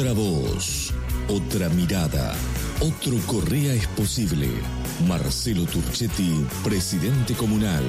[0.00, 0.94] Otra voz,
[1.28, 2.34] otra mirada,
[2.80, 4.48] otro Correa es posible.
[5.06, 7.84] Marcelo Turchetti, presidente comunal.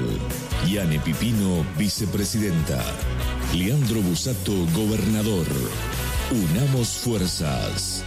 [0.68, 2.84] Yane Pipino, vicepresidenta.
[3.54, 5.46] Leandro Busato, gobernador.
[6.30, 8.04] Unamos fuerzas.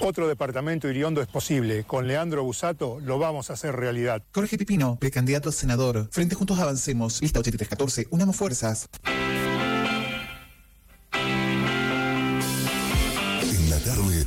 [0.00, 1.84] Otro departamento Iriondo es posible.
[1.84, 4.22] Con Leandro Busato lo vamos a hacer realidad.
[4.34, 6.08] Jorge Pipino, precandidato a senador.
[6.10, 7.22] Frente Juntos Avancemos.
[7.22, 8.08] Lista 8314.
[8.10, 8.90] Unamos fuerzas.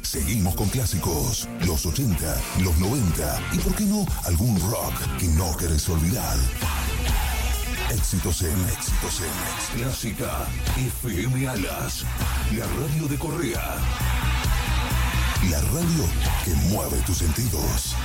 [0.08, 1.50] Seguimos con clásicos.
[1.66, 6.38] Los 80, los 90 y, ¿por qué no, algún rock que no querés olvidar?
[7.92, 10.48] Éxitos en Éxitos en Clásica
[10.78, 12.06] FM Alas.
[12.58, 13.76] La radio de Correa.
[15.52, 16.06] La radio
[16.46, 17.96] que mueve tus sentidos.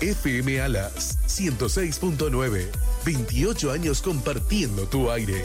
[0.00, 2.68] FM Alas 106.9.
[3.04, 5.44] 28 años compartiendo tu aire.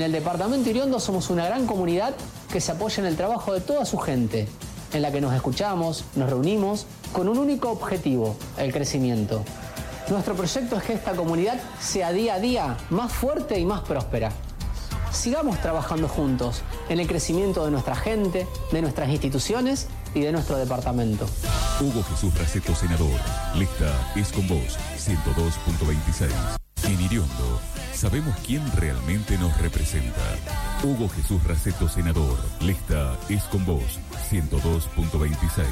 [0.00, 2.14] En el departamento Iriondo somos una gran comunidad
[2.50, 4.48] que se apoya en el trabajo de toda su gente,
[4.94, 9.44] en la que nos escuchamos, nos reunimos con un único objetivo, el crecimiento.
[10.08, 14.32] Nuestro proyecto es que esta comunidad sea día a día más fuerte y más próspera.
[15.12, 20.56] Sigamos trabajando juntos en el crecimiento de nuestra gente, de nuestras instituciones y de nuestro
[20.56, 21.26] departamento.
[21.78, 23.20] Hugo Jesús Raceto, senador.
[23.54, 26.30] Lista es con vos, 102.26.
[26.84, 27.60] En Iriondo,
[28.00, 30.38] sabemos quién realmente nos representa.
[30.82, 32.38] Hugo Jesús Raceto, senador.
[32.62, 33.98] Lista es con vos,
[34.30, 35.66] 102.26.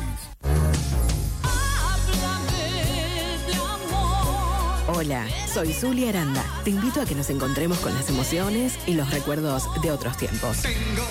[4.88, 6.44] Hola, soy Zulia Aranda.
[6.64, 10.58] Te invito a que nos encontremos con las emociones y los recuerdos de otros tiempos.
[10.58, 11.06] Tengo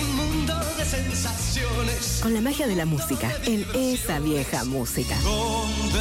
[0.00, 2.20] un mundo de sensaciones.
[2.22, 5.16] Con la magia de la música, en esa vieja música.
[5.20, 6.00] Donde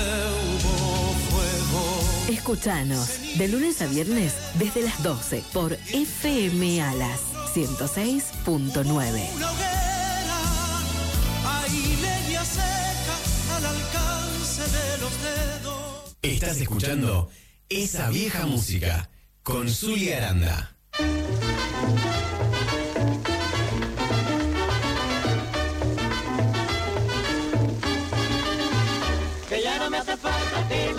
[0.63, 0.94] hubo
[2.25, 2.33] fuego.
[2.33, 7.19] Escuchanos de lunes a viernes desde las 12 por FM Alas
[7.53, 8.85] 106.9.
[9.35, 10.39] Una hoguera.
[11.45, 16.17] Hay leña seca al alcance de los dedos.
[16.21, 17.29] Estás escuchando
[17.69, 19.09] esa vieja música
[19.43, 20.71] con Zulia Aranda.
[29.49, 30.93] Que ya no me hace falta que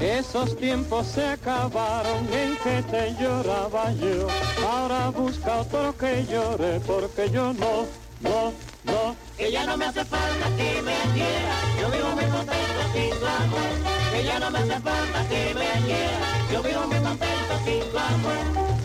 [0.00, 4.28] Esos tiempos se acabaron en que te lloraba yo.
[4.68, 7.86] Ahora busca otro que llore porque yo no,
[8.20, 8.52] no,
[8.84, 9.16] no.
[9.38, 14.24] Ya no me hace falta que me quiera, yo vivo muy contento sin tu amor.
[14.24, 18.77] Ya no me hace falta que me quiera, yo vivo muy contento sin tu amor.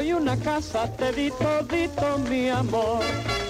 [0.00, 3.02] Carro y una casa, te di todito mi amor.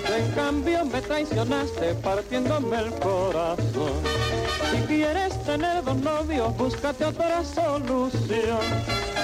[0.06, 4.03] En cambio me traicionaste partiéndome el corazón.
[4.71, 8.61] Si quieres tener dos novios, búscate otra solución.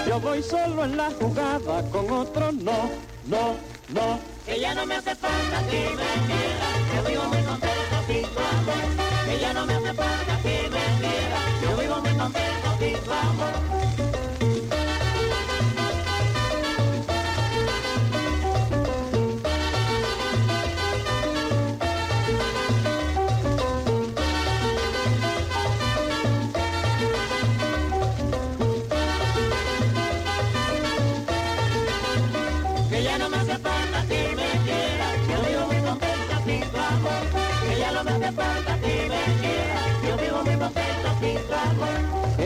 [0.07, 2.91] Yo voy solo en la jugada, con otro no,
[3.27, 3.57] no,
[3.89, 4.19] no.
[4.45, 8.39] Que ya no me hace falta que me quiera, yo vivo muy contento sin tu
[8.39, 9.27] amor.
[9.27, 13.13] Que ya no me hace falta que me quiera, yo vivo muy contento sin tu
[13.13, 13.86] amor.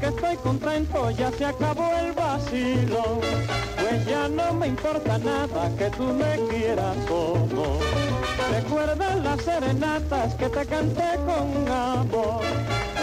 [0.00, 3.20] Que estoy contento, ya se acabó el vacilo.
[3.80, 7.78] Pues ya no me importa nada que tú me quieras o no.
[8.52, 12.42] Recuerda las serenatas que te canté con amor.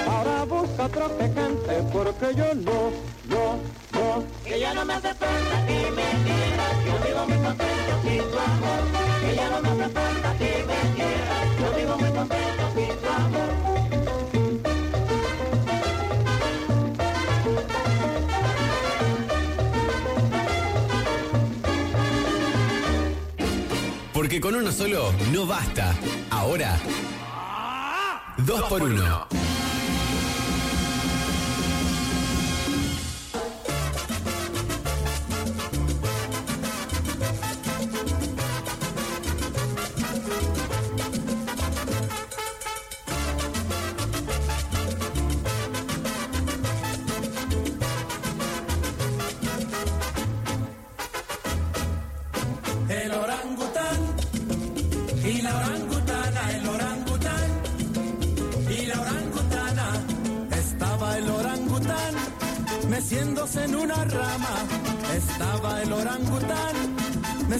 [0.08, 2.92] Ahora busca otro que cante porque yo no,
[3.30, 3.58] no,
[3.94, 4.24] no.
[4.44, 8.40] Que ya no me hace falta que me quiera, yo vivo muy contento sin tu
[8.40, 8.82] amor.
[9.22, 13.08] Que ya no me hace falta que me quiera, yo vivo muy contento sin tu
[13.08, 13.43] amor.
[24.34, 25.96] Porque con uno solo no basta.
[26.32, 26.76] Ahora,
[28.40, 29.28] dos por uno.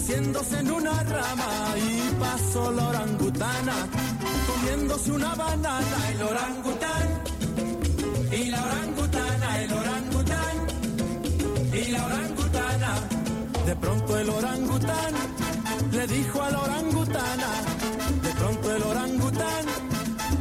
[0.06, 3.74] Meciéndose en una rama y pasó la orangutana
[4.46, 6.10] comiéndose una banana.
[6.12, 7.08] El orangután
[8.30, 10.56] y la orangutana, el orangután
[11.72, 12.90] y la orangutana.
[13.66, 15.14] De pronto el orangután
[15.92, 17.48] le dijo a la orangutana,
[18.22, 19.64] de pronto el orangután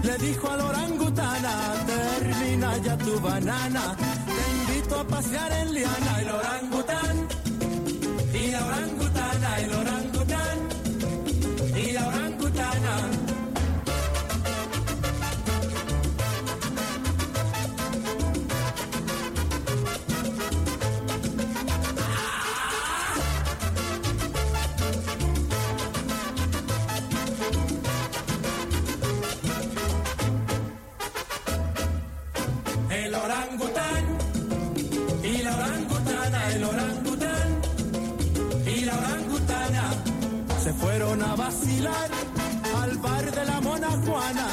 [0.04, 1.54] le dijo a la orangutana,
[1.88, 3.96] termina ya tu banana,
[4.26, 6.63] te invito a pasear en liana, el orangután
[41.88, 44.48] al bar de la Mona Juana.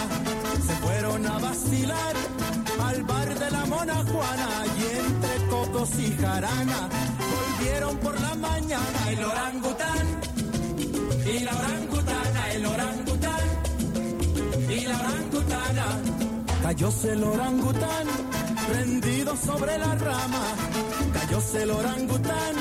[0.66, 2.14] Se fueron a vacilar
[2.82, 4.48] al bar de la Mona Juana
[4.78, 6.88] y entre cocos y jarana
[7.32, 10.06] volvieron por la mañana el orangután
[11.26, 13.46] y la orangutana, el orangután
[14.68, 15.86] y la orangutana.
[16.62, 18.06] Cayóse el orangután,
[18.68, 20.44] prendido sobre la rama.
[21.12, 22.54] Cayóse el orangután,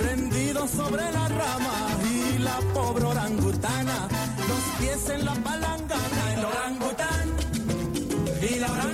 [0.00, 2.01] prendido sobre la rama.
[2.42, 4.08] La pobre orangutana,
[4.48, 6.34] los pies en la palangana.
[6.34, 7.26] El orangután,
[8.42, 8.91] y la orangutana,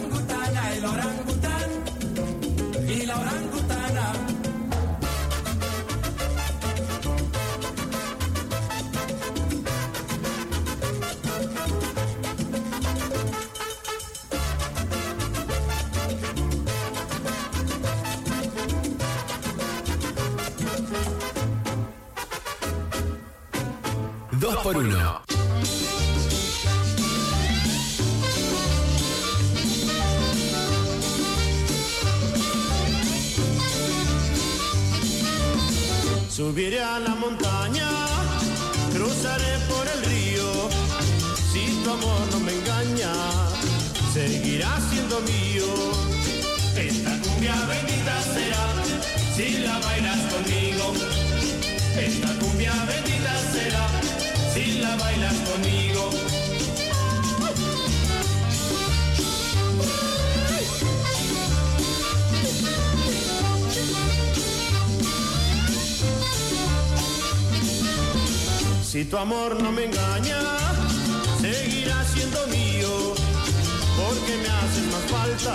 [36.29, 37.89] Subiré a la montaña,
[38.93, 40.69] cruzaré por el río.
[41.51, 43.13] Si tu amor no me engaña,
[44.13, 45.65] seguirá siendo mío.
[46.77, 48.67] Esta cumbia bendita será
[49.35, 50.93] si la bailas conmigo.
[51.97, 54.18] Esta cumbia bendita será
[54.59, 56.11] si la bailas conmigo.
[68.83, 70.41] Si tu amor no me engaña,
[71.41, 73.15] seguirá siendo mío,
[74.01, 75.55] porque me haces más falta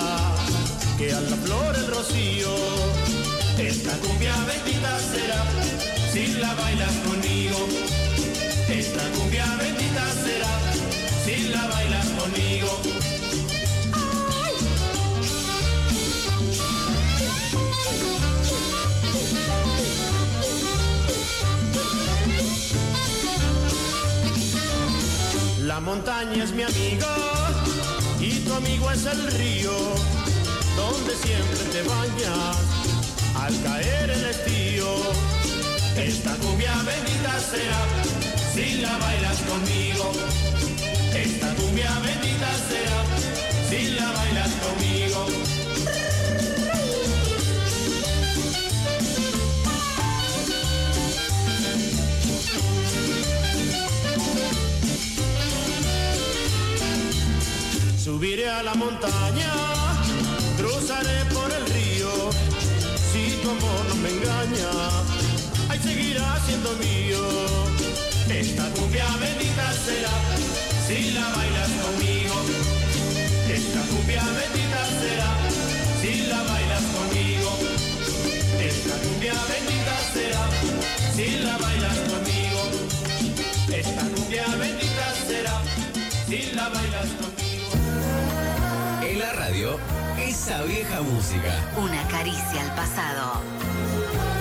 [0.98, 2.53] que a la flor el rocío.
[3.57, 5.43] Esta cumbia bendita será
[6.13, 8.12] si la bailas conmigo.
[8.74, 10.56] Esta cumbia bendita será
[11.24, 12.82] si la bailas conmigo.
[25.60, 27.08] La montaña es mi amigo
[28.20, 29.72] y tu amigo es el río,
[30.75, 32.58] donde siempre te bañas
[33.36, 34.88] al caer el estío.
[35.96, 40.12] Esta cumbia bendita será si la bailas conmigo.
[41.15, 43.00] Esta cumbia bendita será
[43.69, 45.25] si la bailas conmigo.
[57.98, 59.53] Subiré a la montaña,
[60.57, 62.29] cruzaré por el río.
[63.12, 64.72] Si tu amor no me engaña,
[65.69, 67.73] ahí seguirá siendo mío.
[68.30, 70.15] Esta cumbia bendita será
[70.88, 72.36] si la bailas conmigo.
[73.50, 75.30] Esta cumbia bendita será
[76.01, 77.51] si la bailas conmigo.
[78.60, 80.44] Esta cumbia bendita será
[81.13, 82.62] si la bailas conmigo.
[83.74, 85.62] Esta cumbia bendita será
[86.27, 87.70] si la bailas conmigo.
[89.03, 89.80] En la radio,
[90.18, 91.53] esa vieja música.
[91.77, 94.33] Una caricia al pasado.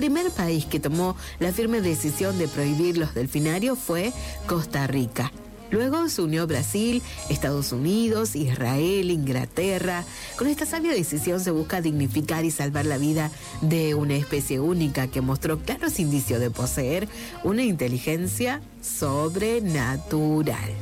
[0.00, 4.14] El primer país que tomó la firme decisión de prohibir los delfinarios fue
[4.46, 5.30] Costa Rica.
[5.70, 10.06] Luego se unió Brasil, Estados Unidos, Israel, Inglaterra.
[10.38, 13.30] Con esta sabia decisión se busca dignificar y salvar la vida
[13.60, 17.06] de una especie única que mostró claros indicios de poseer
[17.44, 20.78] una inteligencia sobrenatural.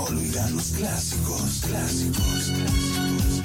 [0.00, 3.42] no olvidar los clásicos, clásicos, clásicos.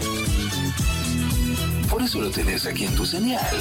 [1.89, 3.55] Por eso lo tenés aquí en tu señal.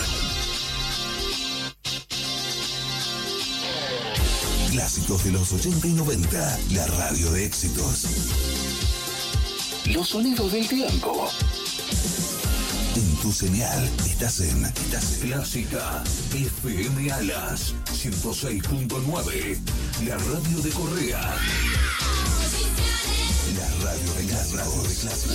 [4.71, 8.07] Clásicos de los 80 y 90, la radio de éxitos.
[9.87, 11.31] Los sonidos del tiempo.
[12.97, 19.59] En tu señal estás en, estás Clásica FM Alas 106.9,
[20.07, 21.21] la radio de Correa.
[23.57, 25.35] La radio de Clásica.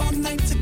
[0.00, 0.59] all night to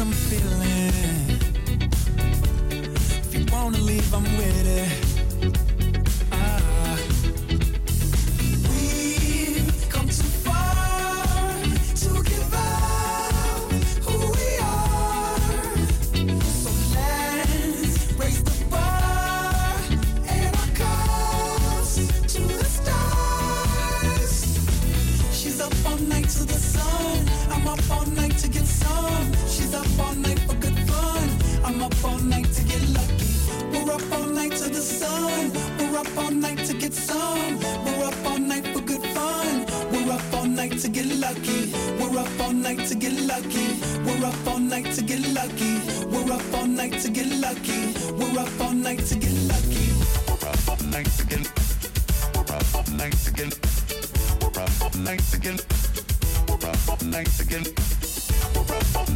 [0.00, 0.29] some
[53.40, 53.52] again.
[55.02, 55.56] Nice again.
[57.04, 57.64] Nice again.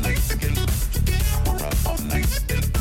[0.02, 0.54] Nice again.
[2.08, 2.73] Nice again.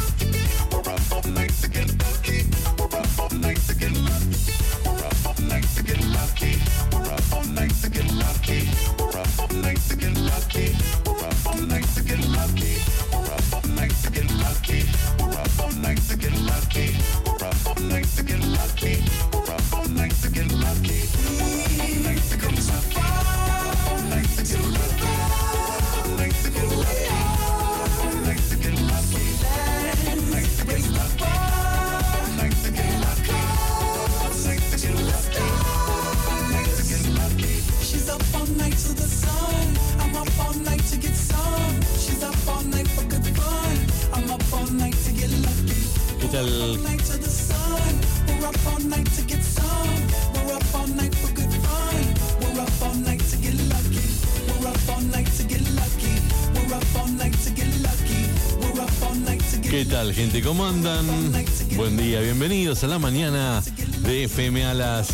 [62.83, 63.63] a la mañana
[64.01, 65.07] de FM Alas.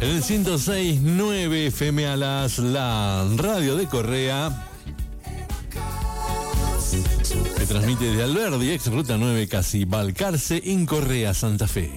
[0.00, 4.68] En el 106.9 FM Alas la radio de Correa.
[7.58, 11.90] Se transmite desde Alberdi, ex Ruta 9, casi Balcarce, en Correa, Santa Fe.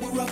[0.02, 0.28] We're up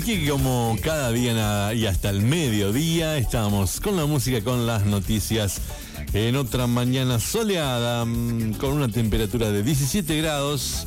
[0.00, 5.60] aquí como cada día y hasta el mediodía estamos con la música, con las noticias.
[6.14, 10.86] En otra mañana soleada, mm, con una temperatura de 17 grados,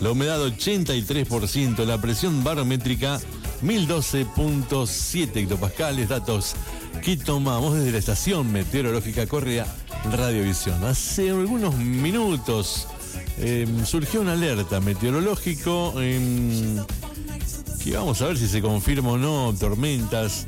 [0.00, 3.20] la humedad 83%, la presión barométrica
[3.62, 6.54] 1012.7 hectopascales, datos
[7.04, 9.66] que tomamos desde la estación meteorológica Correa
[10.10, 10.82] Radiovisión.
[10.84, 12.88] Hace algunos minutos
[13.38, 15.94] eh, surgió una alerta meteorológico.
[15.98, 16.82] eh,
[17.88, 20.46] que vamos a ver si se confirma o no, tormentas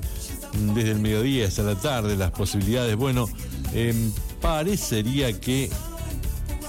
[0.74, 3.30] desde el mediodía hasta la tarde, las posibilidades, bueno,
[3.72, 5.70] em, parecería que,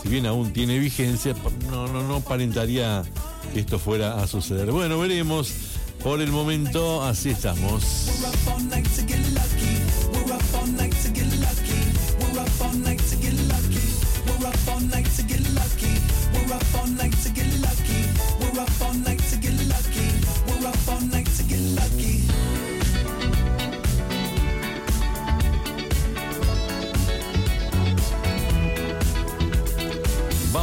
[0.01, 1.35] si bien aún tiene vigencia,
[1.69, 3.03] no, no, no aparentaría
[3.53, 4.71] que esto fuera a suceder.
[4.71, 5.51] Bueno, veremos.
[6.01, 7.83] Por el momento, así estamos.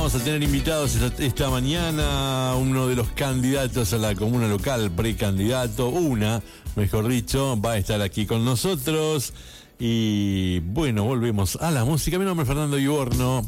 [0.09, 5.90] Vamos a tener invitados esta, mañana uno de los candidatos a la comuna local, precandidato,
[5.90, 6.42] una,
[6.77, 9.35] mejor dicho, va a estar aquí con nosotros.
[9.79, 12.18] Y bueno, volvemos a la música.
[12.18, 13.47] Mi nombre es Fernando Iborno.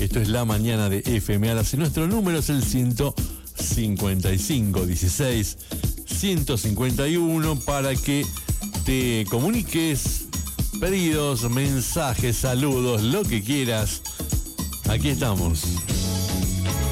[0.00, 5.58] Esto es la mañana de FM Alas y nuestro número es el 155 16
[6.06, 8.24] 151 para que
[8.86, 10.28] te comuniques
[10.80, 14.00] pedidos, mensajes, saludos, lo que quieras.
[14.88, 15.64] Aquí estamos.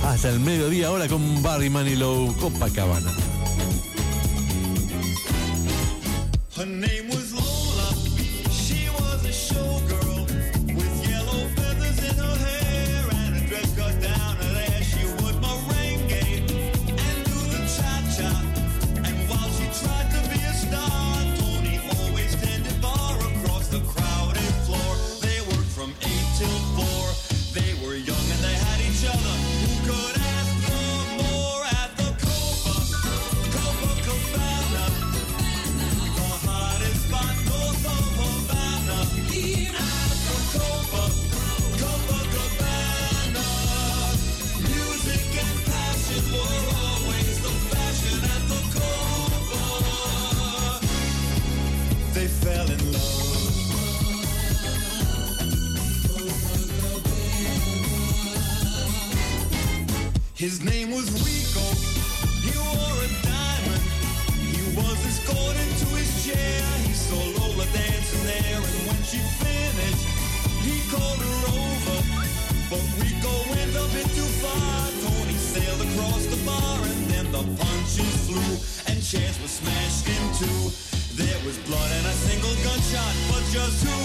[0.04, 3.12] Hasta el mediodía ahora con Barry Manilow, Copacabana.
[6.56, 6.66] Her
[60.42, 61.62] His name was Rico.
[62.42, 63.84] He wore a diamond.
[64.42, 66.58] He was escorted to his chair.
[66.82, 70.02] He saw Lola dancing there, and when she finished,
[70.66, 71.98] he called her over.
[72.74, 74.90] But Rico went a bit too far.
[75.06, 78.52] Tony sailed across the bar, and then the punches flew,
[78.90, 80.74] and chairs were smashed in two.
[81.22, 84.01] There was blood and a single gunshot, but just who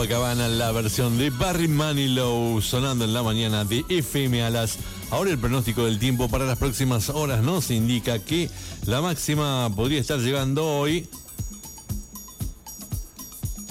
[0.00, 4.78] Copacabana, la versión de Barry Manilow sonando en la mañana de FM a las.
[5.10, 8.48] Ahora el pronóstico del tiempo para las próximas horas nos indica que
[8.86, 11.06] la máxima podría estar llegando hoy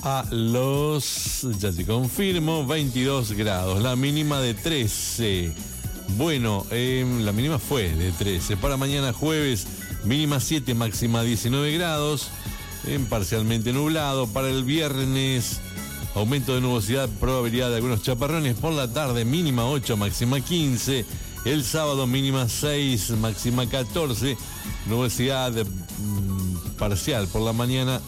[0.03, 5.51] a los, ya te confirmo, 22 grados, la mínima de 13.
[6.09, 8.55] Bueno, em, la mínima fue de 13.
[8.55, 9.65] Para mañana jueves,
[10.03, 12.27] mínima 7, máxima 19 grados,
[12.85, 14.27] en parcialmente nublado.
[14.27, 15.59] Para el viernes,
[16.19, 18.55] aumento de nubosidad, probabilidad de algunos chaparrones.
[18.55, 21.05] Por la tarde, mínima 8, máxima 15.
[21.45, 24.37] El sábado, mínima 6, máxima 14.
[24.87, 28.01] Nubosidad mm, parcial por la mañana,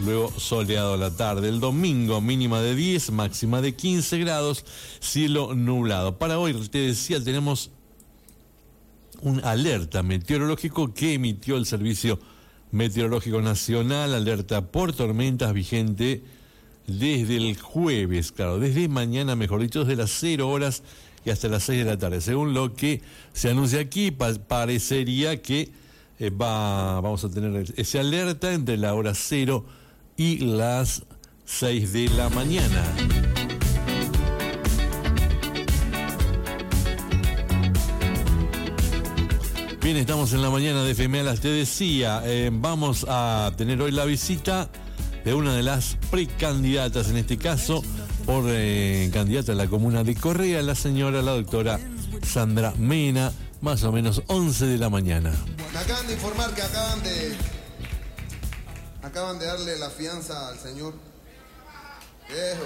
[0.00, 1.48] luego soleado la tarde.
[1.48, 4.64] El domingo mínima de 10, máxima de 15 grados,
[5.00, 6.18] cielo nublado.
[6.18, 7.70] Para hoy, te decía, tenemos
[9.22, 12.18] un alerta meteorológico que emitió el Servicio
[12.72, 16.22] Meteorológico Nacional, alerta por tormentas vigente
[16.86, 20.82] desde el jueves, claro, desde mañana, mejor dicho, desde las 0 horas
[21.24, 22.20] y hasta las 6 de la tarde.
[22.20, 23.00] Según lo que
[23.32, 25.70] se anuncia aquí, pa- parecería que
[26.18, 29.64] eh, va, vamos a tener ese alerta entre la hora 0
[30.16, 31.04] y las
[31.44, 32.84] 6 de la mañana.
[39.82, 41.40] Bien, estamos en la mañana de Femealas.
[41.40, 44.68] Te decía, eh, vamos a tener hoy la visita
[45.24, 47.82] de una de las precandidatas, en este caso,
[48.26, 51.78] por eh, candidata a la comuna de Correa, la señora, la doctora
[52.22, 55.32] Sandra Mena, más o menos 11 de la mañana.
[55.72, 57.36] Me acaban de informar que acaban de.
[59.02, 60.94] Acaban de darle la fianza al señor.
[62.28, 62.64] Viejo.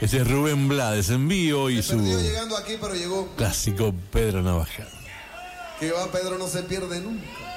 [0.00, 3.26] Ese es Rubén Blades en vivo y su llegando aquí, pero llegó.
[3.36, 4.86] clásico Pedro Navaja.
[5.80, 7.47] Que va, Pedro no se pierde nunca.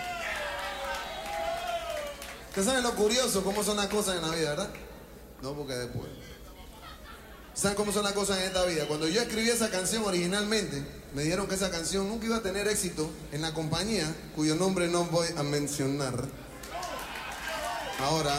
[2.51, 4.69] Ustedes saben lo curioso, cómo son las cosas en la vida, ¿verdad?
[5.41, 6.09] No, porque después.
[7.53, 8.89] ¿Saben cómo son las cosas en esta vida?
[8.89, 12.67] Cuando yo escribí esa canción originalmente, me dijeron que esa canción nunca iba a tener
[12.67, 16.25] éxito en la compañía cuyo nombre no voy a mencionar.
[18.01, 18.35] Ahora,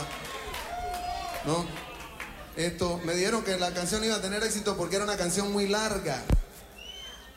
[1.46, 1.64] ¿no?
[2.54, 5.68] Esto, me dijeron que la canción iba a tener éxito porque era una canción muy
[5.68, 6.22] larga.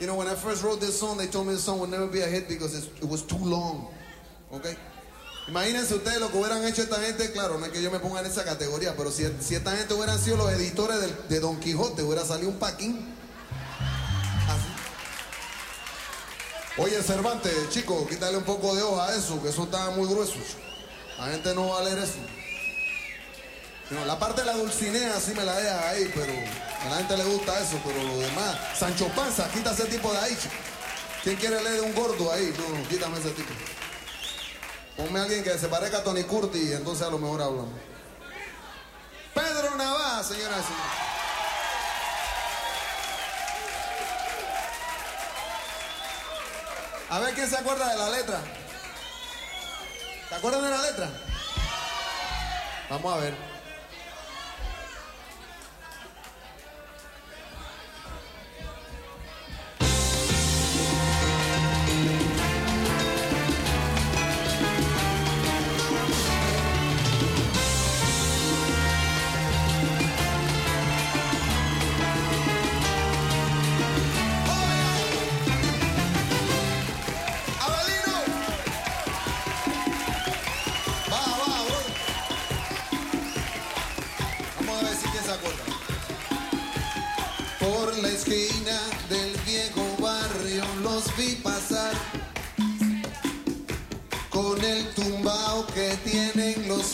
[0.01, 2.07] You know, when I first wrote this song, they told me the song would never
[2.07, 3.87] be a hit because it was too long.
[4.51, 4.75] Okay?
[5.47, 8.19] Imagínense ustedes lo que hubieran hecho esta gente, claro, no es que yo me ponga
[8.19, 10.97] en esa categoría, pero si, si esta gente hubieran sido los editores
[11.29, 13.13] de Don Quijote, hubiera salido un paquín.
[14.49, 14.67] Así.
[16.81, 20.33] Oye, Cervantes, chico, quítale un poco de hoja a eso, que eso está muy grueso.
[21.19, 22.17] La gente no va a leer eso.
[24.07, 27.23] La parte de la dulcinea sí me la deja ahí, pero a la gente le
[27.23, 28.57] gusta eso, pero lo demás.
[28.79, 30.35] Sancho Panza, quita ese tipo de ahí.
[31.23, 32.51] ¿Quién quiere leer un gordo ahí?
[32.57, 33.53] No, no, quítame ese tipo.
[34.97, 37.73] Ponme a alguien que se parezca a Tony Curti entonces a lo mejor hablamos.
[39.33, 41.05] Pedro Navaja, señoras y señores.
[47.09, 48.39] A ver quién se acuerda de la letra.
[50.29, 51.09] ¿Se acuerdan de la letra?
[52.89, 53.54] Vamos a ver.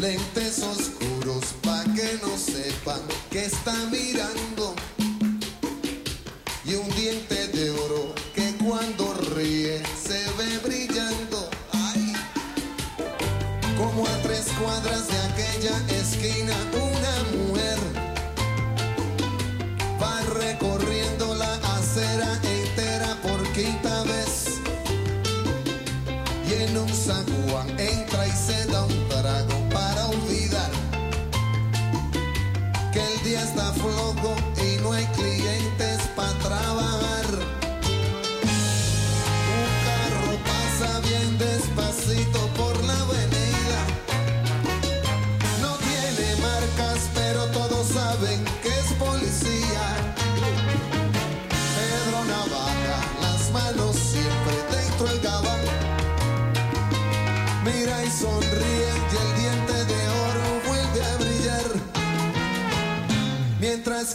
[0.00, 4.49] lentes oscuros pa' que no sepan que está mirando.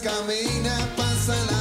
[0.06, 1.55] camina, pasa la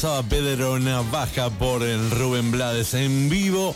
[0.00, 3.74] pasaba Pedro Navaja por el Rubén Blades en vivo.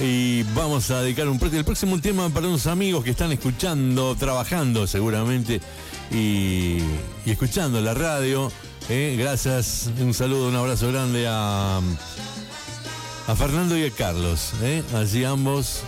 [0.00, 4.86] Y vamos a dedicar un el próximo tema para unos amigos que están escuchando, trabajando
[4.86, 5.60] seguramente
[6.10, 6.78] y,
[7.26, 8.50] escuchando la radio.
[8.88, 9.14] ¿eh?
[9.18, 11.82] Gracias, un saludo, un abrazo grande a,
[13.26, 14.52] a Fernando y a Carlos.
[14.62, 15.82] Eh, allí ambos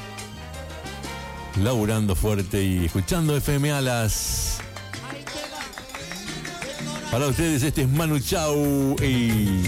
[1.56, 4.12] laburando fuerte y escuchando FM a las
[7.20, 9.61] para ustedes este es Manu Chao y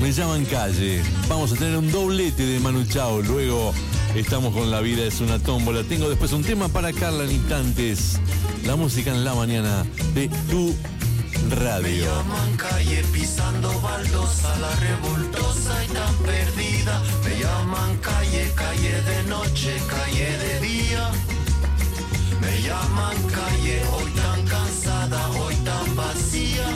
[0.00, 1.02] me llaman calle.
[1.28, 3.20] Vamos a tener un doblete de Manu Chao.
[3.20, 3.74] Luego
[4.14, 5.82] estamos con La vida es una tómbola.
[5.82, 8.20] Tengo después un tema para Carla en instantes.
[8.64, 10.72] La música en la mañana de tu
[11.50, 12.04] radio.
[12.04, 17.02] llaman calle pisando baldosa, la revoltosa y tan perdida.
[17.24, 21.10] Me llaman calle, calle de noche, calle de día.
[22.66, 26.66] Me llaman calle, hoy tan cansada, hoy tan vacía.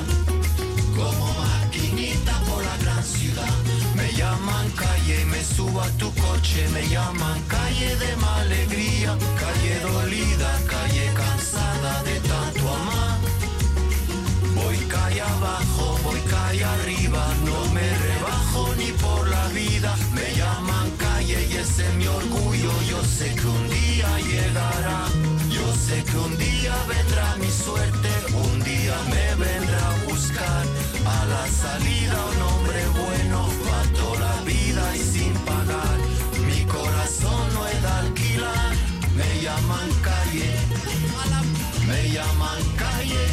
[0.94, 3.52] Como maquinita por la gran ciudad.
[3.96, 6.68] Me llaman calle me subo a tu coche.
[6.72, 9.18] Me llaman calle de alegría.
[9.42, 13.18] Calle dolida, calle cansada de tanto amar.
[14.54, 19.96] Voy calle abajo, voy calle arriba, no me rebajo ni por la vida.
[20.14, 22.70] Me llaman calle y ese es mi orgullo.
[22.88, 25.08] Yo sé que un día llegará,
[25.90, 28.10] sé que un día vendrá mi suerte,
[28.48, 30.64] un día me vendrá a buscar
[31.16, 35.96] a la salida un hombre bueno para toda la vida y sin pagar.
[36.48, 38.72] Mi corazón no es de alquilar,
[39.18, 40.50] me llaman calle,
[41.88, 43.24] me llaman calle.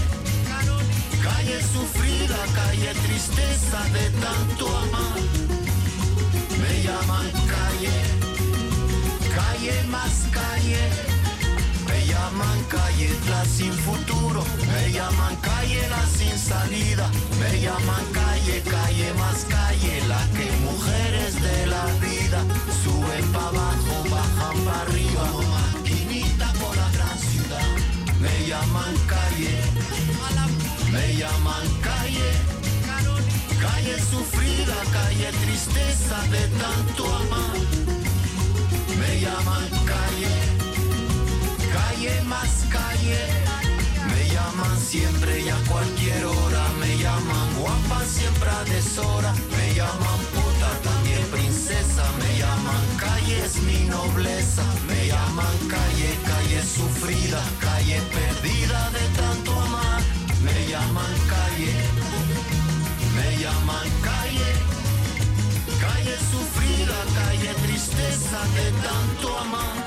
[1.28, 5.20] Calle sufrida, calle tristeza de tanto amar.
[6.62, 7.96] Me llaman calle,
[9.38, 11.17] calle más calle.
[12.18, 14.42] Llaman calle la sin futuro.
[14.72, 17.06] Me llaman calle la sin salida.
[17.40, 19.94] Me llaman calle, calle más calle.
[20.08, 22.40] La que mujeres de la vida
[22.82, 25.24] suben para abajo, bajan para arriba.
[25.56, 27.70] Maquinita por la gran ciudad.
[28.20, 29.56] Me llaman calle.
[30.92, 32.32] Me llaman calle,
[33.62, 37.58] calle sufrida, calle tristeza de tanto amar.
[39.00, 40.46] Me llaman calle,
[41.78, 43.19] calle más calle.
[44.12, 46.63] Me llaman siempre y a cualquier hora.
[46.80, 49.32] Me llaman guapa siempre a deshora.
[49.56, 52.04] Me llaman puta también princesa.
[52.21, 54.65] Me llaman calle es mi nobleza.
[54.90, 60.02] Me llaman calle, calle sufrida, calle perdida de tanto amar.
[60.46, 61.75] Me llaman calle,
[63.15, 64.52] me llaman calle,
[65.84, 69.87] calle sufrida, calle tristeza de tanto amar.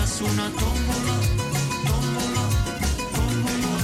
[0.00, 1.16] Una tómbola,
[1.86, 2.44] tómbola,
[3.14, 3.78] tómbola,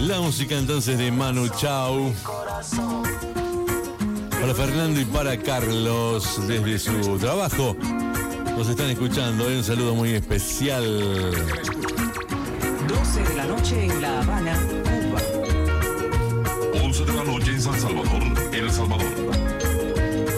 [0.00, 2.12] La música entonces de Manu Chao.
[4.30, 7.76] Para Fernando y para Carlos desde su trabajo.
[8.56, 9.46] Nos están escuchando.
[9.46, 11.30] Un saludo muy especial.
[13.20, 15.20] 12 de la noche en La Habana, Cuba.
[16.82, 19.12] 11 de la noche en San Salvador, El Salvador.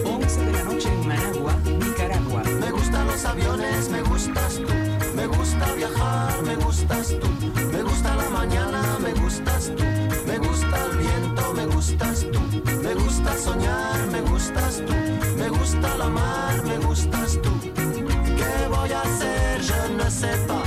[0.05, 2.43] 11 de la noche en Managua, Nicaragua.
[2.61, 4.75] Me gustan los aviones, me gustas tú.
[5.15, 7.29] Me gusta viajar, me gustas tú.
[7.73, 9.85] Me gusta la mañana, me gustas tú.
[10.27, 12.41] Me gusta el viento, me gustas tú.
[12.83, 14.95] Me gusta soñar, me gustas tú.
[15.37, 17.51] Me gusta la mar, me gustas tú.
[17.73, 19.61] ¿Qué voy a hacer?
[19.63, 20.62] Je ne sais pas.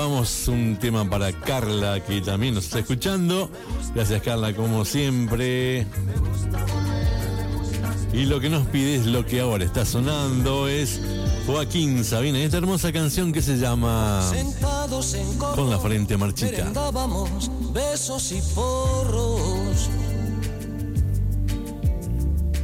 [0.00, 3.50] Vamos un tema para Carla, que también nos está escuchando.
[3.94, 5.86] Gracias, Carla, como siempre.
[8.12, 11.00] Y lo que nos pide es lo que ahora está sonando, es
[11.46, 16.50] Joaquín Sabina, esta hermosa canción que se llama Sentados en corro, Con la frente marchita.
[16.50, 19.90] merendábamos besos y porros.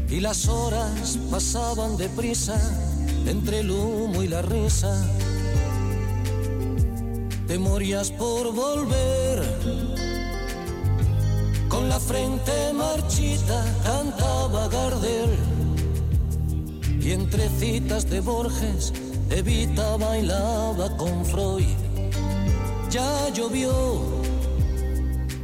[0.09, 2.59] Y las horas pasaban deprisa
[3.26, 5.05] entre el humo y la risa.
[7.47, 9.40] Te morías por volver.
[11.68, 15.30] Con la frente marchita cantaba Gardel.
[17.01, 18.92] Y entre citas de Borges,
[19.30, 21.76] Evita bailaba con Freud.
[22.90, 23.72] Ya llovió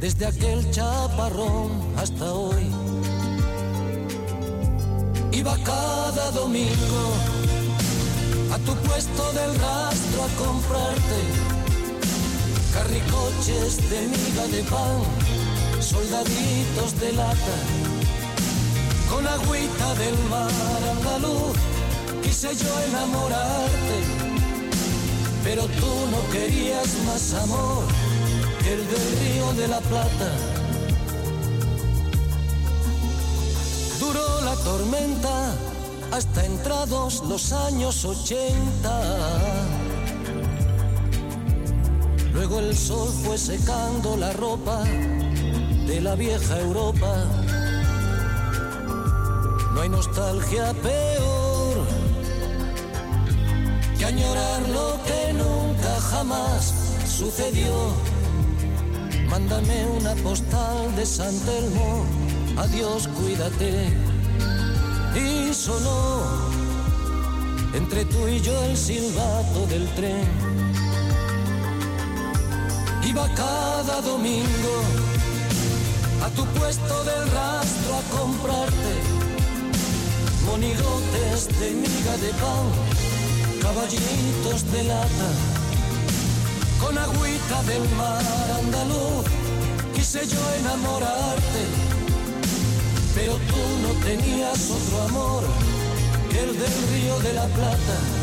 [0.01, 2.67] desde aquel chaparrón hasta hoy.
[5.31, 7.03] Iba cada domingo
[8.51, 11.52] a tu puesto del rastro a comprarte
[12.73, 15.01] carricoches de miga de pan,
[15.79, 17.57] soldaditos de lata,
[19.09, 21.57] con agüita del mar andaluz.
[22.23, 23.97] Quise yo enamorarte,
[25.43, 27.83] pero tú no querías más amor
[28.63, 30.31] que el del río de la Plata.
[33.99, 35.55] Duró la tormenta
[36.11, 39.82] hasta entrados los años 80.
[42.33, 47.13] Luego el sol fue secando la ropa de la vieja Europa.
[49.73, 51.85] No hay nostalgia peor
[53.97, 56.73] que añorar lo que nunca jamás
[57.07, 57.73] sucedió.
[59.29, 62.05] Mándame una postal de San Telmo,
[62.57, 63.93] adiós, cuídate.
[65.15, 66.23] Y sonó
[67.73, 70.52] entre tú y yo el silbato del tren.
[73.13, 74.75] Iba cada domingo
[76.25, 78.93] a tu puesto del rastro a comprarte
[80.47, 82.65] monigotes de miga de pan,
[83.61, 85.29] caballitos de lata,
[86.81, 88.25] con agüita del mar
[88.57, 89.25] andaluz.
[89.93, 91.63] Quise yo enamorarte,
[93.13, 95.43] pero tú no tenías otro amor
[96.31, 98.22] que el del río de la Plata.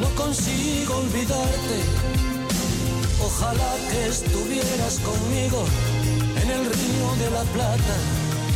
[0.00, 1.78] no consigo olvidarte.
[3.24, 5.64] Ojalá que estuvieras conmigo
[6.42, 7.96] en el río de la Plata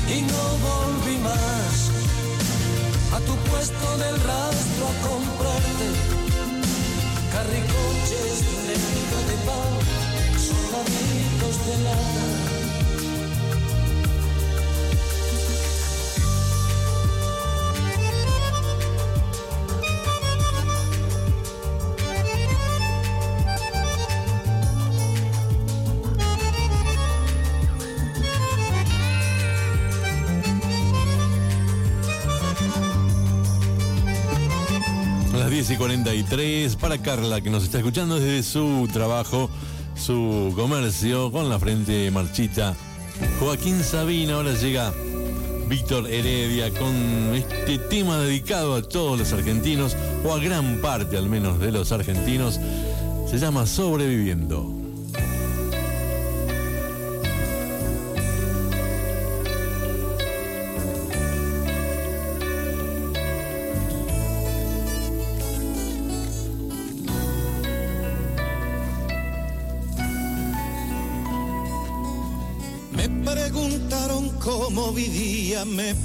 [0.08, 1.90] y no volví más
[3.12, 5.86] a tu puesto del rastro a comprarte
[7.32, 8.74] carricoches de
[9.28, 9.72] de pan,
[10.38, 12.27] soldaditos de lata.
[35.88, 39.48] 43 para Carla que nos está escuchando desde su trabajo,
[39.96, 42.76] su comercio con la frente marchita.
[43.40, 44.92] Joaquín Sabina, ahora llega
[45.66, 51.30] Víctor Heredia con este tema dedicado a todos los argentinos, o a gran parte al
[51.30, 52.60] menos de los argentinos.
[53.30, 54.77] Se llama Sobreviviendo.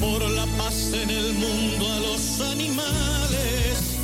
[0.00, 3.98] Por la paz en el mundo a los animales.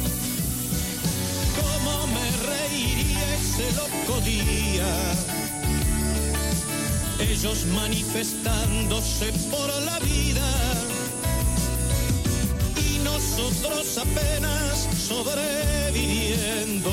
[1.56, 4.92] ¿Cómo me reiría ese loco día?
[7.18, 10.50] Ellos manifestándose por la vida
[12.86, 16.90] y nosotros apenas sobreviviendo,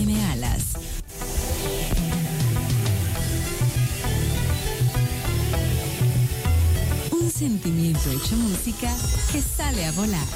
[0.00, 0.72] Alas.
[7.10, 8.90] Un sentimiento hecho música
[9.30, 10.26] que sale a volar.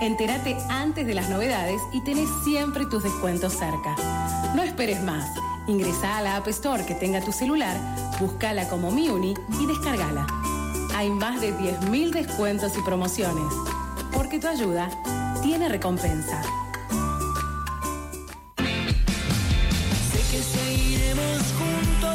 [0.00, 3.96] Entérate antes de las novedades y tenés siempre tus descuentos cerca.
[4.54, 5.28] No esperes más.
[5.66, 7.76] Ingresa a la App Store que tenga tu celular,
[8.18, 10.26] búscala como MiUni y descargala.
[10.94, 13.52] Hay más de 10.000 descuentos y promociones.
[14.10, 14.88] Porque tu ayuda
[15.42, 16.40] tiene recompensa.
[20.10, 22.09] Sé que seguiremos juntos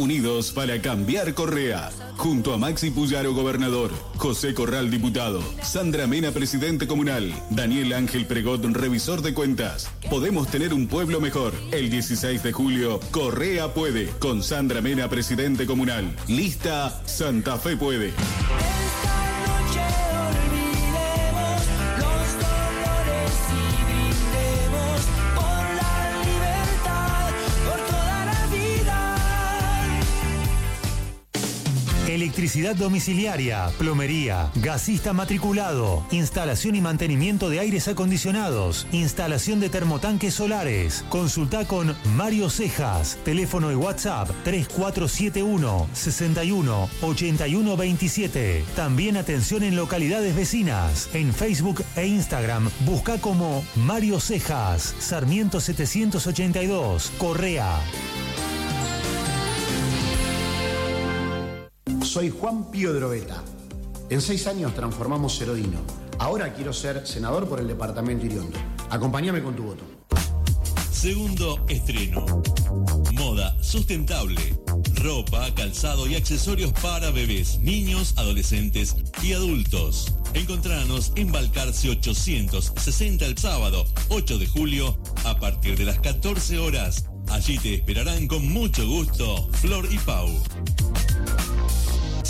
[0.00, 1.90] Unidos para cambiar Correa.
[2.16, 3.90] Junto a Maxi Puyaro, gobernador.
[4.16, 5.42] José Corral, diputado.
[5.62, 7.32] Sandra Mena, presidente comunal.
[7.50, 9.90] Daniel Ángel Pregot, revisor de cuentas.
[10.08, 11.52] Podemos tener un pueblo mejor.
[11.70, 14.06] El 16 de julio, Correa puede.
[14.18, 16.16] Con Sandra Mena, presidente comunal.
[16.26, 18.12] Lista Santa Fe puede.
[32.40, 41.04] Electricidad domiciliaria, plomería, gasista matriculado, instalación y mantenimiento de aires acondicionados, instalación de termotanques solares.
[41.10, 48.64] Consulta con Mario Cejas, teléfono y WhatsApp 3471 61 81 27.
[48.74, 51.10] También atención en localidades vecinas.
[51.12, 57.80] En Facebook e Instagram busca como Mario Cejas, Sarmiento 782, Correa.
[62.12, 63.40] Soy Juan Pío Droveta.
[64.08, 65.78] En seis años transformamos Cerodino.
[66.18, 68.58] Ahora quiero ser senador por el departamento Iriondo.
[68.90, 69.84] Acompáñame con tu voto.
[70.90, 72.26] Segundo estreno.
[73.12, 74.40] Moda sustentable.
[74.94, 80.12] Ropa, calzado y accesorios para bebés, niños, adolescentes y adultos.
[80.34, 87.04] Encontranos en Balcarce 860 el sábado 8 de julio a partir de las 14 horas.
[87.28, 90.28] Allí te esperarán con mucho gusto Flor y Pau.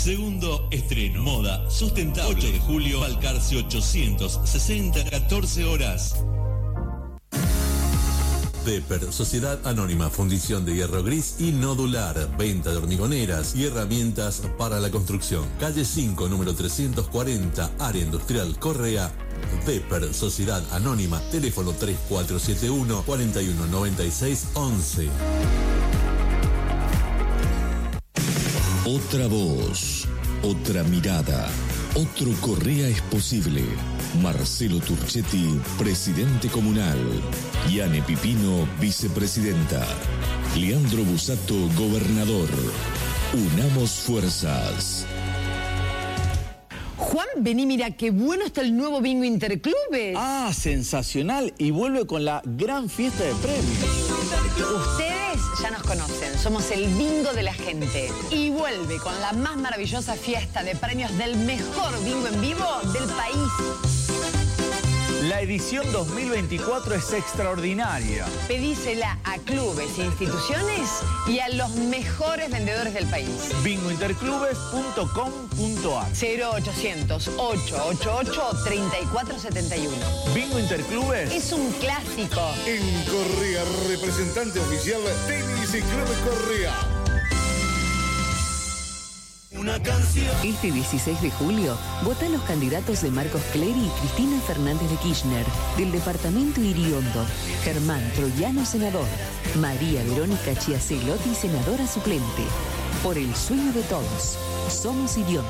[0.01, 1.21] Segundo estreno.
[1.21, 2.33] Moda sustentable.
[2.35, 6.15] 8 de julio, Balcarce 860, 14 horas.
[8.65, 14.79] Deper, Sociedad Anónima, Fundición de Hierro Gris y Nodular, venta de hormigoneras y herramientas para
[14.79, 15.45] la construcción.
[15.59, 19.11] Calle 5, número 340, Área Industrial Correa.
[19.67, 25.70] Deper, Sociedad Anónima, teléfono 3471 4196 11.
[28.93, 30.05] Otra voz,
[30.43, 31.49] otra mirada,
[31.95, 33.63] otro Correa es posible.
[34.21, 36.99] Marcelo Turchetti, presidente comunal.
[37.69, 39.87] Yane Pipino, vicepresidenta.
[40.57, 42.49] Leandro Busato, gobernador.
[43.53, 45.05] Unamos fuerzas.
[46.97, 50.17] Juan, vení, mira, qué bueno está el nuevo bingo Interclubes.
[50.17, 51.53] Ah, sensacional.
[51.57, 53.79] Y vuelve con la gran fiesta de premios.
[54.59, 55.10] Nos
[56.41, 58.09] somos el bingo de la gente.
[58.29, 63.03] Y vuelve con la más maravillosa fiesta de premios del mejor bingo en vivo del
[63.09, 64.00] país.
[65.21, 68.25] La edición 2024 es extraordinaria.
[68.47, 70.89] Pedísela a clubes e instituciones
[71.27, 73.29] y a los mejores vendedores del país.
[73.63, 79.95] bingointerclubes.com.ar 0800 888 3471.
[80.33, 82.41] Bingo Interclubes Es un clásico.
[82.65, 87.00] En Correa, representante oficial Tenis y Club Correa.
[89.61, 90.25] Una canción.
[90.43, 95.45] Este 16 de julio, vota los candidatos de Marcos Clery y Cristina Fernández de Kirchner,
[95.77, 97.23] del departamento Iriondo,
[97.63, 99.05] Germán Troyano, senador,
[99.59, 102.41] María Verónica Chiacelotti, senadora suplente.
[103.03, 104.35] Por el sueño de todos,
[104.67, 105.45] somos Iriondo.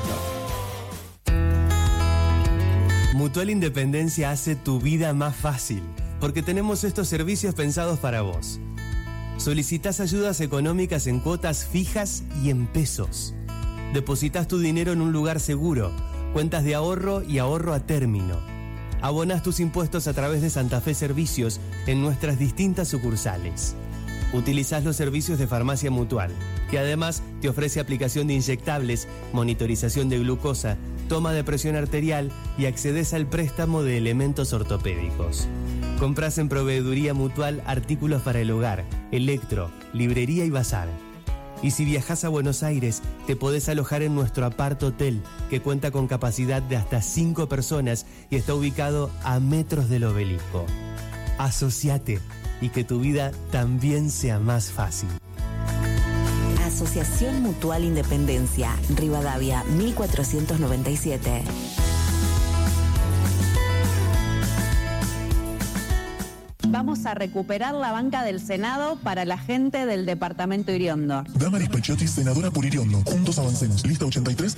[3.14, 5.82] Mutual Independencia hace tu vida más fácil,
[6.20, 8.60] porque tenemos estos servicios pensados para vos.
[9.38, 13.34] Solicitas ayudas económicas en cuotas fijas y en pesos.
[13.92, 15.92] Depositas tu dinero en un lugar seguro,
[16.32, 18.40] cuentas de ahorro y ahorro a término.
[19.02, 23.74] Abonas tus impuestos a través de Santa Fe Servicios en nuestras distintas sucursales.
[24.32, 26.30] Utilizás los servicios de Farmacia Mutual,
[26.70, 30.78] que además te ofrece aplicación de inyectables, monitorización de glucosa,
[31.10, 35.48] toma de presión arterial y accedes al préstamo de elementos ortopédicos.
[35.98, 40.88] Compras en Proveeduría Mutual artículos para el hogar, electro, librería y bazar.
[41.62, 45.92] Y si viajas a Buenos Aires, te podés alojar en nuestro apart hotel, que cuenta
[45.92, 50.66] con capacidad de hasta 5 personas y está ubicado a metros del obelisco.
[51.38, 52.20] Asociate
[52.60, 55.08] y que tu vida también sea más fácil.
[56.64, 61.42] Asociación Mutual Independencia, Rivadavia 1497.
[66.72, 71.22] Vamos a recuperar la banca del Senado para la gente del departamento Iriondo.
[71.34, 73.02] Damaris Pachiotti, senadora por Iriondo.
[73.04, 73.86] Juntos avancemos.
[73.86, 74.56] Lista 83.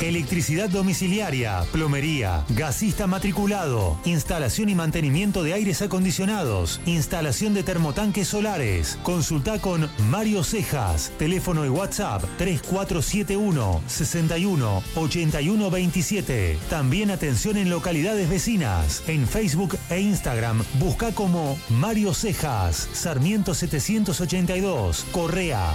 [0.00, 8.98] Electricidad domiciliaria, plomería, gasista matriculado, instalación y mantenimiento de aires acondicionados, instalación de termotanques solares.
[9.02, 16.58] Consulta con Mario Cejas, teléfono y WhatsApp 3471 61 81 27.
[16.70, 19.02] También atención en localidades vecinas.
[19.06, 25.74] En Facebook e Instagram busca como Mario Cejas, Sarmiento 782, Correa.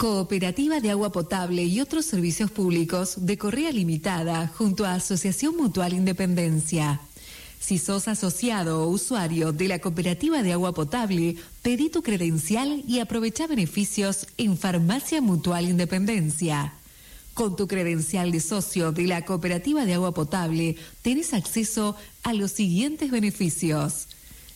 [0.00, 5.92] Cooperativa de Agua Potable y otros servicios públicos de Correa Limitada junto a Asociación Mutual
[5.92, 7.02] Independencia.
[7.60, 13.00] Si sos asociado o usuario de la Cooperativa de Agua Potable, pedí tu credencial y
[13.00, 16.72] aprovecha beneficios en Farmacia Mutual Independencia.
[17.34, 22.52] Con tu credencial de socio de la Cooperativa de Agua Potable, tenés acceso a los
[22.52, 24.06] siguientes beneficios.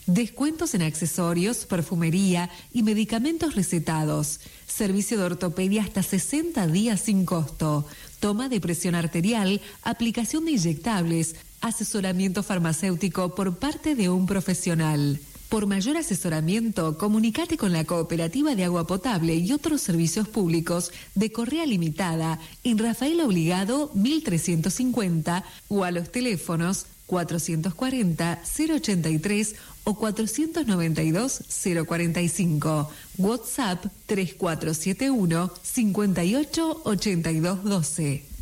[0.07, 4.41] Descuentos en accesorios, perfumería y medicamentos recetados.
[4.67, 7.87] Servicio de ortopedia hasta 60 días sin costo.
[8.21, 15.19] Toma de presión arterial, aplicación de inyectables, asesoramiento farmacéutico por parte de un profesional.
[15.49, 21.33] Por mayor asesoramiento, comunicate con la Cooperativa de Agua Potable y otros servicios públicos de
[21.33, 32.87] Correa Limitada en Rafael Obligado 1350 o a los teléfonos 440-083 o 492-045.
[33.19, 38.34] WhatsApp 3471 588212.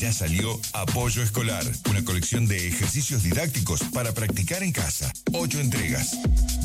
[0.00, 5.12] Ya salió Apoyo Escolar, una colección de ejercicios didácticos para practicar en casa.
[5.32, 6.18] Ocho entregas.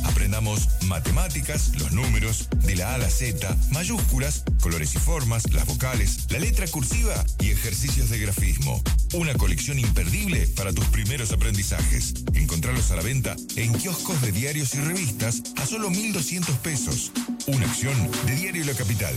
[0.04, 5.66] Aprendamos matemáticas, los números, de la A a la Z, mayúsculas, colores y formas, las
[5.66, 8.82] vocales, la letra cursiva y ejercicios de grafismo.
[9.14, 12.14] Una colección imperdible para tus primeros aprendizajes.
[12.34, 17.12] Encontralos a la venta en kioscos de diarios y revistas a solo 1.200 pesos.
[17.48, 19.16] Una acción de Diario La Capital.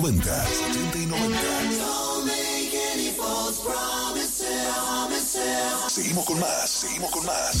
[0.00, 0.46] 90.
[0.70, 1.38] 80 y 90.
[5.88, 7.56] Seguimos con más, seguimos con más.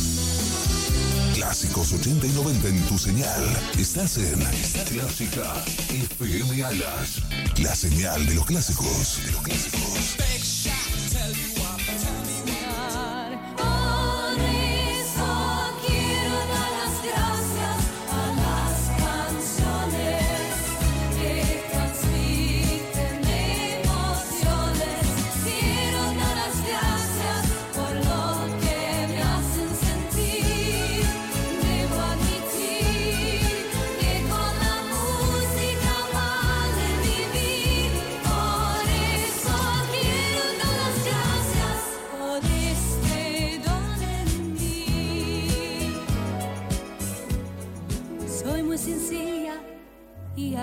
[1.34, 3.44] Clásicos 80 y 90 en tu señal.
[3.76, 4.38] Estás en
[4.84, 7.22] Clásica FM Alas.
[7.60, 9.20] La señal de los clásicos.
[9.24, 10.16] De los clásicos.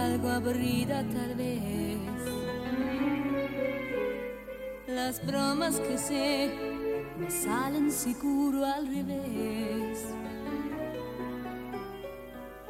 [0.06, 1.98] Algo aburrida tal vez.
[4.88, 6.52] Las bromas que sé
[7.20, 10.00] me salen seguro al revés.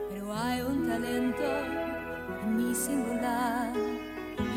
[0.09, 1.49] Pero hay un talento
[2.43, 3.73] en mi singular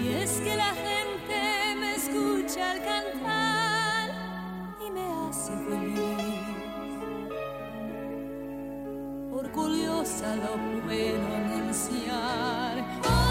[0.00, 1.38] y es que la gente
[1.80, 4.10] me escucha al cantar
[4.86, 6.07] y me hace feliz.
[9.38, 13.27] Orgullosa lo puedo anunciar.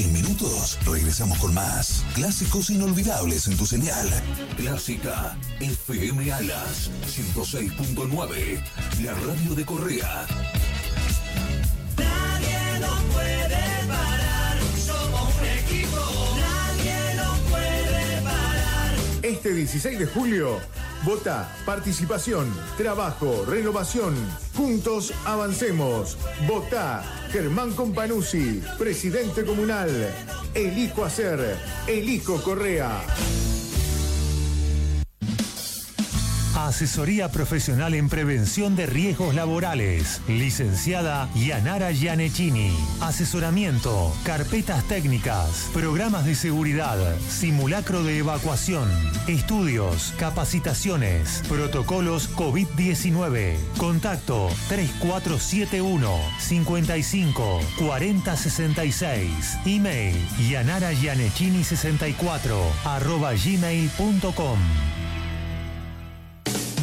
[0.00, 4.08] En minutos regresamos con más clásicos inolvidables en tu señal.
[4.56, 8.62] Clásica FM Alas 106.9.
[9.02, 10.26] La radio de Correa.
[11.98, 14.56] Nadie nos puede parar.
[14.82, 16.36] Somos un equipo.
[16.38, 18.94] Nadie nos puede parar.
[19.20, 20.60] Este 16 de julio,
[21.04, 24.14] vota participación, trabajo, renovación.
[24.56, 26.16] Juntos avancemos.
[26.48, 29.88] Vota Germán Companuzzi, presidente comunal.
[30.52, 31.56] Elijo hacer.
[31.86, 33.02] Elijo Correa.
[36.70, 40.20] Asesoría profesional en prevención de riesgos laborales.
[40.28, 42.70] Licenciada Yanara Gianecchini.
[43.00, 46.96] Asesoramiento, carpetas técnicas, programas de seguridad,
[47.28, 48.88] simulacro de evacuación,
[49.26, 53.56] estudios, capacitaciones, protocolos COVID-19.
[53.76, 59.58] Contacto 3471 55 40 66.
[59.66, 60.14] Email
[60.48, 64.89] yanaragianecchini64 arroba gmail.com.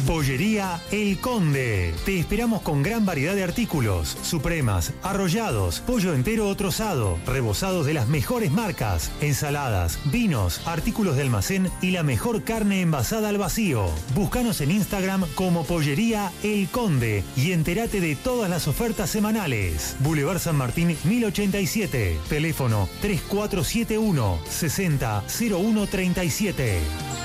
[0.08, 1.94] Pollería El Conde.
[2.06, 7.92] Te esperamos con gran variedad de artículos, supremas, arrollados, pollo entero o trozado, rebozados de
[7.92, 13.90] las mejores marcas, ensaladas, vinos, artículos de almacén y la mejor carne envasada al vacío.
[14.14, 19.94] Búscanos en Instagram como Pollería El Conde y entérate de todas las ofertas semanales.
[20.00, 27.17] Boulevard San Martín 1087, teléfono 3471 600137.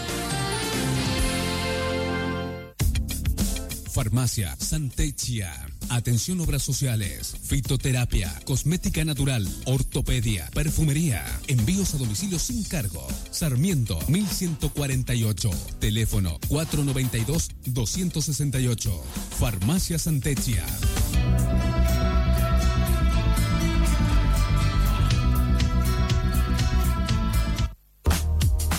[3.94, 5.53] Farmacia Santechia.
[5.90, 13.07] Atención obras sociales, fitoterapia, cosmética natural, ortopedia, perfumería, envíos a domicilio sin cargo.
[13.30, 15.52] Sarmiento 1148.
[15.80, 19.03] Teléfono 492 268.
[19.38, 20.65] Farmacia Santechia.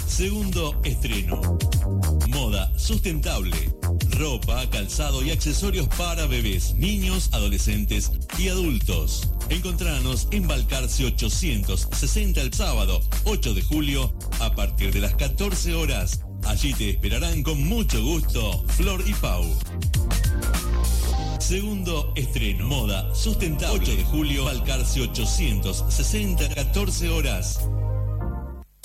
[0.09, 1.59] Segundo estreno.
[2.55, 3.75] Moda sustentable.
[4.11, 9.29] Ropa, calzado y accesorios para bebés, niños, adolescentes y adultos.
[9.49, 16.21] Encontranos en Balcarce 860 el sábado 8 de julio a partir de las 14 horas.
[16.45, 19.45] Allí te esperarán con mucho gusto Flor y Pau.
[21.41, 22.69] Segundo estreno.
[22.69, 23.81] Moda sustentable.
[23.81, 27.59] 8 de julio, Balcarce 860, 14 horas.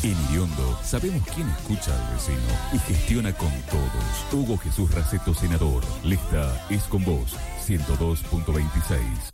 [0.01, 2.37] En Iriondo sabemos quién escucha al vecino
[2.71, 4.31] y gestiona con todos.
[4.31, 5.83] Hugo Jesús Raceto, senador.
[6.05, 7.35] Lista es con vos.
[7.67, 9.33] 102.26.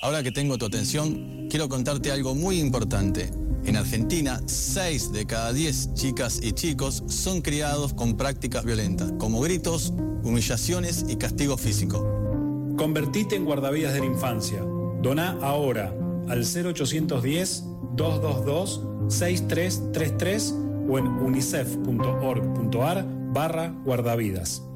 [0.00, 3.30] Ahora que tengo tu atención, quiero contarte algo muy importante.
[3.66, 9.42] En Argentina, 6 de cada 10 chicas y chicos son criados con prácticas violentas, como
[9.42, 9.92] gritos,
[10.22, 12.06] humillaciones y castigo físico.
[12.78, 14.62] Convertite en guardavidas de la infancia.
[15.02, 15.94] Dona ahora
[16.30, 16.46] al
[17.96, 24.69] 0810-222-6333 o en unicef.org.ar barra guardavidas.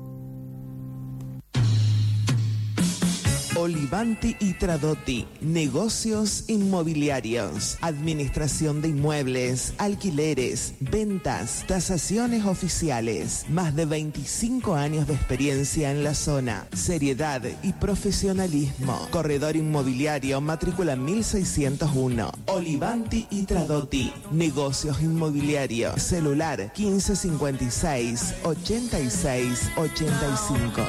[3.56, 14.74] Olivanti y Tradotti, negocios inmobiliarios, administración de inmuebles, alquileres, ventas, tasaciones oficiales, más de 25
[14.74, 19.06] años de experiencia en la zona, seriedad y profesionalismo.
[19.12, 22.32] Corredor inmobiliario, matrícula 1601.
[22.46, 30.82] Olivanti y Tradotti, negocios inmobiliarios, celular 1556 86 85.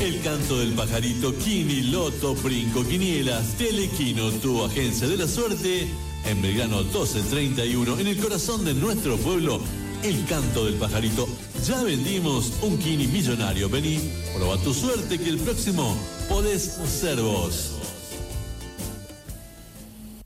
[0.00, 5.88] El canto del pajarito, Kini, Loto, Brinco, Quinielas, Telequino, tu agencia de la suerte,
[6.24, 9.60] en Belgrano 1231, en el corazón de nuestro pueblo,
[10.04, 11.28] el canto del pajarito
[11.66, 13.68] Ya vendimos un Kini millonario.
[13.68, 13.98] Vení,
[14.36, 15.96] prueba tu suerte que el próximo
[16.28, 17.77] podés ser vos.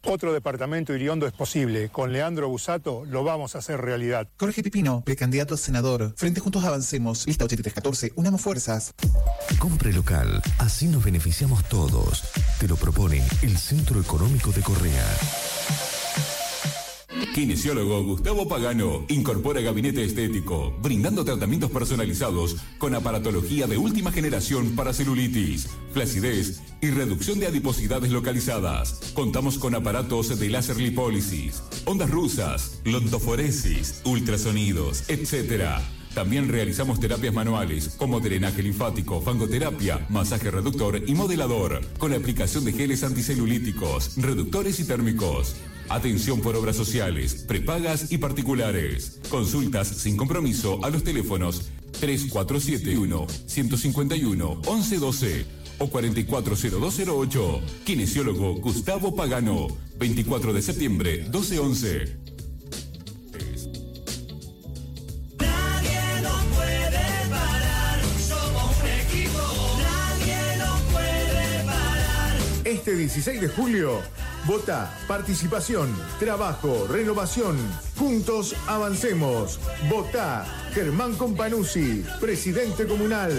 [0.05, 1.89] Otro departamento Iriondo es posible.
[1.89, 4.29] Con Leandro Busato lo vamos a hacer realidad.
[4.39, 6.13] Jorge Pipino, precandidato a senador.
[6.17, 8.95] Frente Juntos Avancemos, lista 8314, unamos fuerzas.
[9.59, 12.25] Compre local, así nos beneficiamos todos.
[12.59, 15.07] Te lo propone el Centro Económico de Correa.
[17.35, 24.93] Kinesiólogo Gustavo Pagano incorpora gabinete estético, brindando tratamientos personalizados con aparatología de última generación para
[24.93, 29.13] celulitis, flacidez y reducción de adiposidades localizadas.
[29.15, 35.81] Contamos con aparatos de láser lipólisis, ondas rusas, lontoforesis, ultrasonidos, etc.
[36.15, 42.65] También realizamos terapias manuales como drenaje linfático, fangoterapia, masaje reductor y modelador, con la aplicación
[42.65, 45.57] de geles anticelulíticos, reductores y térmicos.
[45.93, 49.21] Atención por obras sociales, prepagas y particulares.
[49.29, 51.71] Consultas sin compromiso a los teléfonos
[52.01, 55.45] 3471 151 1112
[55.77, 57.61] o 440208.
[57.85, 62.17] Kinesiólogo Gustavo Pagano, 24 de septiembre, 1211.
[65.41, 69.43] Nadie nos puede parar, somos un equipo.
[69.79, 72.37] Nadie nos puede parar.
[72.65, 74.01] Este 16 de julio,
[74.47, 77.57] vota participación, trabajo, renovación.
[77.97, 79.59] Juntos avancemos.
[79.89, 83.33] Vota Germán Companuzzi, presidente comunal.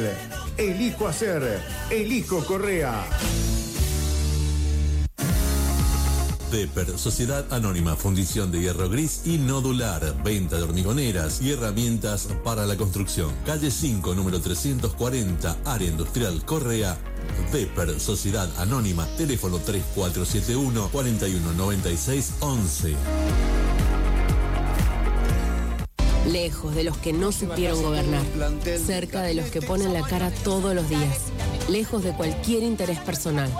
[0.57, 3.03] Elijo hacer, elijo Correa.
[6.53, 12.67] Depper, Sociedad Anónima, Fundición de Hierro Gris y Nodular, venta de hormigoneras y herramientas para
[12.67, 13.31] la construcción.
[13.43, 16.95] Calle 5, número 340, Área Industrial Correa.
[17.51, 22.95] Depper, Sociedad Anónima, teléfono 3471 4196 11.
[26.31, 28.21] Lejos de los que no supieron gobernar.
[28.85, 31.17] Cerca de los que ponen la cara todos los días.
[31.69, 33.51] Lejos de cualquier interés personal.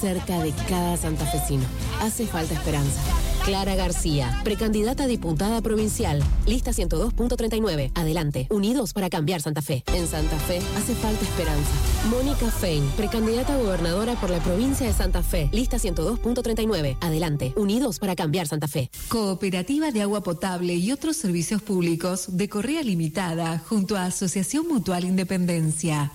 [0.00, 1.64] Cerca de cada santafesino.
[2.00, 3.00] Hace falta esperanza.
[3.44, 6.22] Clara García, precandidata a diputada provincial.
[6.46, 7.90] Lista 102.39.
[7.94, 8.46] Adelante.
[8.50, 9.82] Unidos para cambiar Santa Fe.
[9.94, 11.70] En Santa Fe hace falta esperanza.
[12.10, 15.48] Mónica Fein, precandidata a gobernadora por la provincia de Santa Fe.
[15.52, 16.98] Lista 102.39.
[17.00, 17.54] Adelante.
[17.56, 18.90] Unidos para cambiar Santa Fe.
[19.08, 25.04] Cooperativa de Agua Potable y otros servicios públicos de Correa Limitada junto a Asociación Mutual
[25.04, 26.12] Independencia.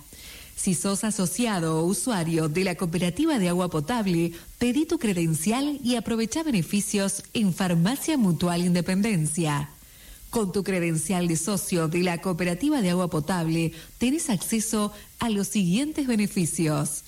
[0.55, 5.95] Si sos asociado o usuario de la Cooperativa de Agua Potable, pedí tu credencial y
[5.95, 9.69] aprovecha beneficios en Farmacia Mutual Independencia.
[10.29, 15.49] Con tu credencial de socio de la Cooperativa de Agua Potable, tenés acceso a los
[15.49, 17.03] siguientes beneficios.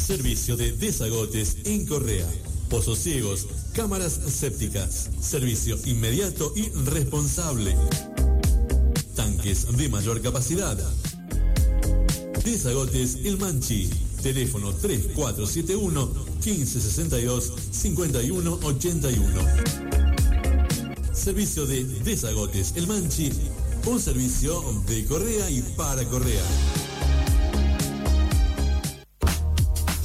[0.09, 2.25] Servicio de desagotes en Correa.
[2.67, 5.11] Pozos ciegos, cámaras sépticas.
[5.21, 7.77] Servicio inmediato y responsable.
[9.15, 10.75] Tanques de mayor capacidad.
[12.43, 13.87] Desagotes El Manchi.
[14.23, 16.11] Teléfono 3471
[16.43, 19.41] 1562 5181.
[21.13, 23.31] Servicio de Desagotes El Manchi.
[23.85, 26.88] Un servicio de Correa y para Correa.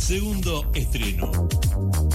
[0.04, 1.30] Segundo estreno.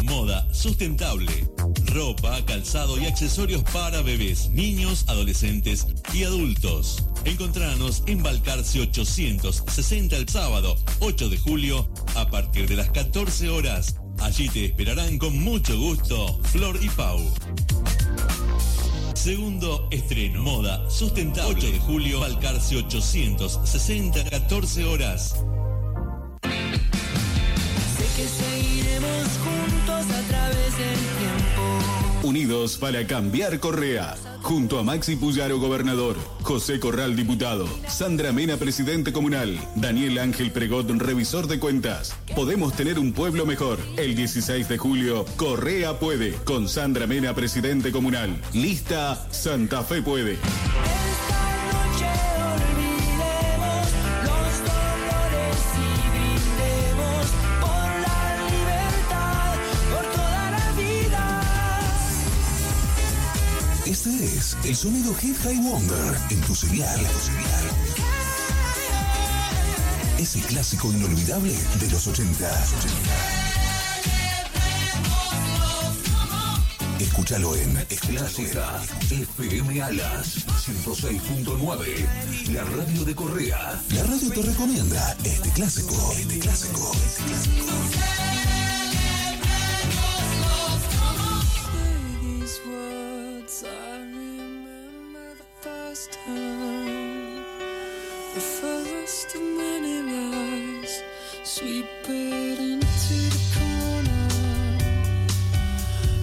[0.03, 1.49] Moda sustentable.
[1.85, 7.03] Ropa, calzado y accesorios para bebés, niños, adolescentes y adultos.
[7.25, 13.95] Encontranos en Balcarce 860 el sábado 8 de julio a partir de las 14 horas.
[14.19, 17.19] Allí te esperarán con mucho gusto Flor y Pau.
[19.15, 20.43] Segundo estreno.
[20.43, 21.55] Moda sustentable.
[21.57, 25.33] 8 de julio, Balcarce 860, 14 horas.
[32.23, 34.15] Unidos para cambiar Correa.
[34.41, 36.15] Junto a Maxi Puyaro, gobernador.
[36.43, 37.67] José Corral, diputado.
[37.87, 39.59] Sandra Mena, presidente comunal.
[39.75, 42.15] Daniel Ángel Pregot, revisor de cuentas.
[42.35, 43.79] Podemos tener un pueblo mejor.
[43.97, 46.33] El 16 de julio, Correa puede.
[46.43, 48.39] Con Sandra Mena, presidente comunal.
[48.53, 50.37] Lista Santa Fe puede.
[64.39, 66.97] El sonido Hit High Wonder en tu señal.
[70.17, 72.49] Ese clásico inolvidable de los 80.
[76.99, 82.53] Escúchalo en Clásica FM Alas 106.9.
[82.53, 83.81] La radio de Correa.
[83.89, 86.13] La radio te recomienda este clásico.
[86.17, 86.91] Este clásico.
[86.93, 88.38] Este clásico.
[96.11, 97.43] Time,
[98.33, 101.03] the first of many lies,
[101.43, 104.27] sweep it into the corner.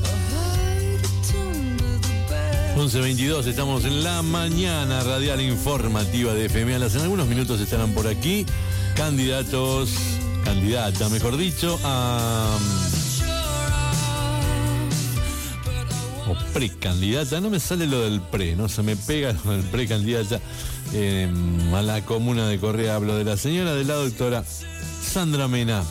[0.04, 2.76] I hide it under the bed.
[2.76, 6.94] 11.22, estamos en la mañana radial informativa de FM Alas.
[6.94, 8.46] En algunos minutos estarán por aquí
[8.94, 9.90] candidatos,
[10.44, 12.58] candidata, mejor dicho, a...
[16.28, 20.40] O precandidata, no me sale lo del pre, no se me pega lo del precandidata
[20.92, 21.30] eh,
[21.72, 22.96] a la comuna de Correa.
[22.96, 24.44] Hablo de la señora, de la doctora
[25.02, 25.84] Sandra Mena.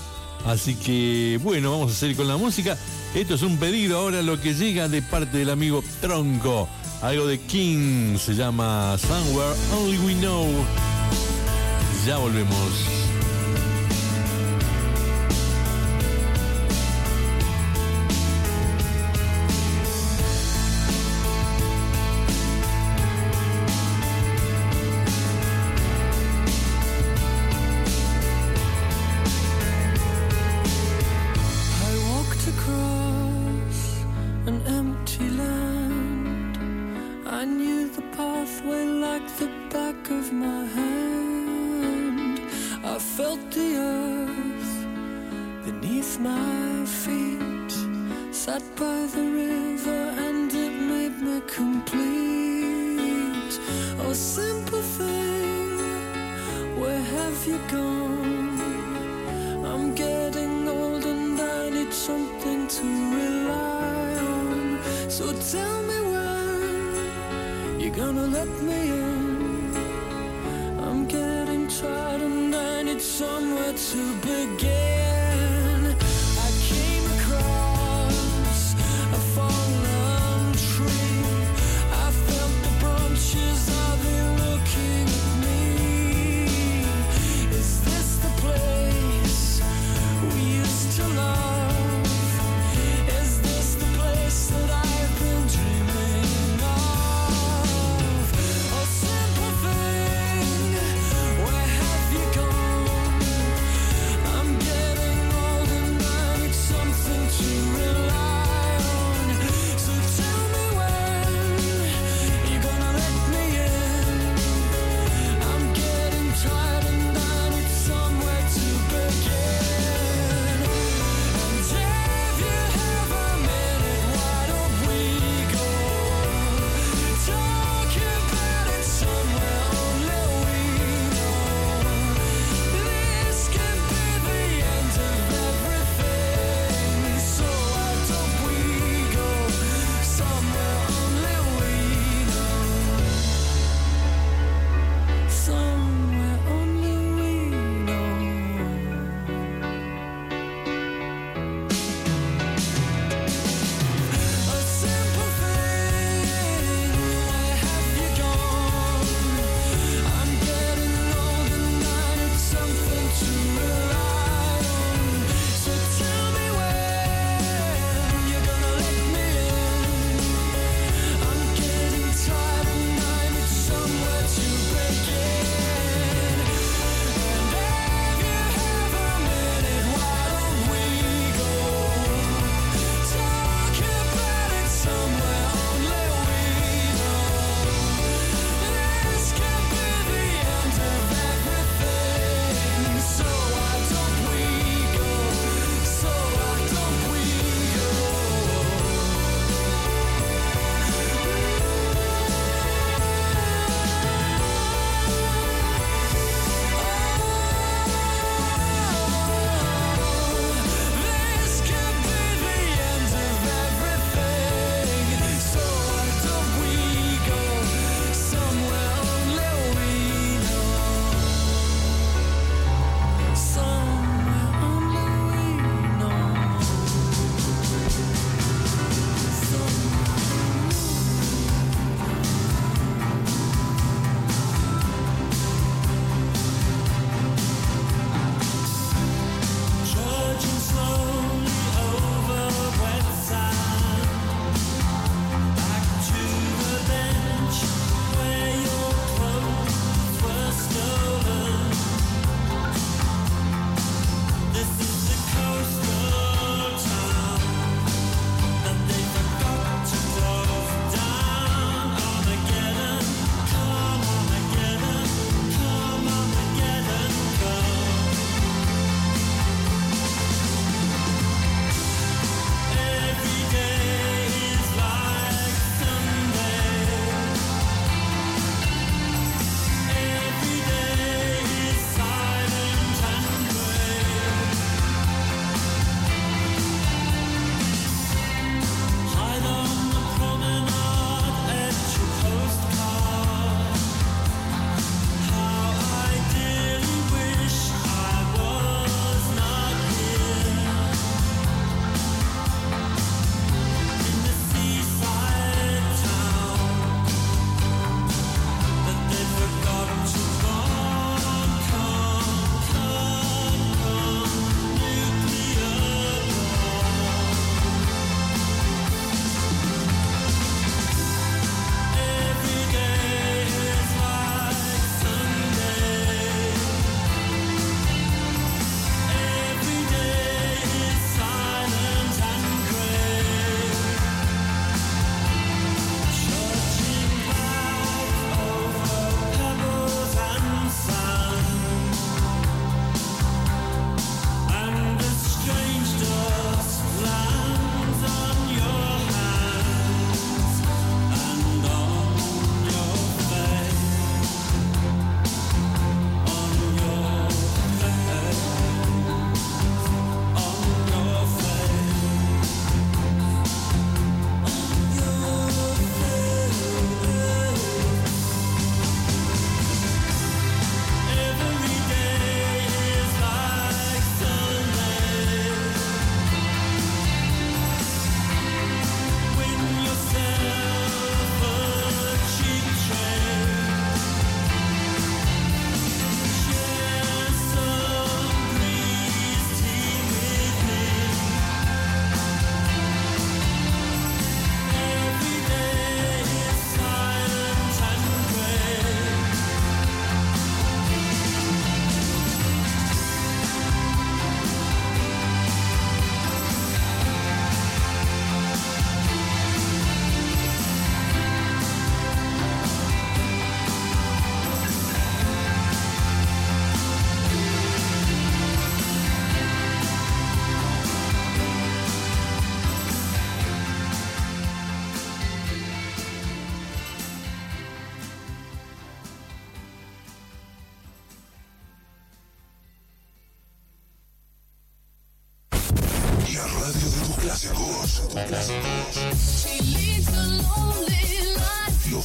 [0.45, 2.77] Así que, bueno, vamos a seguir con la música.
[3.15, 6.67] Esto es un pedido ahora lo que llega de parte del amigo Tronco.
[7.01, 10.47] Algo de King se llama Somewhere Only We Know.
[12.05, 13.04] Ya volvemos.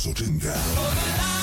[0.01, 1.40] los 80.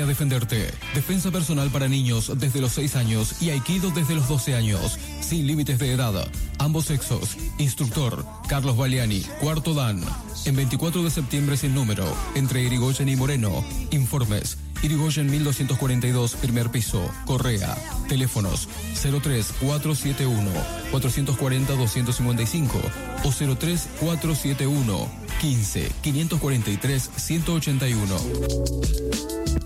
[0.00, 0.74] A defenderte.
[0.92, 4.98] Defensa personal para niños desde los 6 años y Aikido desde los 12 años.
[5.20, 6.28] Sin límites de edad.
[6.58, 7.36] Ambos sexos.
[7.58, 10.02] Instructor Carlos Baliani, cuarto dan.
[10.46, 12.04] En 24 de septiembre sin número.
[12.34, 13.64] Entre Irigoyen y Moreno.
[13.92, 17.74] Informes Irigoyen 1242, primer piso, Correa.
[18.06, 18.68] Teléfonos
[19.00, 20.50] 03471
[20.90, 22.78] 440 255
[23.24, 25.08] o 03471
[25.40, 28.18] 15 543 181.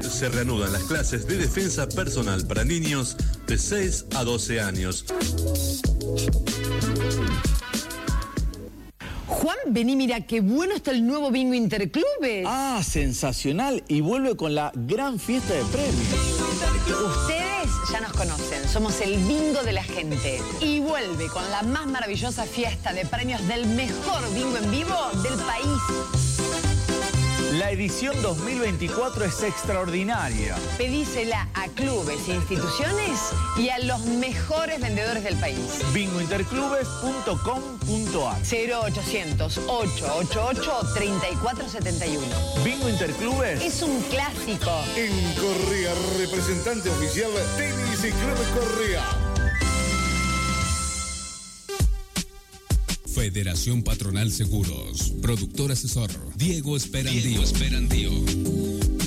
[0.09, 3.17] Se reanudan las clases de defensa personal para niños
[3.49, 5.05] de 6 a 12 años.
[9.29, 12.47] Juan, vení, mira, qué bueno está el nuevo bingo Interclubes.
[12.47, 13.85] Ah, sensacional.
[13.87, 16.39] Y vuelve con la gran fiesta de premios.
[16.89, 20.41] Ustedes ya nos conocen, somos el bingo de la gente.
[20.61, 25.35] Y vuelve con la más maravillosa fiesta de premios del mejor bingo en vivo del
[25.45, 26.88] país.
[27.53, 30.55] La edición 2024 es extraordinaria.
[30.77, 33.19] Pedísela a clubes e instituciones
[33.57, 35.81] y a los mejores vendedores del país.
[35.95, 42.27] Bingointerclubes.com.ar 0800 888 3471.
[42.63, 44.71] Bingo Interclubes Es un clásico.
[44.95, 49.28] En Correa, representante oficial Tenis y Club Correa.
[53.19, 55.13] Federación Patronal Seguros.
[55.21, 56.09] Productor asesor.
[56.37, 57.43] Diego Esperandío.
[57.43, 58.98] Esperandío.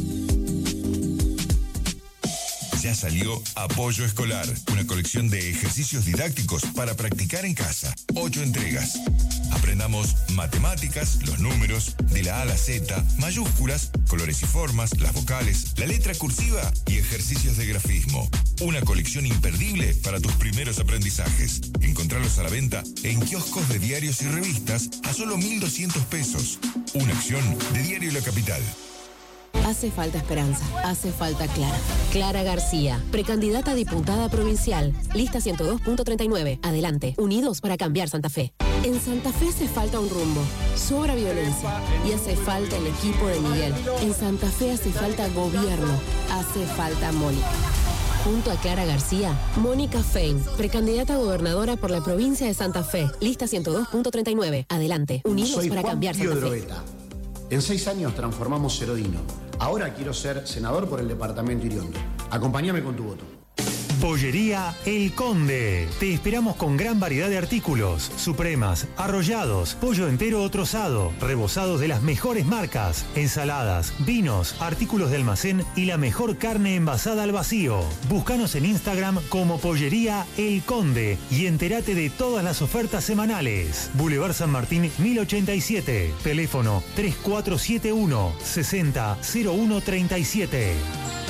[2.94, 7.94] Salió Apoyo Escolar, una colección de ejercicios didácticos para practicar en casa.
[8.16, 9.00] Ocho entregas.
[9.52, 15.14] Aprendamos matemáticas, los números, de la A a la Z, mayúsculas, colores y formas, las
[15.14, 18.30] vocales, la letra cursiva y ejercicios de grafismo.
[18.60, 21.62] Una colección imperdible para tus primeros aprendizajes.
[21.82, 26.60] Encontrarlos a la venta en kioscos de diarios y revistas a solo 1.200 pesos.
[26.94, 28.62] Una acción de Diario La Capital.
[29.66, 31.78] Hace falta esperanza, hace falta Clara.
[32.12, 36.60] Clara García, precandidata a diputada provincial, lista 102.39.
[36.62, 38.54] Adelante, unidos para cambiar Santa Fe.
[38.84, 40.42] En Santa Fe hace falta un rumbo,
[40.76, 41.70] sobra violencia
[42.08, 43.74] y hace falta el equipo de Miguel.
[44.02, 46.00] En Santa Fe hace falta gobierno,
[46.32, 47.48] hace falta Mónica.
[48.24, 53.10] Junto a Clara García, Mónica Fein, precandidata a gobernadora por la provincia de Santa Fe,
[53.20, 54.66] lista 102.39.
[54.70, 57.01] Adelante, unidos Soy para Juan cambiar Santa Fe.
[57.52, 59.20] En seis años transformamos Cerodino.
[59.60, 62.00] Ahora quiero ser senador por el departamento Iriondo.
[62.30, 63.41] Acompáñame con tu voto.
[64.02, 65.88] Pollería El Conde.
[66.00, 71.88] Te esperamos con gran variedad de artículos, supremas, arrollados, pollo entero o trozado, rebozados de
[71.88, 77.84] las mejores marcas, ensaladas, vinos, artículos de almacén y la mejor carne envasada al vacío.
[78.10, 83.92] Búscanos en Instagram como Pollería El Conde y entérate de todas las ofertas semanales.
[83.94, 86.12] Boulevard San Martín 1087.
[86.24, 91.21] Teléfono 3471 600137.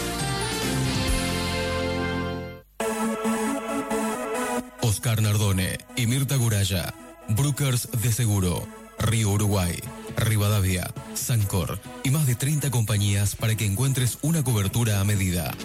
[4.92, 6.94] Oscar Nardone y Mirta Guraya.
[7.30, 8.68] Brokers de Seguro.
[9.00, 9.80] Río Uruguay.
[10.18, 10.94] Rivadavia.
[11.14, 11.80] Sancor.
[12.04, 15.56] Y más de 30 compañías para que encuentres una cobertura a medida.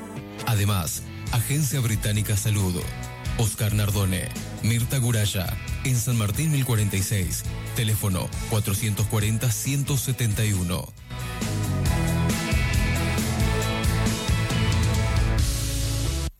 [0.46, 2.80] Además, Agencia Británica Salud.
[3.38, 4.28] Oscar Nardone.
[4.62, 5.52] Mirta Guraya.
[5.82, 7.42] En San Martín 1046.
[7.74, 10.86] Teléfono 440-171.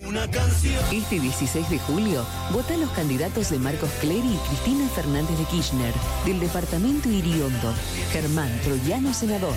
[0.07, 0.85] Una canción.
[0.93, 5.93] Este 16 de julio, vota los candidatos de Marcos Clery y Cristina Fernández de Kirchner,
[6.25, 7.75] del departamento Iriondo,
[8.13, 9.55] Germán Troyano, senador,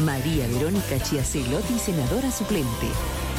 [0.00, 2.88] María Verónica Chiacelotti, senadora suplente.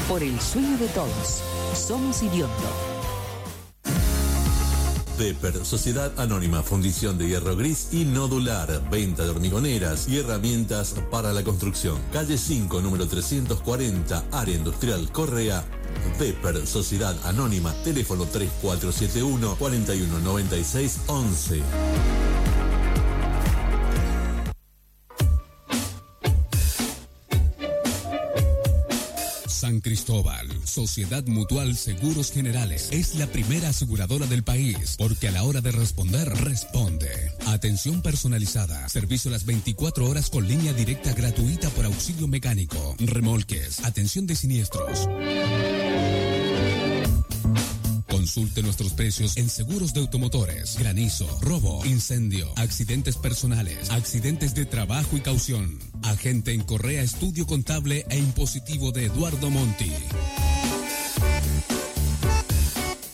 [0.07, 1.41] Por el sueño de todos,
[1.75, 2.93] somos Iriondo.
[5.17, 11.33] Pepper, Sociedad Anónima, Fundición de Hierro Gris y Nodular, venta de hormigoneras y herramientas para
[11.33, 11.97] la construcción.
[12.11, 15.63] Calle 5, número 340, Área Industrial Correa.
[16.17, 21.61] Pepper, Sociedad Anónima, teléfono 3471 4196 11.
[29.63, 35.43] San Cristóbal, Sociedad Mutual Seguros Generales, es la primera aseguradora del país porque a la
[35.43, 37.31] hora de responder, responde.
[37.47, 44.27] Atención personalizada, servicio las 24 horas con línea directa gratuita por auxilio mecánico, remolques, atención
[44.27, 45.07] de siniestros.
[48.33, 55.15] Consulte nuestros precios en seguros de automotores, granizo, robo, incendio, accidentes personales, accidentes de trabajo
[55.15, 55.77] y caución.
[56.01, 59.91] Agente en Correa Estudio Contable e Impositivo de Eduardo Monti.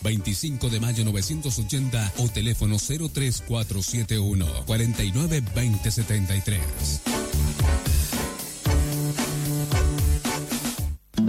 [0.02, 5.42] 25 de mayo 980 o teléfono 03471 49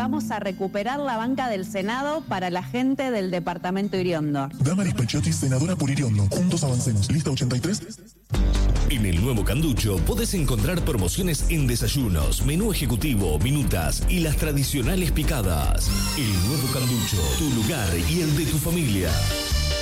[0.01, 4.49] Vamos a recuperar la banca del Senado para la gente del departamento Iriondo.
[4.63, 6.27] Damaris Pachiotti, senadora por Iriondo.
[6.31, 7.11] Juntos avancemos.
[7.11, 7.99] Lista 83.
[8.89, 15.11] En el nuevo Canducho podés encontrar promociones en desayunos, menú ejecutivo, minutas y las tradicionales
[15.11, 15.87] picadas.
[16.17, 19.11] El nuevo Canducho, tu lugar y el de tu familia.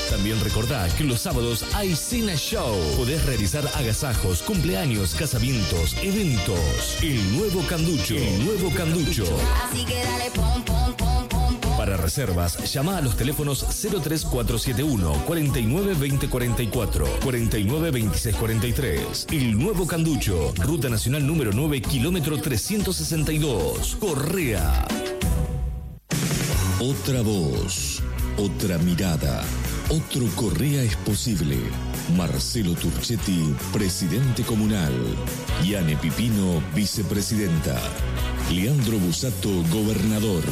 [0.10, 2.76] También recordá que los sábados hay Cine Show.
[2.98, 6.98] Podés realizar agasajos, cumpleaños, casamientos, eventos.
[7.02, 8.15] El nuevo Canducho.
[8.15, 9.26] El nuevo Canducho.
[9.64, 11.77] Así que dale pom pom pom pom pom.
[11.77, 19.27] Para reservas, llama a los teléfonos 03471 49 20 44 49 26 43.
[19.31, 23.95] El nuevo Canducho, Ruta Nacional número 9, kilómetro 362.
[23.98, 24.88] Correa.
[26.81, 28.02] Otra voz,
[28.38, 29.44] otra mirada,
[29.90, 31.57] otro Correa es posible.
[32.16, 34.94] Marcelo Turchetti, presidente comunal.
[35.64, 37.80] Yane Pipino, vicepresidenta.
[38.52, 40.44] Leandro Busato, gobernador.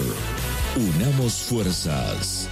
[0.76, 2.50] Unamos fuerzas.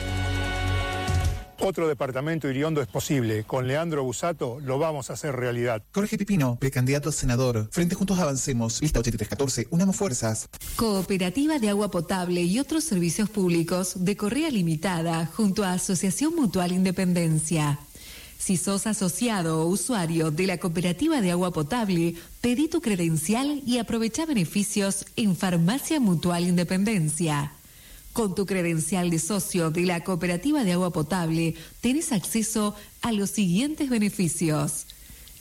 [1.59, 3.43] Otro departamento Iriondo es posible.
[3.45, 5.81] Con Leandro Busato lo vamos a hacer realidad.
[5.93, 7.69] Jorge Pipino, precandidato a senador.
[7.71, 10.49] Frente Juntos Avancemos, lista 8314, unamos fuerzas.
[10.75, 16.71] Cooperativa de Agua Potable y otros servicios públicos de Correa Limitada junto a Asociación Mutual
[16.71, 17.79] Independencia.
[18.37, 23.79] Si sos asociado o usuario de la Cooperativa de Agua Potable, pedí tu credencial y
[23.79, 27.54] aprovecha beneficios en Farmacia Mutual Independencia.
[28.15, 33.29] Con tu credencial de socio de la Cooperativa de Agua Potable, tenés acceso a los
[33.29, 34.85] siguientes beneficios.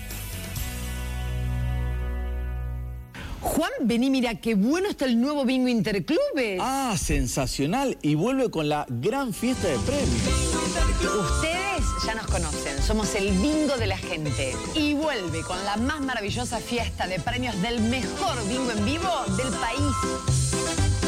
[3.40, 6.58] Juan, vení, mira, qué bueno está el nuevo bingo Interclubes.
[6.60, 7.96] Ah, sensacional.
[8.02, 11.55] Y vuelve con la gran fiesta de premios.
[11.76, 14.54] Ustedes ya nos conocen, somos el bingo de la gente.
[14.74, 19.48] Y vuelve con la más maravillosa fiesta de premios del mejor bingo en vivo del
[19.48, 21.05] país.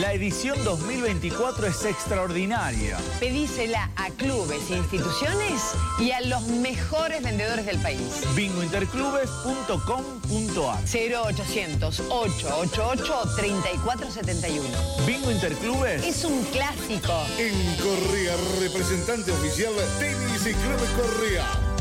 [0.00, 2.98] La edición 2024 es extraordinaria.
[3.20, 5.62] Pedísela a clubes e instituciones
[6.00, 8.02] y a los mejores vendedores del país.
[8.34, 14.68] bingointerclubes.com.ar 0800 888 3471.
[15.06, 17.12] Bingo Interclubes Es un clásico.
[17.38, 21.73] En Correa, representante oficial Tenis y Club Correa.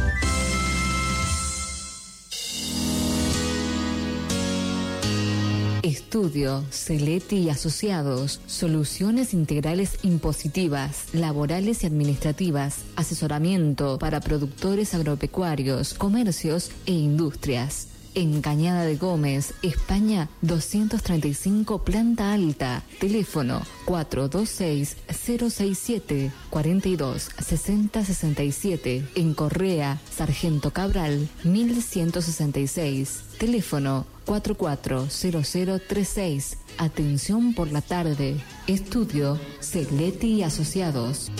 [5.94, 16.72] Estudio, Celeti y Asociados, soluciones integrales impositivas, laborales y administrativas, asesoramiento para productores agropecuarios, comercios
[16.88, 17.93] e industrias.
[18.15, 22.84] En Cañada de Gómez, España 235 Planta Alta.
[22.99, 29.07] Teléfono 426-067 42 60 67.
[29.15, 33.23] En Correa, Sargento Cabral 1166.
[33.40, 36.57] Teléfono 440036.
[36.77, 38.35] Atención por la tarde.
[38.68, 41.31] Estudio Segleti y Asociados.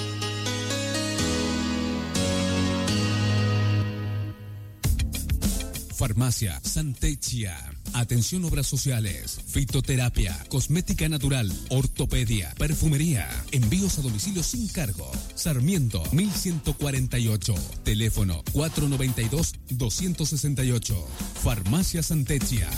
[6.04, 7.56] Farmacia Santechia.
[7.94, 15.10] Atención obras sociales, fitoterapia, cosmética natural, ortopedia, perfumería, envíos a domicilio sin cargo.
[15.34, 17.56] Sarmiento 1148.
[17.86, 21.08] Teléfono 492 268.
[21.42, 22.70] Farmacia Santechia.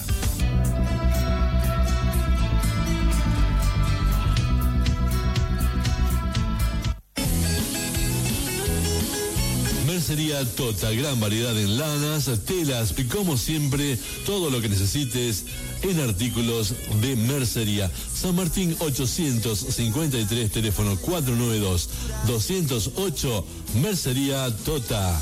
[10.08, 15.46] Mercería Tota, gran variedad en lanas, telas y como siempre, todo lo que necesites
[15.82, 17.90] en artículos de mercería.
[18.14, 23.44] San Martín 853, teléfono 492-208,
[23.82, 25.20] Mercería Tota.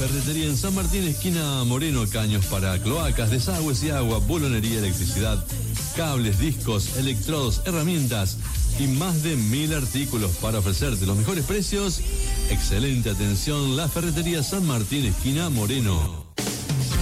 [0.00, 5.44] Ferretería en San Martín, esquina Moreno, caños para cloacas, desagües y agua, bolonería, electricidad,
[5.96, 8.36] cables, discos, electrodos, herramientas
[8.78, 12.00] y más de mil artículos para ofrecerte los mejores precios.
[12.50, 16.26] Excelente atención, la Ferretería San Martín, esquina Moreno.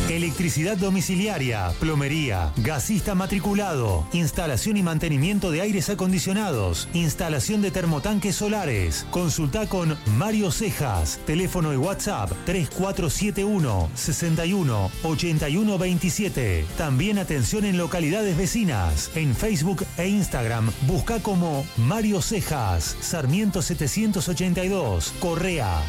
[0.09, 9.07] Electricidad domiciliaria, plomería, gasista matriculado, instalación y mantenimiento de aires acondicionados, instalación de termotanques solares.
[9.11, 16.65] Consulta con Mario Cejas, teléfono y WhatsApp 3471 61 81 27.
[16.79, 19.11] También atención en localidades vecinas.
[19.15, 25.83] En Facebook e Instagram busca como Mario Cejas, Sarmiento 782, Correa.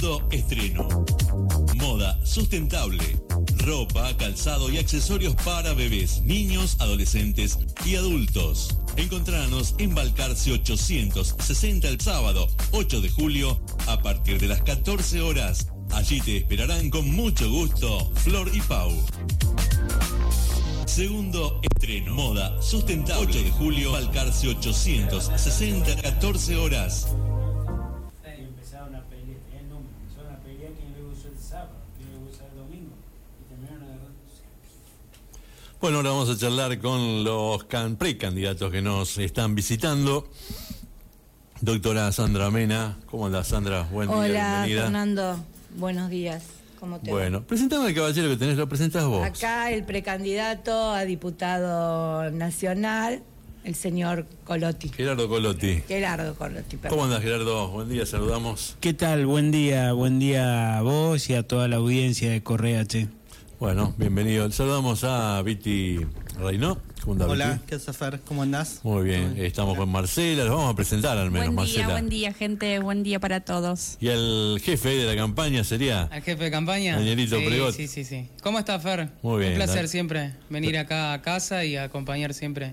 [0.00, 1.04] Segundo estreno.
[1.76, 3.20] Moda sustentable.
[3.58, 8.78] Ropa, calzado y accesorios para bebés, niños, adolescentes y adultos.
[8.96, 15.68] Encontranos en Balcarce 860 el sábado 8 de julio a partir de las 14 horas.
[15.90, 18.90] Allí te esperarán con mucho gusto Flor y Pau.
[20.86, 22.14] Segundo estreno.
[22.14, 23.26] Moda sustentable.
[23.26, 27.06] 8 de julio, Balcarce 860, 14 horas.
[35.80, 40.28] Bueno, ahora vamos a charlar con los can- precandidatos que nos están visitando.
[41.62, 43.82] Doctora Sandra Mena, ¿cómo anda Sandra?
[43.90, 44.82] Buen día, Hola, bienvenida.
[44.84, 45.44] Fernando.
[45.76, 46.44] Buenos días.
[46.78, 47.18] ¿Cómo te va?
[47.18, 49.24] Bueno, presentame al caballero que tenés, lo presentás vos.
[49.24, 53.22] Acá el precandidato a diputado nacional,
[53.64, 54.88] el señor Colotti.
[54.88, 55.82] Gerardo Colotti.
[55.86, 56.98] Gerardo Colotti, perdón.
[56.98, 57.68] ¿Cómo andas, Gerardo?
[57.68, 58.76] Buen día, saludamos.
[58.80, 59.26] ¿Qué tal?
[59.26, 63.08] Buen día, buen día a vos y a toda la audiencia de Correa, che.
[63.60, 64.50] Bueno, bienvenido.
[64.50, 66.00] Saludamos a Viti
[66.38, 66.78] Reynó.
[67.02, 67.64] ¿Cómo andás, Hola, Viti?
[67.66, 68.20] ¿qué haces, Fer?
[68.20, 68.80] ¿Cómo andás?
[68.82, 71.92] Muy bien, estamos con Marcela, los vamos a presentar al menos, Buen día, Marcela.
[71.92, 72.78] buen día, gente.
[72.78, 73.98] Buen día para todos.
[74.00, 76.96] Y el jefe de la campaña sería ¿Al jefe de campaña?
[76.96, 77.74] Danielito sí, Pregot.
[77.74, 78.28] Sí, sí, sí.
[78.42, 79.10] ¿Cómo estás, Fer?
[79.20, 82.72] Muy bien, Un placer siempre venir acá a casa y acompañar siempre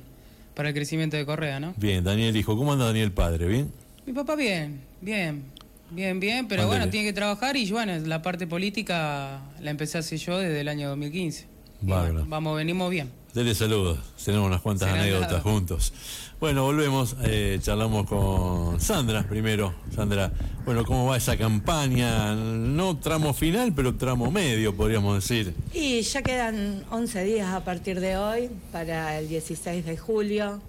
[0.55, 1.73] para el crecimiento de Correa, ¿no?
[1.75, 2.55] Bien, Daniel hijo.
[2.57, 3.45] ¿Cómo anda Daniel padre?
[3.47, 3.69] ¿Bien?
[4.05, 5.43] Mi papá bien, bien,
[5.91, 10.01] bien, bien, pero bueno, tiene que trabajar y bueno, la parte política la empecé a
[10.01, 11.45] hacer yo desde el año 2015.
[11.81, 12.25] Bárbaro.
[12.27, 13.11] Vamos, venimos bien.
[13.33, 13.99] Dele saludos.
[14.25, 15.41] Tenemos unas cuantas Será anécdotas nada.
[15.41, 15.93] juntos.
[16.39, 17.15] Bueno, volvemos.
[17.23, 19.75] eh, charlamos con Sandra primero.
[19.95, 20.31] Sandra,
[20.65, 22.33] bueno, ¿cómo va esa campaña?
[22.35, 25.53] No tramo final, pero tramo medio, podríamos decir.
[25.73, 30.59] Y ya quedan 11 días a partir de hoy para el 16 de julio.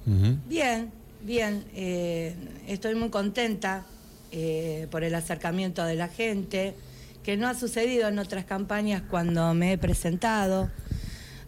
[0.47, 0.91] Bien,
[1.23, 1.65] bien.
[1.75, 2.35] eh,
[2.67, 3.87] estoy muy contenta
[4.33, 6.75] eh, por el acercamiento de la gente,
[7.23, 10.71] que no ha sucedido en otras campañas cuando me he presentado.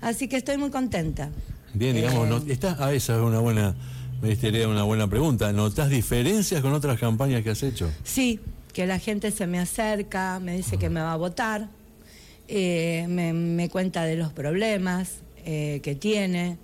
[0.01, 1.31] Así que estoy muy contenta.
[1.75, 2.31] Bien, digamos, Eh.
[2.31, 3.75] no, está, ah, esa es una buena,
[4.21, 5.53] me diste una buena pregunta.
[5.53, 7.91] ¿Notas diferencias con otras campañas que has hecho?
[8.05, 8.41] Sí,
[8.73, 11.69] que la gente se me acerca, me dice que me va a votar,
[12.49, 16.59] eh, me, me cuenta de los problemas eh, que tiene,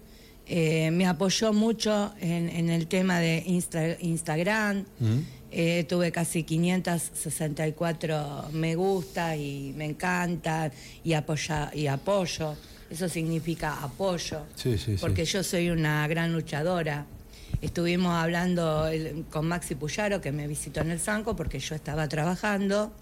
[0.48, 4.84] eh, me apoyó mucho en, en el tema de Insta- Instagram,
[5.50, 10.70] eh, tuve casi 564 me gusta y me encanta
[11.04, 12.54] y, apoya, y apoyo,
[12.90, 14.96] eso significa apoyo Sí, sí, sí.
[15.00, 17.06] porque yo soy una gran luchadora.
[17.62, 22.06] Estuvimos hablando el- con Maxi Puyaro, que me visitó en el Sanco, porque yo estaba
[22.08, 22.92] trabajando,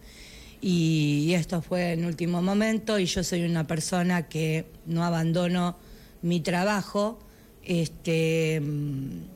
[0.61, 5.77] y, esto fue en último momento, y yo soy una persona que no abandono
[6.23, 7.19] mi trabajo,
[7.65, 9.34] este, mm,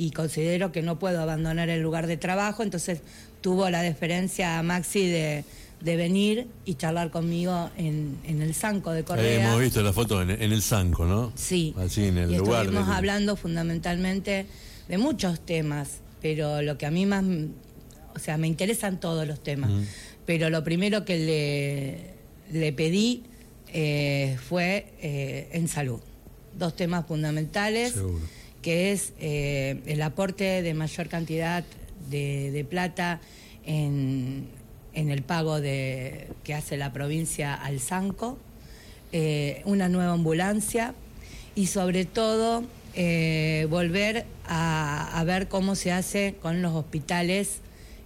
[0.00, 3.00] y considero que no puedo abandonar el lugar de trabajo, entonces
[3.42, 5.44] tuvo la deferencia a Maxi de,
[5.82, 9.44] de venir y charlar conmigo en, en el Sanco de Correa.
[9.48, 11.32] hemos visto la foto en, en el Zanco, ¿no?
[11.34, 11.74] Sí.
[11.78, 12.62] Así en el y lugar.
[12.64, 14.46] estuvimos del- hablando fundamentalmente
[14.88, 17.24] de muchos temas, pero lo que a mí más,
[18.14, 19.82] o sea, me interesan todos los temas, Mm.
[20.24, 21.18] pero lo primero que
[22.50, 23.24] le, le pedí
[23.72, 26.00] eh, fue eh, en salud.
[26.58, 28.18] Dos temas fundamentales, Seguro.
[28.62, 31.64] Que es eh, el aporte de mayor cantidad
[32.10, 33.20] de, plata
[33.64, 34.48] en,
[34.94, 38.38] en el pago de, que hace la provincia al Sanco,
[39.12, 40.94] eh, una nueva ambulancia
[41.54, 42.64] y sobre todo
[42.94, 47.60] eh, volver a, ver cómo se hace con los hospitales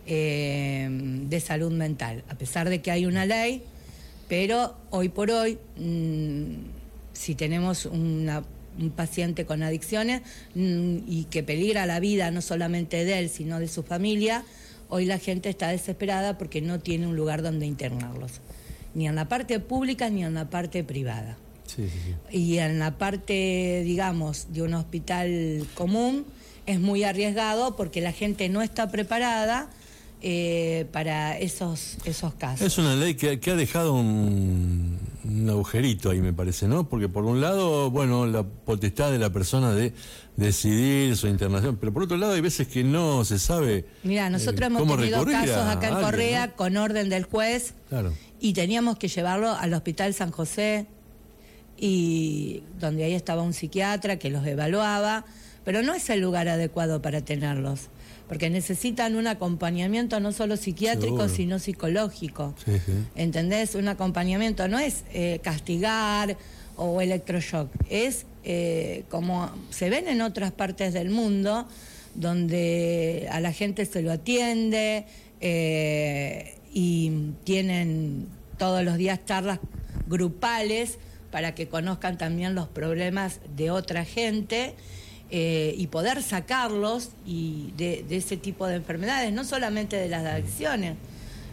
[0.06, 3.62] de salud mental, a pesar de que hay una ley,
[4.28, 6.56] pero hoy por hoy, mm,
[7.14, 8.44] si tenemos una-
[8.78, 10.22] un paciente con adicciones
[10.54, 14.44] mm, y que peligra la vida no solamente de él, sino de su familia,
[14.88, 18.40] hoy la gente está desesperada porque no tiene un lugar donde internarlos,
[18.94, 21.36] ni en la parte pública ni en la parte privada.
[21.66, 21.98] Sí, sí,
[22.30, 22.38] sí.
[22.38, 26.26] Y en la parte, digamos, de un hospital común
[26.66, 29.68] es muy arriesgado porque la gente no está preparada
[30.26, 32.66] eh, para esos, esos casos.
[32.66, 36.88] Es una ley que, que ha dejado un, un agujerito ahí, me parece, ¿no?
[36.88, 39.92] Porque por un lado, bueno, la potestad de la persona de
[40.36, 44.62] decidir su internación, pero por otro lado hay veces que no se sabe Mira, nosotros
[44.62, 46.56] eh, hemos cómo tenido casos acá en alguien, Correa ¿no?
[46.56, 48.12] con orden del juez Claro.
[48.40, 50.86] y teníamos que llevarlo al Hospital San José
[51.76, 55.24] y donde ahí estaba un psiquiatra que los evaluaba,
[55.64, 57.88] pero no es el lugar adecuado para tenerlos,
[58.28, 61.28] porque necesitan un acompañamiento no solo psiquiátrico, Seguro.
[61.28, 62.54] sino psicológico.
[62.64, 62.92] Sí, sí.
[63.16, 63.74] ¿Entendés?
[63.74, 66.36] Un acompañamiento no es eh, castigar
[66.76, 71.66] o electroshock, es eh, como se ven en otras partes del mundo,
[72.14, 75.06] donde a la gente se lo atiende
[75.40, 77.12] eh, y
[77.44, 78.26] tienen
[78.58, 79.60] todos los días charlas
[80.06, 80.98] grupales
[81.30, 84.74] para que conozcan también los problemas de otra gente
[85.30, 90.24] eh, y poder sacarlos y de, de ese tipo de enfermedades, no solamente de las
[90.24, 90.96] adicciones.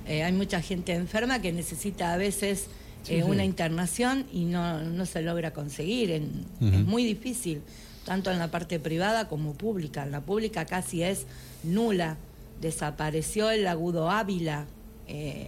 [0.07, 2.67] Eh, hay mucha gente enferma que necesita a veces
[3.03, 3.29] Sí, eh, sí.
[3.31, 6.11] una internación y no, no se logra conseguir.
[6.11, 6.45] En-.
[6.61, 7.61] Es muy difícil,
[8.05, 10.03] tanto en la parte privada como pública.
[10.03, 11.25] En la pública casi es
[11.63, 12.17] nula.
[12.61, 14.65] Desapareció el agudo Ávila,
[15.07, 15.47] eh,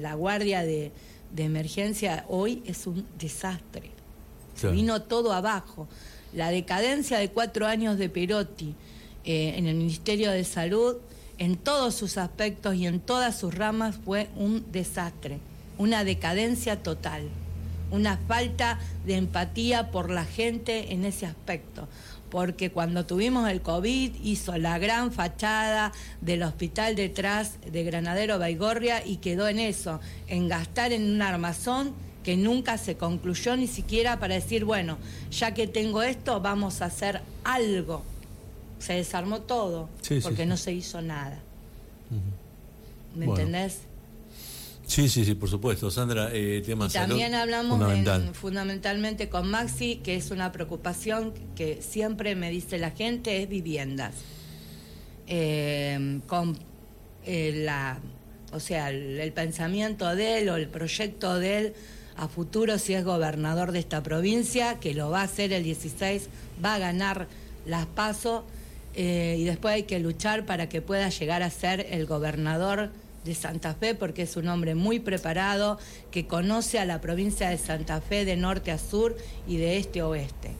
[0.00, 0.92] la guardia de,
[1.34, 3.90] de emergencia hoy es un desastre.
[4.72, 5.88] Vino todo abajo.
[6.32, 8.74] La decadencia de cuatro años de Perotti
[9.24, 10.96] eh, en el Ministerio de Salud,
[11.38, 15.38] en todos sus aspectos y en todas sus ramas, fue un desastre,
[15.78, 17.28] una decadencia total,
[17.90, 21.88] una falta de empatía por la gente en ese aspecto.
[22.30, 29.06] Porque cuando tuvimos el COVID hizo la gran fachada del hospital detrás de Granadero Baigorria
[29.06, 31.94] y quedó en eso, en gastar en un armazón
[32.28, 34.98] que nunca se concluyó ni siquiera para decir, bueno,
[35.30, 38.02] ya que tengo esto, vamos a hacer algo.
[38.80, 40.46] Se desarmó todo, Sí, porque sí.
[40.46, 41.38] no se hizo nada.
[43.16, 43.40] ¿Me Bueno.
[43.40, 43.78] entendés?
[44.86, 45.90] Sí, sí, sí, por supuesto.
[45.90, 48.26] Sandra, eh, tema Y salud, también hablamos fundamental.
[48.26, 53.48] en- fundamentalmente con Maxi, que es una preocupación que siempre me dice la gente, es
[53.48, 54.12] viviendas.
[55.28, 56.58] Eh, con
[57.24, 57.98] eh, la,
[58.52, 61.74] o sea, el, el pensamiento de él o el proyecto de él
[62.18, 66.28] a futuro, si es gobernador de esta provincia, que lo va a hacer el 16,
[66.62, 67.28] va a ganar
[67.66, 68.42] las pasos
[68.96, 72.90] y después hay que luchar para que pueda llegar a ser el gobernador
[73.24, 75.78] de Santa Fe, porque es un hombre muy preparado,
[76.10, 79.16] que conoce a la provincia de Santa Fe de norte a sur
[79.46, 80.50] y de este a oeste.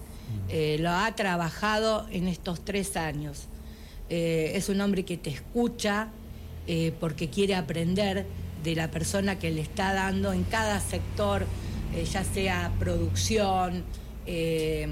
[0.51, 3.47] Eh, lo ha trabajado en estos tres años.
[4.11, 6.09] Eh, es un hombre que te escucha
[6.67, 8.27] eh, porque quiere aprender
[8.63, 11.47] de la persona que le está dando en cada sector,
[11.95, 13.85] eh, ya sea producción,
[14.27, 14.89] eh,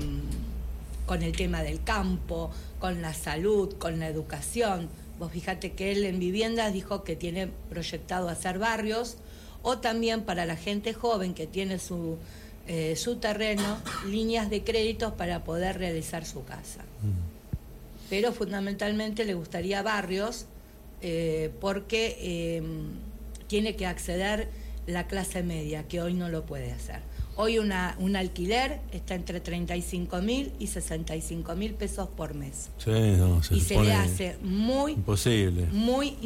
[1.07, 4.89] con el tema del campo, con la salud, con la educación.
[5.19, 9.17] Vos fíjate que él en viviendas dijo que tiene proyectado hacer barrios
[9.63, 12.19] o también para la gente joven que tiene su,
[12.67, 13.79] eh, su terreno,
[14.09, 16.85] líneas de créditos para poder realizar su casa.
[18.11, 20.47] Pero fundamentalmente le gustaría barrios
[21.03, 22.63] eh, porque
[23.47, 24.49] tiene que acceder
[24.87, 27.01] la clase media, que hoy no lo puede hacer.
[27.39, 32.71] Hoy una, un alquiler está entre 35 mil y 65 mil pesos por mes.
[32.79, 35.67] Sí, no, se y se le hace muy, imposible.
[35.73, 36.17] muy,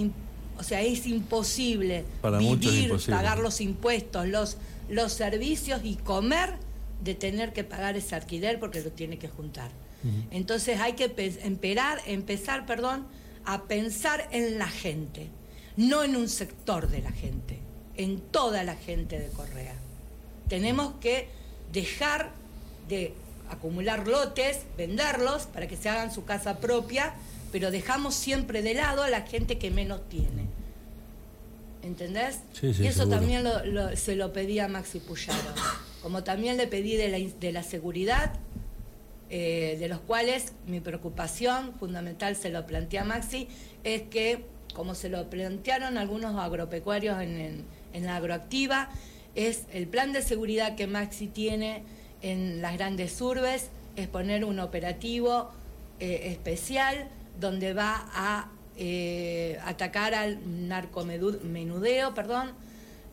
[0.59, 3.17] o sea, es imposible Para es vivir, imposible.
[3.17, 4.57] pagar los impuestos, los,
[4.89, 6.51] los servicios y comer
[7.03, 9.71] de tener que pagar ese alquiler porque lo tiene que juntar.
[10.31, 13.05] Entonces hay que pe- emperar, empezar perdón,
[13.45, 15.27] a pensar en la gente,
[15.89, 17.59] no en un sector de la gente,
[17.97, 19.75] en toda la gente de Correa.
[20.49, 21.29] Tenemos que
[21.73, 22.31] dejar
[22.89, 23.15] de
[23.49, 27.15] acumular lotes, venderlos para que se hagan su casa propia,
[27.53, 30.47] pero dejamos siempre de lado a la gente que menos tiene.
[31.83, 32.41] ¿Entendés?
[32.53, 33.19] Sí, sí, y eso seguro.
[33.19, 35.39] también lo- lo- se lo pedí a Maxi Puyaro.
[36.03, 38.35] Como también le pedí de la, in- de la seguridad,
[39.31, 43.49] eh, de los cuales mi preocupación fundamental se lo plantea Maxi,
[43.85, 44.45] es que,
[44.75, 48.89] como se lo plantearon algunos agropecuarios en, en- en la agroactiva,
[49.35, 51.83] es el plan de seguridad que Maxi tiene
[52.23, 55.51] en las grandes urbes, es poner un operativo
[55.99, 57.09] eh, especial
[57.41, 60.39] donde va a eh, atacar al
[60.69, 62.53] narcomenudeo, perdón,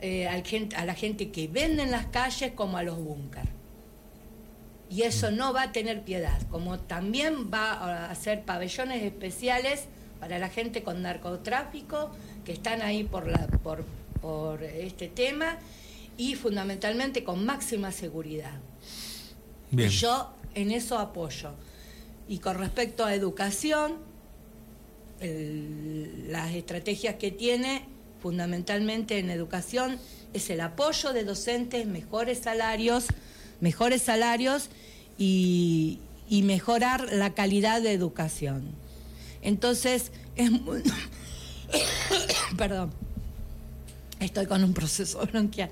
[0.01, 3.45] eh, a la gente que vende en las calles como a los búnker.
[4.89, 9.85] Y eso no va a tener piedad, como también va a hacer pabellones especiales
[10.19, 12.09] para la gente con narcotráfico
[12.45, 13.83] que están ahí por, la, por,
[14.21, 15.57] por este tema
[16.17, 18.53] y fundamentalmente con máxima seguridad.
[19.71, 19.89] Bien.
[19.89, 21.51] Y yo en eso apoyo.
[22.27, 23.95] Y con respecto a educación,
[25.19, 27.83] el- las estrategias que tiene
[28.21, 29.97] fundamentalmente en educación
[30.33, 33.05] es el apoyo de docentes, mejores salarios,
[33.61, 34.69] mejores salarios
[35.17, 35.99] y,
[36.29, 38.63] y mejorar la calidad de educación.
[39.47, 40.83] Entonces, es muy...
[42.57, 42.91] Perdón,
[44.19, 45.69] estoy con un proceso bronquial.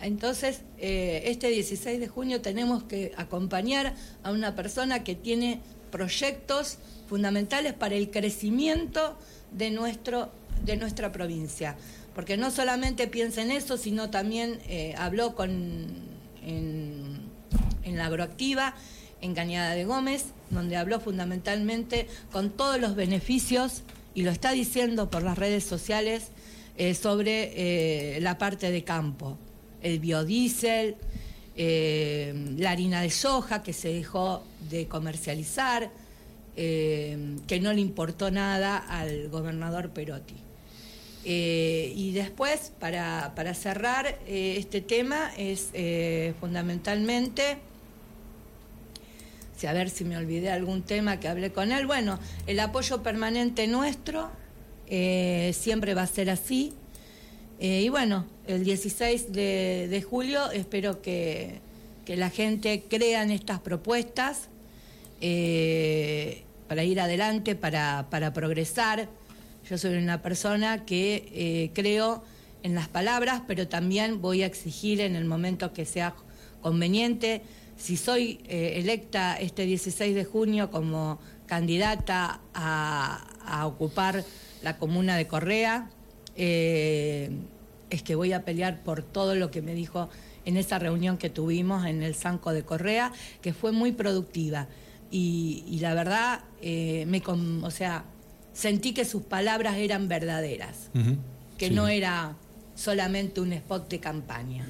[0.00, 5.58] Entonces, eh, este 16 de junio tenemos que acompañar a una persona que tiene
[5.90, 6.78] proyectos
[7.08, 9.18] fundamentales para el crecimiento
[9.50, 10.30] de, nuestro,
[10.64, 11.76] de nuestra provincia.
[12.14, 15.50] Porque no solamente piensa en eso, sino también eh, habló con,
[16.44, 17.22] en,
[17.82, 18.76] en la agroactiva,
[19.26, 23.82] en Cañada de Gómez, donde habló fundamentalmente con todos los beneficios,
[24.14, 26.30] y lo está diciendo por las redes sociales,
[26.78, 29.38] eh, sobre eh, la parte de campo.
[29.82, 30.96] El biodiesel,
[31.56, 35.90] eh, la harina de soja que se dejó de comercializar,
[36.56, 40.36] que no le importó nada al gobernador Perotti.
[41.22, 45.68] Y después, para, para cerrar este tema, es
[46.40, 47.58] fundamentalmente,
[49.64, 53.66] a ver si me olvidé algún tema que hablé con él, bueno, el apoyo permanente
[53.66, 54.28] nuestro
[54.88, 56.74] eh, siempre va a ser así.
[57.58, 61.60] Eh, y bueno, el 16 de, julio espero que,
[62.04, 64.48] que la gente crea en estas propuestas
[65.22, 69.08] eh, para ir adelante, para, para progresar.
[69.68, 72.22] Yo soy una persona que creo
[72.62, 76.14] en las palabras, pero también voy a exigir en el momento que sea
[76.60, 77.42] conveniente.
[77.76, 84.24] Si soy eh, electa este 16 de junio como candidata a, a ocupar
[84.62, 85.88] la comuna de Correa,
[86.36, 87.30] eh,
[87.90, 90.08] es que voy a pelear por todo lo que me dijo
[90.44, 93.12] en esa reunión que tuvimos en el Sanco de Correa,
[93.42, 94.66] que fue muy productiva.
[95.10, 97.22] Y, y la verdad, eh, me,
[97.64, 98.04] o sea,
[98.52, 100.88] sentí que sus palabras eran verdaderas,
[101.58, 101.74] que Sí.
[101.74, 102.34] no era
[102.74, 104.66] solamente un spot de campaña,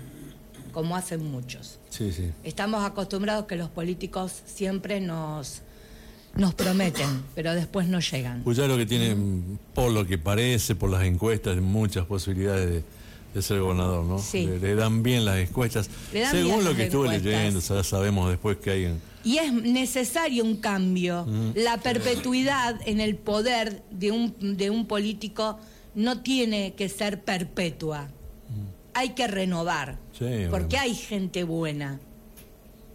[0.76, 1.78] como hacen muchos.
[1.88, 2.30] Sí, sí.
[2.44, 5.62] Estamos acostumbrados que los políticos siempre nos,
[6.34, 8.42] nos prometen, pero después no llegan.
[8.42, 12.84] Puyaro que tiene, mm, por lo que parece, por las encuestas, muchas posibilidades de,
[13.32, 14.18] de ser gobernador, ¿no?
[14.18, 14.44] Sí.
[14.44, 15.88] Le, le dan bien las encuestas.
[16.12, 17.24] Le dan Según lo que estuve encuestas.
[17.24, 19.00] leyendo, ya sabemos después que hay en...
[19.24, 21.24] Y es necesario un cambio.
[21.24, 21.52] Mm.
[21.54, 25.58] La perpetuidad en el poder de un, de un político
[25.94, 28.10] no tiene que ser perpetua.
[28.98, 29.92] Hay que renovar.
[29.94, 30.18] Mm.
[30.18, 30.46] Sí.
[30.50, 32.00] Porque hay gente buena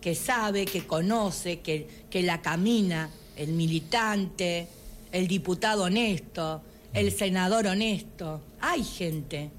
[0.02, 4.68] que sabe, que conoce, que, que la camina, el militante,
[5.11, 6.61] el diputado honesto,
[6.94, 8.41] el senador honesto.
[8.60, 9.52] Hay gente.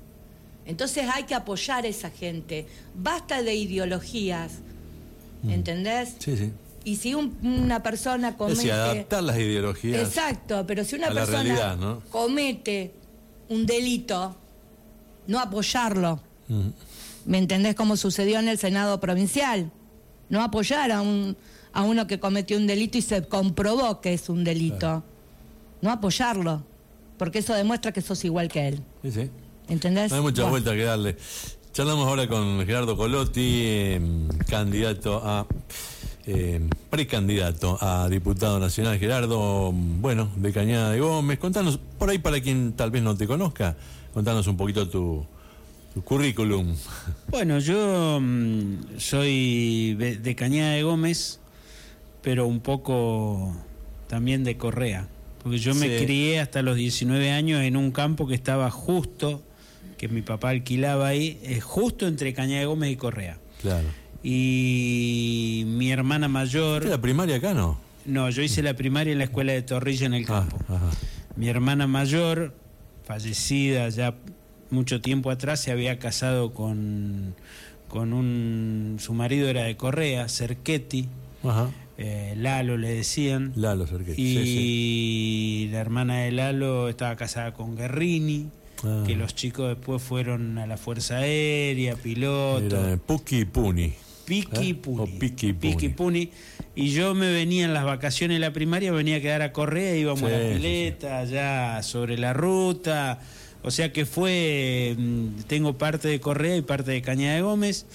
[0.67, 2.67] Entonces hay que apoyar a esa gente.
[2.95, 4.55] Basta de ideologías.
[5.49, 6.15] ¿Entendés?
[6.19, 6.53] Sí, sí.
[6.85, 8.57] Y si un- una persona Es comete...
[8.57, 12.01] decir, adaptar las ideologías Exacto, pero si una persona realidad, ¿no?
[12.11, 12.93] comete
[13.49, 14.35] un delito,
[15.29, 16.21] no apoyarlo.
[17.25, 19.71] ¿Me entendés cómo sucedió en el Senado provincial?
[20.29, 21.37] No apoyar a, un,
[21.73, 25.05] a uno que cometió un delito y se comprobó que es un delito.
[25.81, 26.63] No apoyarlo,
[27.19, 28.81] porque eso demuestra que sos igual que él.
[29.03, 29.31] Sí, sí.
[29.69, 30.11] ¿Entendés?
[30.11, 30.51] No hay mucha Bueno.
[30.53, 31.17] vuelta que darle.
[31.73, 34.01] Charlamos ahora con Gerardo Colotti, eh,
[34.49, 35.47] candidato a.
[36.27, 36.61] eh,
[36.91, 38.99] precandidato a diputado nacional.
[38.99, 41.39] Gerardo, bueno, de Cañada de Gómez.
[41.39, 43.77] Contanos, por ahí para quien tal vez no te conozca,
[44.15, 45.27] contanos un poquito tu,
[46.01, 46.75] currículum.
[47.29, 51.41] Bueno, yo mm, soy de, Cañada de Gómez,
[52.23, 53.55] pero un poco
[54.09, 55.07] también de Correa,
[55.43, 59.43] porque yo me crié hasta los 19 años en un campo que estaba justo,
[59.99, 63.39] que mi papá alquilaba ahí, eh, justo entre Cañada de Gómez y Correa.
[63.61, 63.89] Claro.
[64.23, 66.85] Y mi hermana mayor...
[66.87, 67.79] ¿La primaria acá no?
[68.05, 70.59] No, yo hice la primaria en la escuela de Torrilla en el Ah, campo.
[71.37, 72.55] Mi hermana mayor,
[73.05, 74.15] fallecida ya
[74.73, 77.35] mucho tiempo atrás, se había casado con,
[77.89, 78.97] con un...
[78.99, 81.09] Su marido era de Correa, Cerquetti.
[81.45, 81.71] Ajá.
[81.99, 83.53] eh, Lalo le decían.
[83.55, 84.21] Lalo Cerquetti.
[84.23, 84.45] Y sí,
[85.67, 85.69] sí.
[85.73, 88.49] la hermana de Lalo estaba casada con Guerrini.
[88.85, 89.05] Ah.
[89.07, 92.85] Que los chicos después fueron a la Fuerza Aérea, piloto.
[92.85, 93.93] Era Puki y Puni.
[94.25, 94.75] Piki ¿Eh?
[94.75, 95.03] Puni.
[95.03, 95.07] O
[95.61, 95.89] Puni.
[95.91, 96.31] Puni.
[96.75, 99.95] Y yo me venía en las vacaciones de la primaria, venía a quedar a Correa,
[99.97, 103.21] íbamos Sí, a la pileta, allá sobre la ruta.
[103.63, 107.87] O sea que fue, mm, tengo parte de Correa y parte de Cañada de Gómez.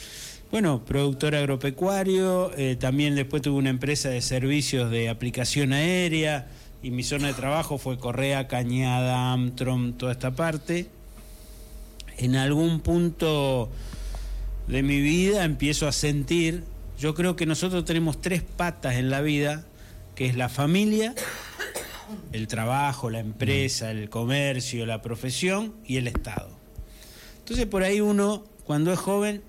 [0.50, 6.48] Bueno, productor agropecuario, eh, también después tuve una empresa de servicios de aplicación aérea
[6.82, 10.88] y mi zona de trabajo fue Correa, Cañada, Amtron, toda esta parte.
[12.18, 13.70] En algún punto
[14.68, 16.64] de mi vida empiezo a sentir,
[16.98, 19.66] yo creo que nosotros tenemos tres patas en la vida,
[20.16, 21.14] que es la familia,
[22.32, 26.50] el trabajo, la empresa, el comercio, la profesión y el Estado.
[27.40, 29.42] Entonces por ahí uno, cuando es joven,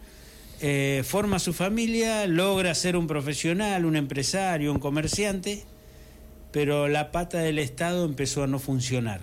[0.60, 5.64] eh, forma su familia, logra ser un profesional, un empresario, un comerciante,
[6.51, 9.20] pero la pata del Estado empezó a no funcionar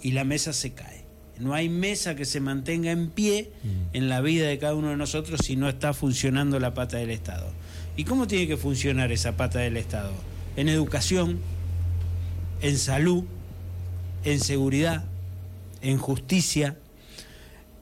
[0.00, 1.04] y la mesa se cae.
[1.38, 3.52] No hay mesa que se mantenga en pie
[3.92, 7.10] en la vida de cada uno de nosotros si no está funcionando la pata del
[7.10, 7.52] Estado.
[7.96, 10.12] ¿Y cómo tiene que funcionar esa pata del Estado?
[10.56, 11.38] En educación,
[12.60, 13.24] en salud,
[14.24, 15.04] en seguridad,
[15.82, 16.76] en justicia,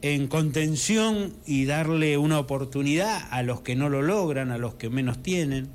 [0.02, 4.90] en contención y darle una oportunidad a los que no lo logran, a los que
[4.90, 5.68] menos tienen.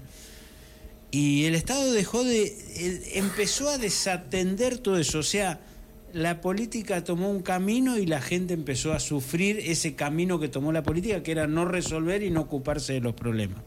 [1.12, 5.60] Y el Estado dejó de, empezó a desatender todo eso, o sea,
[6.14, 10.72] la política tomó un camino y la gente empezó a sufrir ese camino que tomó
[10.72, 13.62] la política, que era no resolver y no ocuparse de los problemas.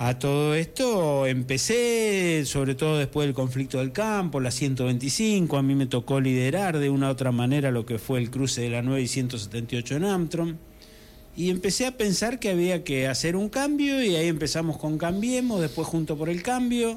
[0.00, 5.74] A todo esto empecé, sobre todo después del conflicto del campo, la 125, a mí
[5.74, 8.80] me tocó liderar de una u otra manera lo que fue el cruce de la
[8.80, 10.58] 9 y 178 en Amtron,
[11.36, 15.60] y empecé a pensar que había que hacer un cambio y ahí empezamos con Cambiemos,
[15.60, 16.96] después Junto por el Cambio.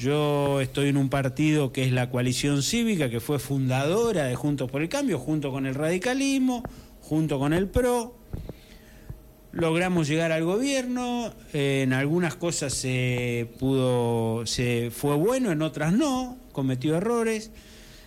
[0.00, 4.70] Yo estoy en un partido que es la coalición cívica, que fue fundadora de Juntos
[4.70, 6.62] por el Cambio, junto con el radicalismo,
[7.00, 8.14] junto con el PRO.
[9.56, 15.94] Logramos llegar al gobierno, eh, en algunas cosas se pudo, se fue bueno, en otras
[15.94, 17.50] no, cometió errores,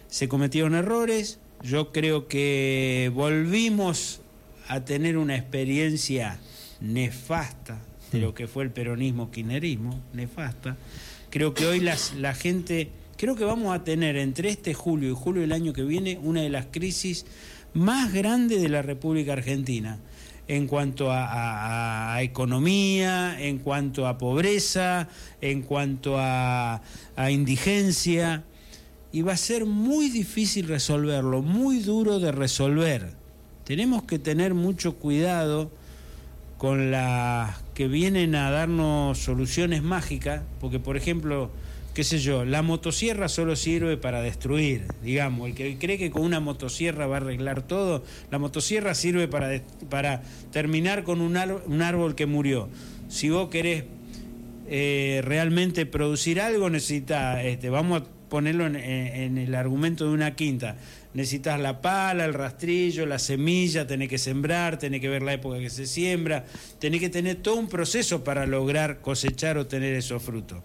[0.09, 1.39] se cometieron errores.
[1.63, 4.21] Yo creo que volvimos
[4.67, 6.39] a tener una experiencia
[6.81, 7.79] nefasta
[8.11, 10.77] de lo que fue el peronismo kirchnerismo, nefasta.
[11.31, 15.15] Creo que hoy las, la gente, creo que vamos a tener entre este julio y
[15.15, 17.25] julio del año que viene una de las crisis
[17.73, 19.97] más grandes de la República Argentina
[20.49, 25.07] en cuanto a, economía, en cuanto a pobreza,
[25.41, 26.81] en cuanto a,
[27.15, 28.43] a indigencia.
[29.11, 33.13] Y va a ser muy difícil resolverlo, muy duro de resolver.
[33.63, 35.69] Tenemos que tener mucho cuidado
[36.57, 41.51] con las que vienen a darnos soluciones mágicas, porque por ejemplo,
[41.93, 46.21] qué sé yo, la motosierra solo sirve para destruir, digamos, el que cree que con
[46.23, 50.21] una motosierra va a arreglar todo, la motosierra sirve para, para
[50.51, 51.35] terminar con un,
[51.65, 52.69] un árbol que murió.
[53.09, 53.83] Si vos querés
[54.69, 60.35] eh, realmente producir algo, necesitas, este, vamos a ponerlo en- en el argumento de una
[60.35, 60.77] quinta,
[61.15, 65.57] necesitas la pala, el rastrillo, la semilla, tenés que sembrar, tenés que ver la época
[65.57, 66.45] que se siembra,
[66.77, 70.59] tenés que tener todo un proceso para lograr cosechar o tener esos frutos.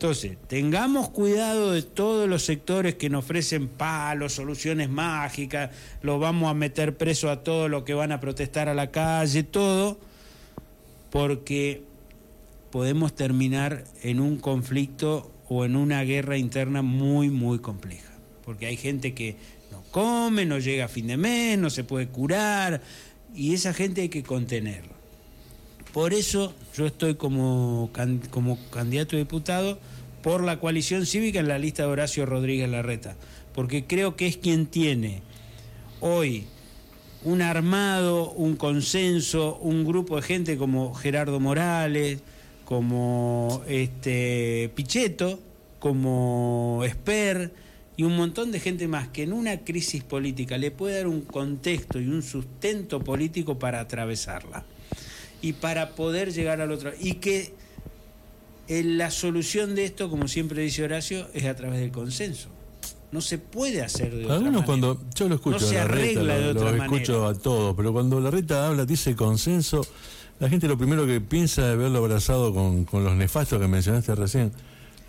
[0.00, 6.50] Entonces, tengamos cuidado de todos los sectores que nos ofrecen palos, soluciones mágicas, los vamos
[6.50, 9.98] a meter preso a todos los que van a protestar a la calle, todo,
[11.10, 11.82] porque
[12.70, 18.10] podemos terminar en un conflicto o en una guerra interna muy, muy compleja.
[18.46, 19.36] Porque hay gente que
[19.70, 22.80] no come, no llega a fin de mes, no se puede curar,
[23.34, 24.94] y esa gente hay que contenerla.
[25.92, 27.90] Por eso yo estoy como,
[28.30, 29.78] como candidato a diputado
[30.22, 33.16] por la coalición cívica en la lista de Horacio Rodríguez Larreta,
[33.54, 35.22] porque creo que es quien tiene
[36.00, 36.46] hoy
[37.24, 42.20] un armado, un consenso, un grupo de gente como Gerardo Morales,
[42.64, 45.40] como este Pichetto,
[45.78, 47.52] como Esper
[47.96, 51.22] y un montón de gente más que en una crisis política le puede dar un
[51.22, 54.64] contexto y un sustento político para atravesarla
[55.42, 56.92] y para poder llegar al otro.
[56.98, 57.52] Y que
[58.70, 62.48] la solución de esto, como siempre dice Horacio, es a través del consenso.
[63.10, 64.66] No se puede hacer de otra Algunos manera.
[64.66, 67.26] cuando yo lo escucho No se a la reta, arregla de lo, otra lo escucho
[67.26, 69.84] a todos, pero cuando la reta habla, dice consenso,
[70.38, 74.14] la gente lo primero que piensa es verlo abrazado con, con los nefastos que mencionaste
[74.14, 74.52] recién.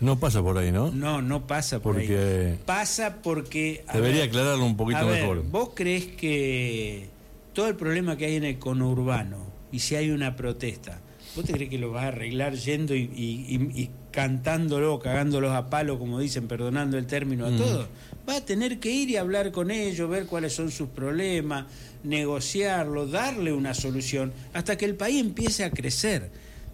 [0.00, 0.90] No pasa por ahí, ¿no?
[0.90, 2.58] No, no pasa por Porque ahí.
[2.66, 3.84] Pasa porque...
[3.92, 5.44] debería ver, aclararlo un poquito a ver, mejor.
[5.48, 7.08] ¿Vos crees que
[7.52, 9.36] todo el problema que hay en el conurbano
[9.70, 11.00] y si hay una protesta,
[11.36, 15.52] ¿vos te crees que lo vas a arreglar yendo y, y- y- y cantándolo, cagándolos
[15.52, 17.56] a palo, como dicen, perdonando el término a Mm.
[17.58, 17.86] todos?
[18.28, 21.66] Va a tener que ir y hablar con ellos, ver cuáles son sus problemas,
[22.04, 26.30] negociarlo, darle una solución, hasta que el país empiece a crecer.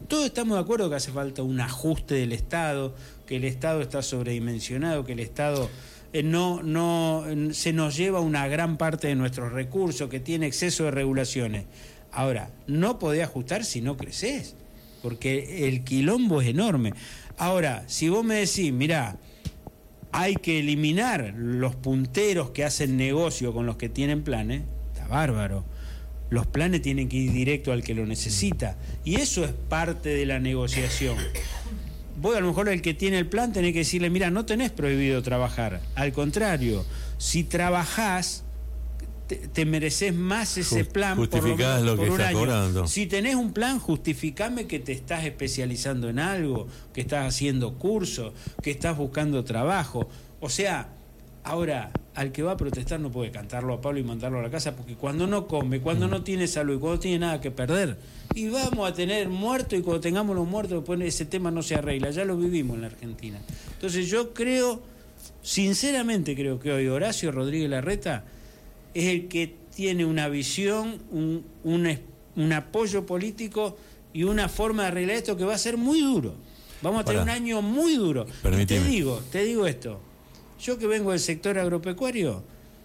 [0.09, 2.95] Todos estamos de acuerdo que hace falta un ajuste del Estado,
[3.27, 5.69] que el Estado está sobredimensionado, que el Estado
[6.13, 10.85] eh, no, no se nos lleva una gran parte de nuestros recursos, que tiene exceso
[10.85, 11.65] de regulaciones.
[12.13, 14.55] Ahora, no podés ajustar si no creces,
[15.03, 16.93] porque el quilombo es enorme.
[17.37, 19.17] Ahora, si vos me decís, mirá,
[20.13, 24.63] hay que eliminar los punteros que hacen negocio con los que tienen planes,
[24.93, 25.65] está bárbaro.
[26.31, 28.77] Los planes tienen que ir directo al que lo necesita.
[29.05, 31.17] Y eso es parte de la negociación.
[32.21, 34.71] Vos a lo mejor el que tiene el plan tenés que decirle, mira, no tenés
[34.71, 35.81] prohibido trabajar.
[35.95, 36.85] Al contrario,
[37.17, 38.45] si trabajás,
[39.29, 42.29] te, te mereces más ese plan por lo justificás menos lo que por un estás
[42.29, 42.39] año.
[42.39, 42.87] cobrando.
[42.87, 48.33] Si tenés un plan, justificame que te estás especializando en algo, que estás haciendo cursos,
[48.63, 50.09] que estás buscando trabajo.
[50.41, 50.89] O sea,
[51.45, 54.51] ahora, al que va a protestar no puede cantarlo a Pablo y mandarlo a la
[54.51, 57.99] casa, porque cuando no come, cuando no tiene salud y cuando tiene nada que perder,
[58.35, 61.75] y vamos a tener muertos y cuando tengamos los muertos, después ese tema no se
[61.75, 62.11] arregla.
[62.11, 63.39] Ya lo vivimos en la Argentina.
[63.75, 64.81] Entonces yo creo,
[65.43, 68.25] sinceramente creo que hoy Horacio Rodríguez Larreta
[68.95, 71.45] es el que tiene una visión, un,
[72.37, 73.77] un apoyo político
[74.13, 76.35] y una forma de arreglar esto que va a ser muy duro.
[76.83, 78.27] Vamos a tener un año muy duro.
[78.59, 80.01] Y te digo, te digo esto.
[80.61, 82.43] Yo que vengo del sector agropecuario,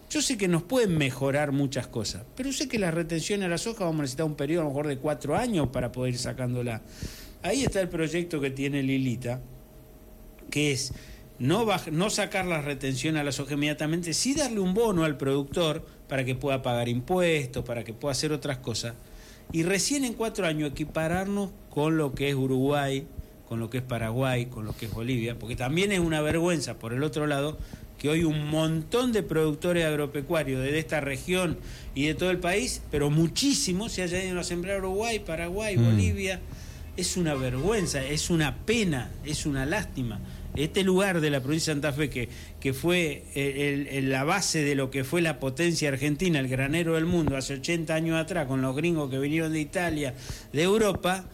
[0.10, 3.58] yo sé que nos pueden mejorar muchas cosas, pero sé que la retención a la
[3.58, 6.20] soja vamos a necesitar un periodo a lo mejor de cuatro años para poder ir
[6.20, 6.82] sacándola.
[7.42, 9.42] Ahí está el proyecto que tiene Lilita,
[10.52, 10.94] que es
[11.44, 15.18] no, baj- no sacar la retención a la soja inmediatamente, sí darle un bono al
[15.18, 18.94] productor para que pueda pagar impuestos, para que pueda hacer otras cosas,
[19.52, 23.06] y recién en cuatro años equipararnos con lo que es Uruguay,
[23.48, 26.80] con lo que es Paraguay, con lo que es Bolivia, porque también es una vergüenza,
[26.80, 27.58] por el otro lado,
[28.00, 31.58] que hoy un montón de productores agropecuarios de esta región
[31.94, 35.84] y de todo el país, pero muchísimos, se hayan ido a sembrar Uruguay, Paraguay, Mm.
[35.86, 36.40] Bolivia,
[36.96, 40.20] es una vergüenza, es una pena, es una lástima.
[40.56, 44.64] Este lugar de la provincia de Santa Fe, que, que fue el- el- la base
[44.64, 48.46] de lo que fue la potencia argentina, el granero del mundo, hace 80 años atrás,
[48.48, 50.14] con los gringos que vinieron de Italia,
[50.52, 51.26] de Europa,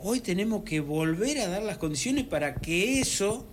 [0.00, 3.46] hoy tenemos que volver a dar las condiciones para que eso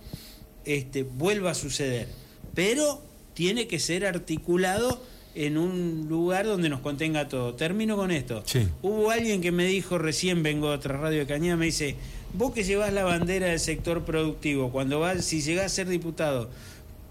[0.64, 2.08] este, vuelva a suceder.
[2.54, 3.00] Pero
[3.34, 5.00] tiene que ser articulado
[5.34, 7.54] en un lugar donde nos contenga todo.
[7.54, 8.42] Termino con esto.
[8.82, 11.94] Hubo alguien que me dijo, recién vengo de otra radio de Cañada, me dice,
[12.34, 16.50] vos que llevas la bandera del sector productivo, cuando vas, si llegás a ser diputado,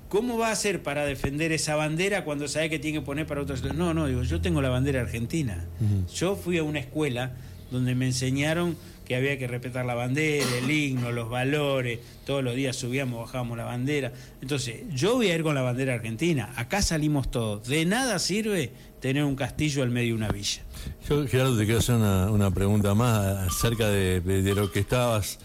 [0.10, 3.41] ¿cómo va a hacer para defender esa bandera cuando sabe que tiene que poner para
[3.41, 3.64] otros?
[3.76, 5.65] No, no, digo, yo tengo la bandera argentina.
[6.14, 7.31] Yo fui a una escuela
[7.72, 12.56] donde me enseñaron que había que respetar la bandera, el himno, los valores, todos los
[12.56, 14.11] días subíamos, bajábamos la bandera.
[14.41, 17.65] Entonces, yo voy a ir con la bandera argentina, acá salimos todos.
[17.68, 20.61] De nada sirve tener un castillo al medio de una villa.
[21.07, 24.80] Yo, Gerardo, te quiero hacer una, una pregunta más acerca de, de- de lo que
[24.80, 25.40] estabas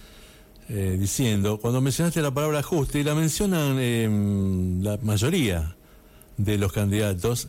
[0.68, 1.58] eh, diciendo.
[1.60, 4.08] Cuando mencionaste la palabra ajuste, y la mencionan eh,
[4.82, 5.76] la mayoría
[6.36, 7.48] de los candidatos,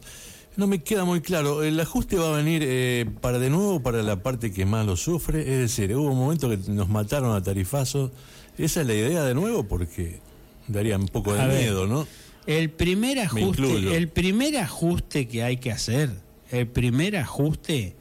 [0.57, 1.63] no me queda muy claro.
[1.63, 4.95] ¿El ajuste va a venir eh, para de nuevo para la parte que más lo
[4.97, 5.41] sufre?
[5.41, 8.11] Es decir, hubo un momento que nos mataron a tarifazos.
[8.57, 9.63] ¿Esa es la idea de nuevo?
[9.63, 10.19] Porque
[10.67, 12.05] daría un poco de A ver, miedo, ¿no?
[12.45, 16.09] El primer ajuste, el primer ajuste que hay que hacer,
[16.51, 17.95] el primer ajuste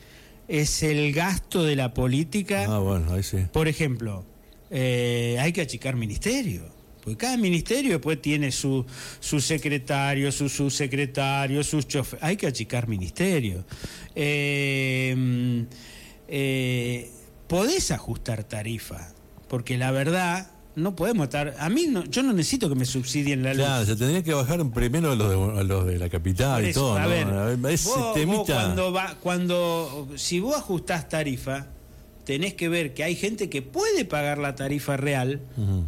[0.49, 2.67] es el gasto de la política.
[2.69, 3.39] Ah, bueno, ahí sí.
[3.53, 4.25] Por ejemplo,
[4.71, 6.73] eh, hay que achicar ministerio.
[7.03, 8.87] Porque cada ministerio después tiene su,
[9.19, 12.23] su secretario, su subsecretario, sus choferes.
[12.23, 13.65] Hay que achicar ministerio.
[14.15, 15.63] Eh, mm,
[16.29, 17.11] eh,
[17.49, 19.13] podés ajustar tarifa,
[19.49, 21.55] porque la verdad no podemos estar.
[21.59, 23.65] A mí no, yo no necesito que me subsidien la luz.
[23.65, 26.73] Claro, se tendría que bajar primero a los de, a los de la capital y
[26.73, 27.09] todo, a ¿no?
[27.09, 27.27] ver,
[27.73, 31.67] ese vos- vos temita- cuando va, cuando si vos ajustás tarifa,
[32.25, 35.41] tenés que ver que hay gente que puede pagar la tarifa real,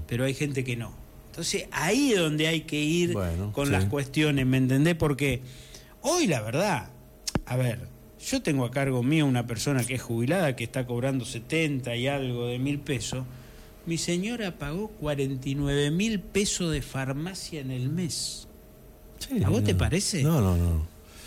[0.06, 0.92] pero hay gente que no.
[1.30, 3.14] Entonces ahí es donde hay que ir
[3.52, 3.72] con sí.
[3.72, 4.94] las cuestiones, ¿me entendés?
[4.94, 5.40] Porque
[6.02, 6.90] hoy la verdad,
[7.46, 7.80] a ver,
[8.24, 12.06] yo tengo a cargo mío una persona que es jubilada, que está cobrando 70 y
[12.06, 13.24] algo de mil pesos.
[13.86, 18.46] Mi señora pagó 49 mil pesos de farmacia en el mes.
[19.44, 20.22] ¿A vos te parece?
[20.22, 20.86] No, no, no.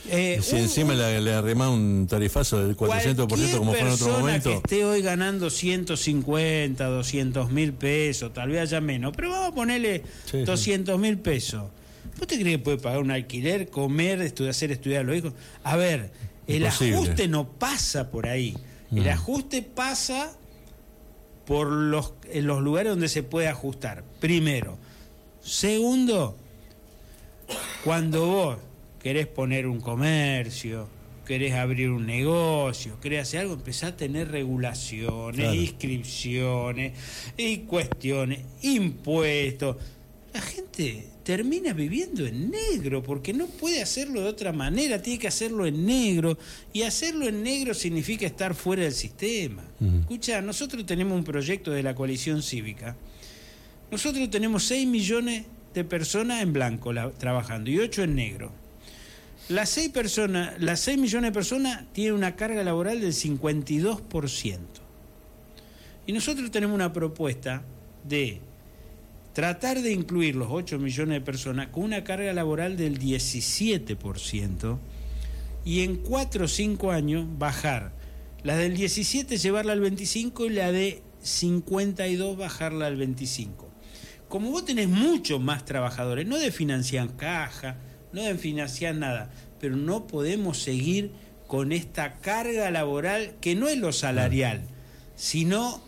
[0.10, 4.08] Eh, si un- encima le, le arremás un tarifazo del 400% como fue en otro
[4.20, 4.50] momento.
[4.50, 9.56] que esté hoy ganando 150, 200 mil pesos, tal vez haya menos, pero vamos a
[9.56, 10.44] ponerle Sí, sí.
[10.44, 11.64] 200 mil pesos.
[12.18, 15.34] ¿Vos te crees que puede pagar un alquiler, comer, estudiar, hacer estudiar a los hijos?
[15.64, 16.10] A ver,
[16.48, 16.96] el Imposible.
[16.96, 18.56] ajuste no pasa por ahí.
[18.96, 20.32] El ajuste pasa
[21.48, 24.04] por los, en los lugares donde se puede ajustar.
[24.20, 24.78] Primero.
[25.42, 26.36] Segundo,
[27.84, 28.58] cuando vos
[29.02, 30.90] querés poner un comercio,
[31.26, 35.54] querés abrir un negocio, querés hacer algo, empezás a tener regulaciones, Claro.
[35.54, 36.94] inscripciones
[37.38, 39.78] y cuestiones, impuestos.
[40.34, 45.28] La gente termina viviendo en negro porque no puede hacerlo de otra manera, tiene que
[45.28, 46.38] hacerlo en negro
[46.72, 49.62] y hacerlo en negro significa estar fuera del sistema.
[50.00, 52.96] Escucha, nosotros tenemos un proyecto de la coalición cívica.
[53.92, 55.44] Nosotros tenemos 6 millones
[55.74, 58.54] de personas en blanco la- trabajando y 8 en negro.
[59.50, 64.60] Las 6 personas, las 6 millones de personas tienen una carga laboral del 52%.
[66.06, 67.64] Y nosotros tenemos una propuesta
[68.06, 68.40] de
[69.38, 74.80] tratar de incluir los 8 millones de personas con una carga laboral del 17%
[75.64, 77.92] y en 4 o 5 años bajar
[78.42, 83.70] la del 17 llevarla al 25 y la de 52 bajarla al 25.
[84.28, 87.78] Como vos tenés muchos más trabajadores, no de financiar caja,
[88.14, 91.12] no de financiar nada, pero no podemos seguir
[91.46, 94.64] con esta carga laboral que no es lo salarial,
[95.16, 95.80] sino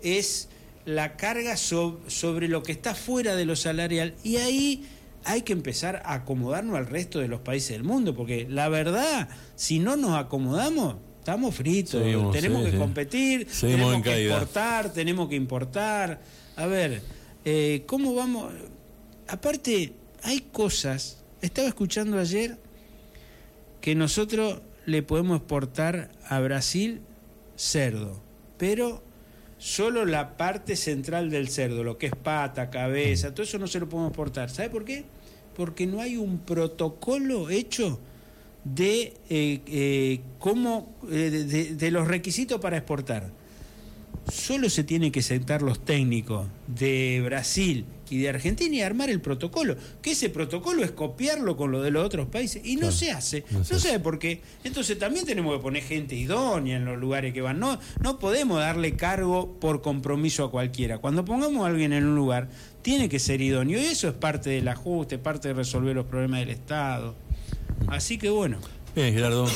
[0.00, 0.48] es
[0.84, 4.84] la carga so- sobre lo que está fuera de lo salarial y ahí
[5.24, 9.28] hay que empezar a acomodarnos al resto de los países del mundo, porque la verdad,
[9.56, 12.76] si no nos acomodamos, estamos fritos, Seguimos, tenemos sí, que sí.
[12.78, 14.32] competir, Seguimos tenemos en que caída.
[14.34, 16.20] exportar, tenemos que importar.
[16.56, 17.00] A ver,
[17.46, 18.52] eh, ¿cómo vamos?
[19.26, 19.92] Aparte,
[20.22, 22.58] hay cosas, estaba escuchando ayer
[23.80, 27.00] que nosotros le podemos exportar a Brasil
[27.56, 28.20] cerdo,
[28.58, 29.02] pero
[29.64, 33.80] solo la parte central del cerdo, lo que es pata, cabeza, todo eso no se
[33.80, 34.50] lo podemos exportar.
[34.50, 35.04] ¿Sabe por qué?
[35.56, 37.98] Porque no hay un protocolo hecho
[38.62, 43.30] de eh, eh, cómo eh, de- de- los requisitos para exportar.
[44.30, 49.20] Solo se tienen que sentar los técnicos de Brasil y de Argentina y armar el
[49.20, 49.76] protocolo.
[50.02, 52.62] Que ese protocolo es copiarlo con lo de los otros países.
[52.64, 53.44] Y no Claro, se hace.
[53.50, 54.40] no No, se sé por qué.
[54.64, 57.58] Entonces también tenemos que poner gente idónea en los lugares que van.
[57.58, 60.98] No, no podemos darle cargo por compromiso a cualquiera.
[60.98, 62.48] Cuando pongamos a alguien en un lugar,
[62.82, 63.80] tiene que ser idóneo.
[63.80, 67.14] Y eso es parte del ajuste, parte de resolver los problemas del Estado.
[67.88, 68.58] Así que bueno.
[68.94, 69.48] Bien, Gerardo.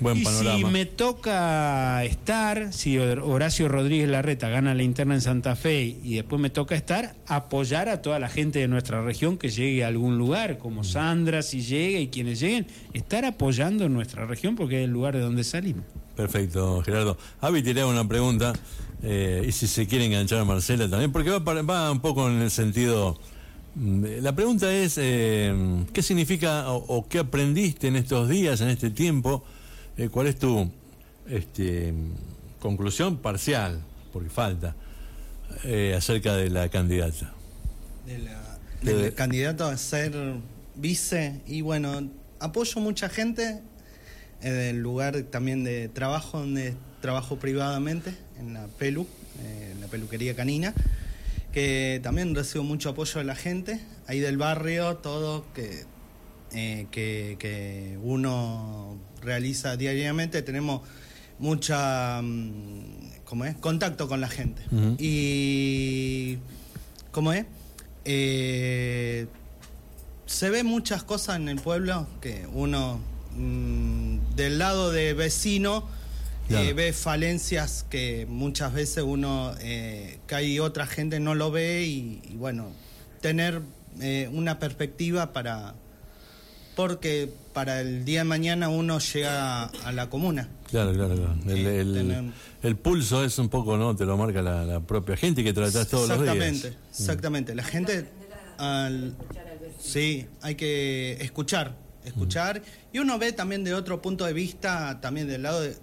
[0.00, 0.56] Buen y panorama.
[0.56, 6.14] si me toca estar, si Horacio Rodríguez Larreta gana la interna en Santa Fe y
[6.14, 9.88] después me toca estar, apoyar a toda la gente de nuestra región que llegue a
[9.88, 14.84] algún lugar, como Sandra, si llega y quienes lleguen, estar apoyando nuestra región porque es
[14.84, 15.84] el lugar de donde salimos.
[16.16, 17.16] Perfecto, Gerardo.
[17.40, 18.52] Avi, te hago una pregunta,
[19.02, 22.50] eh, y si se quiere enganchar a Marcela también, porque va, un poco en el
[22.50, 23.18] sentido...
[23.74, 25.52] mm, La pregunta es, eh,
[25.92, 29.44] ¿qué significa o, o qué aprendiste en estos días, en este tiempo?
[29.98, 30.70] Eh, ¿Cuál es tu
[31.28, 31.92] este,
[32.60, 33.80] conclusión parcial,
[34.12, 34.74] porque falta,
[35.64, 37.32] eh, acerca de la candidata?
[38.06, 40.12] de la- De- del candidato a ser
[40.76, 42.08] vice y bueno
[42.38, 43.60] apoyo mucha gente
[44.40, 49.06] en el lugar también de trabajo donde trabajo privadamente en la pelu
[49.42, 50.72] eh, en la peluquería canina
[51.52, 55.84] que también recibo mucho apoyo de la gente ahí del barrio todo que
[56.52, 58.96] eh, que, que uno
[59.28, 60.80] realiza diariamente tenemos
[61.38, 63.54] mucha mm, ¿cómo es?
[63.56, 64.62] contacto con la gente
[64.98, 66.38] y
[67.12, 67.44] ¿cómo es?
[68.06, 69.26] Eh,
[70.24, 73.00] se ve muchas cosas en el pueblo que uno
[73.36, 75.86] mm, del lado de vecino
[76.48, 81.84] eh, ve falencias que muchas veces uno eh, que hay otra gente no lo ve
[81.84, 82.70] y, y bueno
[83.20, 83.60] tener
[84.32, 85.74] una perspectiva para
[86.78, 91.34] porque para el día de mañana uno llega a la comuna Claro, claro, claro.
[91.46, 92.24] El, Eh, el- tener-
[92.62, 93.96] el pulso es un poco, ¿no?
[93.96, 96.36] Te lo marca la, la propia gente que tratás todos los días.
[96.36, 97.54] Exactamente, exactamente.
[97.56, 98.06] La gente.
[98.58, 99.14] al-
[99.80, 101.74] sí, hay que escuchar,
[102.04, 102.62] escuchar.
[102.92, 105.74] Y uno ve también de otro punto de vista, también del lado de.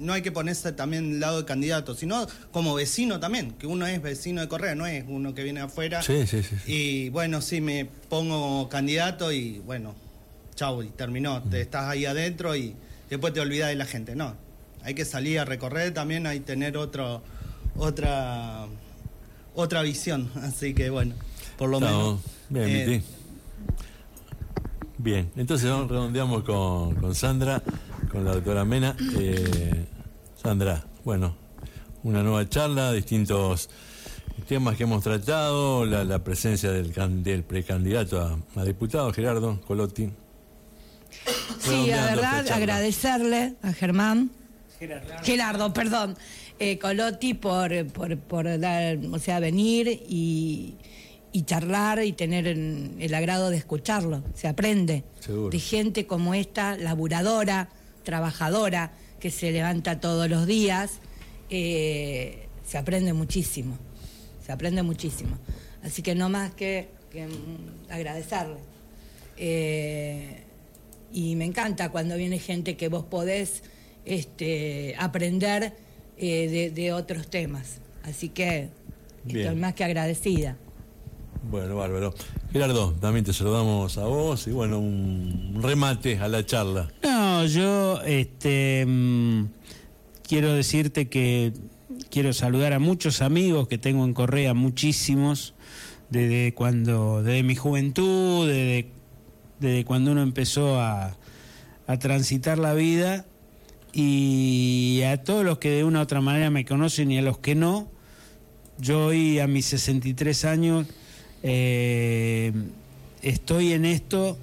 [0.00, 3.86] No hay que ponerse también del lado del candidato, sino como vecino también, que uno
[3.86, 6.02] es vecino de Correa, no es uno que viene afuera.
[6.02, 6.56] Sí, sí, sí.
[6.64, 6.72] sí.
[6.72, 9.94] Y bueno, sí, me pongo candidato y bueno,
[10.60, 11.42] chau, y terminó.
[11.44, 12.76] Te estás ahí adentro y
[13.08, 14.14] después te olvidas de la gente.
[14.14, 14.34] No,
[14.82, 17.22] hay que salir a recorrer también, hay que tener otro,
[17.76, 18.66] otra,
[19.54, 20.30] otra visión.
[20.42, 21.14] Así que bueno,
[21.56, 22.20] por lo menos.
[22.50, 23.02] Bien, eh.
[24.98, 27.62] Bien, entonces redondeamos con, con Sandra,
[28.12, 28.94] con la doctora Mena.
[29.18, 29.86] Eh,
[30.42, 31.34] Sandra, bueno,
[32.02, 33.70] una nueva charla, distintos
[34.46, 39.58] temas que hemos tratado, la, la presencia del, can- del precandidato a, a diputado, Gerardo
[39.62, 40.10] Colotti.
[41.60, 44.30] Sí, la verdad, agradecerle a Germán.
[45.22, 46.16] Gerardo, perdón.
[46.58, 50.74] Eh, Colotti por, por, por dar, o sea, venir y,
[51.32, 54.22] y charlar y tener el, el agrado de escucharlo.
[54.34, 55.50] Se aprende Seguro.
[55.50, 57.68] de gente como esta, laburadora,
[58.04, 61.00] trabajadora, que se levanta todos los días.
[61.50, 63.78] Eh, se aprende muchísimo.
[64.44, 65.38] Se aprende muchísimo.
[65.82, 67.28] Así que no más que, que,
[67.88, 68.58] agradecerle.
[69.36, 70.44] Eh,
[71.12, 73.62] y me encanta cuando viene gente que vos podés
[74.04, 75.74] este, aprender
[76.16, 77.80] eh, de, de otros temas.
[78.02, 78.68] Así que
[79.24, 79.40] Bien.
[79.40, 80.56] estoy más que agradecida.
[81.42, 82.14] Bueno, bárbaro.
[82.52, 86.90] Gerardo, también te saludamos a vos y bueno, un remate a la charla.
[87.02, 89.44] No, yo este, mm,
[90.26, 91.52] quiero decirte que
[92.10, 95.54] quiero saludar a muchos amigos que tengo en Correa, muchísimos,
[96.10, 98.90] desde cuando, desde mi juventud, desde,
[99.60, 101.16] desde cuando uno empezó a,
[101.86, 103.26] a transitar la vida
[103.92, 107.38] y a todos los que de una u otra manera me conocen y a los
[107.38, 107.88] que no,
[108.78, 110.86] yo hoy a mis 63 años
[111.42, 112.52] eh,
[113.22, 114.38] estoy en esto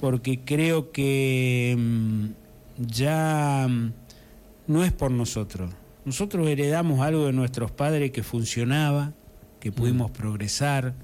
[0.00, 2.26] porque creo que mm,
[2.78, 3.92] ya mm,
[4.66, 5.72] no es por nosotros.
[6.04, 9.12] Nosotros heredamos algo de nuestros padres que funcionaba,
[9.60, 10.94] que pudimos progresar,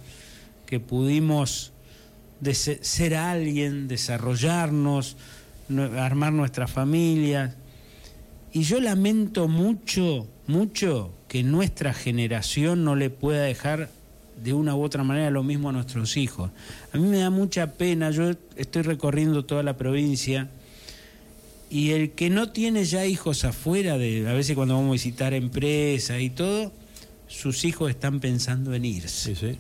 [0.67, 1.73] que pudimos
[2.41, 5.17] de se- ser alguien, desarrollarnos,
[5.69, 7.55] no- armar nuestras familias.
[8.53, 13.91] Y yo lamento mucho, mucho que nuestra generación no le pueda dejar
[14.43, 16.51] de una u otra manera lo mismo a nuestros hijos.
[16.93, 20.49] A mí me da mucha pena, yo estoy recorriendo toda la provincia
[21.71, 25.35] y el que no tiene ya hijos afuera, de, a veces cuando vamos a visitar
[25.35, 26.73] empresas y todo,
[27.27, 29.59] sus hijos están pensando en irse.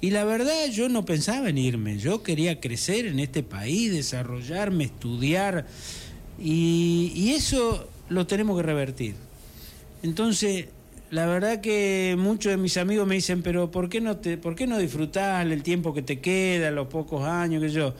[0.00, 4.84] Y la verdad yo no pensaba en irme, yo quería crecer en este país, desarrollarme,
[4.84, 5.66] estudiar,
[6.38, 9.14] y, eso lo tenemos que revertir.
[10.04, 10.66] Entonces,
[11.10, 14.54] la verdad que muchos de mis amigos me dicen, pero ¿por qué no, te, por
[14.54, 17.94] qué no disfrutás el tiempo que te queda, los pocos años que yo?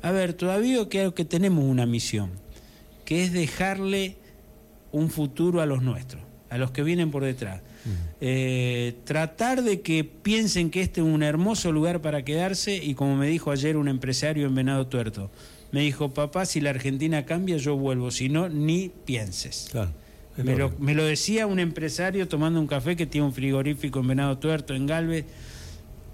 [0.00, 2.30] A ver, todavía creo que tenemos una misión,
[3.04, 4.16] que es dejarle
[4.90, 7.60] un futuro a los nuestros, a los que vienen por detrás.
[8.20, 13.16] Eh, tratar de que piensen que este es un hermoso lugar para quedarse y como
[13.16, 15.30] me dijo ayer un empresario en Venado Tuerto,
[15.72, 19.70] me dijo, papá, si la Argentina cambia yo vuelvo, si no, ni pienses.
[20.36, 24.00] es Me lo, me lo decía un empresario tomando un café que tiene un frigorífico
[24.00, 25.24] en Venado Tuerto, en Galvez,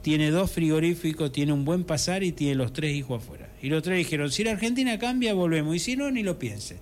[0.02, 3.48] tiene dos frigoríficos, tiene un buen pasar y tiene los tres hijos afuera.
[3.60, 6.78] Y los tres dijeron, si la Argentina cambia, volvemos, y si no, ni lo pienses.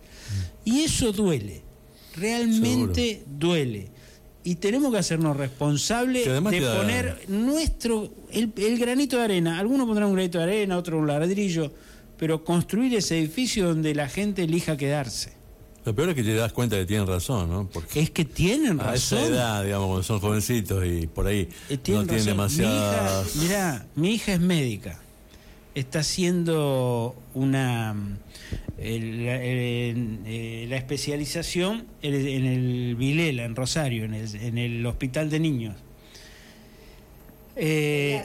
[0.64, 1.62] Y eso duele,
[2.14, 3.88] realmente duele.
[4.46, 9.58] Y tenemos que hacernos responsables de da- poner nuestro, el, el granito de arena.
[9.58, 11.72] Algunos pondrán un granito de arena, otro un ladrillo,
[12.16, 15.32] pero construir ese edificio donde la gente elija quedarse.
[15.84, 17.68] Lo peor es que te das cuenta que tienen razón, ¿no?
[17.72, 19.32] Porque es que tienen a esa razón.
[19.34, 22.24] edad, digamos, cuando son jovencitos y por ahí Eh, no tienen razón.
[22.26, 23.34] demasiadas...
[23.36, 25.00] Mi hija, mirá, mi hija es médica.
[25.74, 27.94] Está haciendo una
[28.78, 34.58] el- la- el- eh, la especialización en el, el Vilela, en Rosario, en el, en
[34.58, 35.76] el hospital de niños.
[37.56, 38.22] Eh,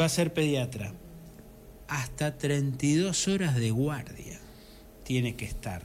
[0.00, 0.92] va a ser pediatra.
[1.88, 4.40] Hasta 32 horas de guardia
[5.04, 5.82] tiene que estar.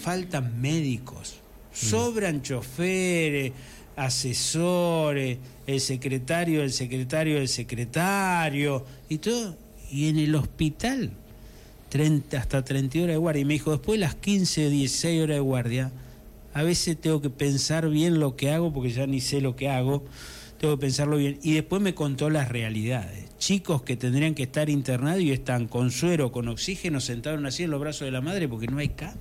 [0.00, 1.40] Faltan médicos,
[1.72, 3.52] sobran choferes,
[3.96, 9.56] asesores, el secretario del secretario del secretario y todo.
[9.90, 11.10] Y en el hospital,
[11.92, 13.42] 30, hasta 30 horas de guardia.
[13.42, 15.92] Y me dijo, después de las 15 o 16 horas de guardia,
[16.54, 19.68] a veces tengo que pensar bien lo que hago, porque ya ni sé lo que
[19.68, 20.02] hago,
[20.58, 21.38] tengo que pensarlo bien.
[21.42, 23.26] Y después me contó las realidades.
[23.36, 27.70] Chicos que tendrían que estar internados y están con suero, con oxígeno, sentados así en
[27.70, 29.18] los brazos de la madre porque no hay cama.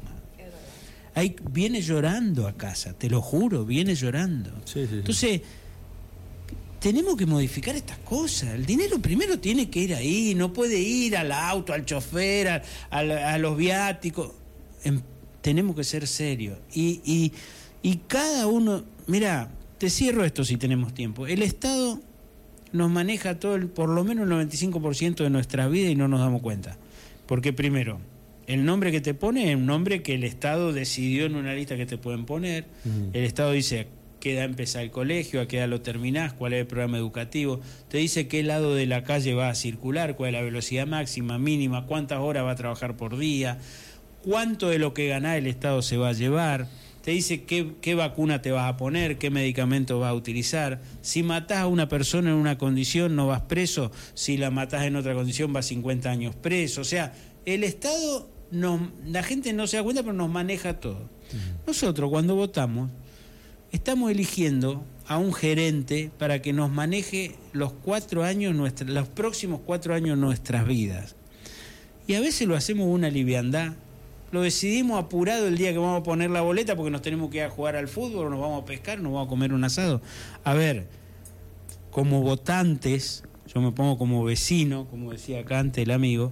[1.13, 4.49] Hay, viene llorando a casa, te lo juro, viene llorando.
[4.75, 5.41] Entonces,
[6.81, 8.55] tenemos que modificar estas cosas.
[8.55, 12.63] El dinero primero tiene que ir ahí, no puede ir al auto, al chofer, a,
[12.89, 14.31] a- a los viáticos.
[14.83, 14.99] Em,
[15.41, 16.57] tenemos que ser serios.
[16.73, 17.31] Y, y-
[17.83, 21.27] y cada uno, mira, te cierro esto si tenemos tiempo.
[21.27, 21.99] El Estado
[22.71, 26.19] nos maneja todo, el, por lo menos el 95% de nuestra vida y no nos
[26.19, 26.77] damos cuenta.
[27.27, 27.99] Porque primero,
[28.47, 31.77] el nombre que te pone es un nombre que el Estado decidió en una lista
[31.77, 32.65] que te pueden poner.
[33.13, 33.87] El Estado dice
[34.21, 37.59] qué edad empezar el colegio, a qué edad lo terminás, cuál es el programa educativo.
[37.89, 41.37] Te dice qué lado de la calle va a circular, cuál es la velocidad máxima,
[41.37, 43.59] mínima, cuántas horas va a trabajar por día,
[44.23, 46.67] cuánto de lo que ganás el Estado se va a llevar.
[47.03, 50.79] Te dice qué, qué vacuna te vas a poner, qué medicamento vas a utilizar.
[51.01, 53.91] Si matás a una persona en una condición, no vas preso.
[54.13, 56.81] Si la matás en otra condición, vas 50 años preso.
[56.81, 57.11] O sea,
[57.45, 61.09] el Estado, nos, la gente no se da cuenta, pero nos maneja todo.
[61.65, 62.91] Nosotros, cuando votamos,
[63.71, 69.61] estamos eligiendo a un gerente para que nos maneje los cuatro años, nuestra- los próximos
[69.65, 71.15] cuatro años nuestras vidas.
[72.07, 73.73] Y a veces lo hacemos una liviandad.
[74.31, 77.37] Lo decidimos apurado el día que vamos a poner la boleta porque nos tenemos que
[77.37, 80.01] ir a jugar al fútbol, nos vamos a pescar, nos vamos a comer un asado.
[80.45, 80.87] A ver,
[81.91, 86.31] como votantes, yo me pongo como vecino, como decía acá antes el amigo,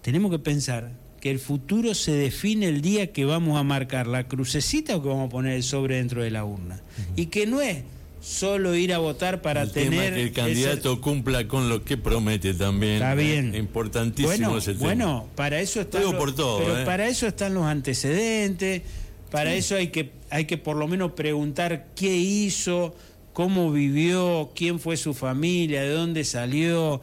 [0.00, 4.28] tenemos que pensar que el futuro se define el día que vamos a marcar la
[4.28, 6.80] crucecita o que vamos a poner el sobre dentro de la urna.
[7.16, 7.78] Y que no es
[8.20, 11.96] solo ir a votar para el tener es que el candidato cumpla con lo que
[11.96, 12.94] promete también.
[12.94, 13.54] Está bien.
[13.54, 14.84] Eh, Importantísimo bueno, ese tema.
[14.84, 16.84] bueno, para eso están Digo los- por todo, pero ¿eh?
[16.84, 18.82] para eso están los antecedentes,
[19.30, 22.94] para eso hay que hay que por lo menos preguntar qué hizo,
[23.32, 27.00] cómo vivió, quién fue su familia, de dónde salió.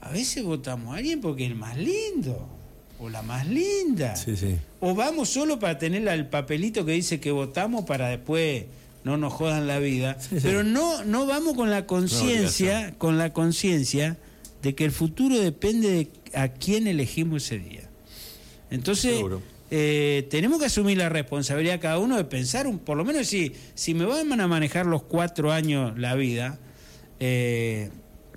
[0.00, 2.48] A veces votamos a alguien porque es el más lindo
[2.98, 4.16] o la más linda.
[4.16, 4.56] Sí, sí.
[4.80, 8.64] O vamos solo para tener el papelito que dice que votamos para después
[9.04, 10.16] no nos jodan la vida.
[10.20, 10.36] sí.
[10.42, 14.16] Pero no, no vamos con la conciencia, con la conciencia
[14.62, 17.88] de que el futuro depende de a quién elegimos ese día.
[18.70, 19.22] Entonces,
[19.70, 23.52] eh, tenemos que asumir la responsabilidad cada uno de pensar, un, por lo menos si,
[23.74, 26.58] si me van a manejar los cuatro años la vida,
[27.20, 27.90] eh,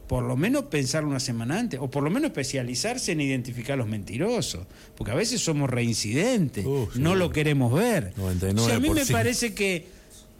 [0.07, 3.87] por lo menos pensar una semana antes, o por lo menos especializarse en identificar los
[3.87, 8.13] mentirosos, porque a veces somos reincidentes, no lo queremos ver.
[8.17, 9.11] O sea, a mí me 99%.
[9.11, 9.87] parece que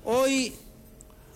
[0.05, 0.53] hoy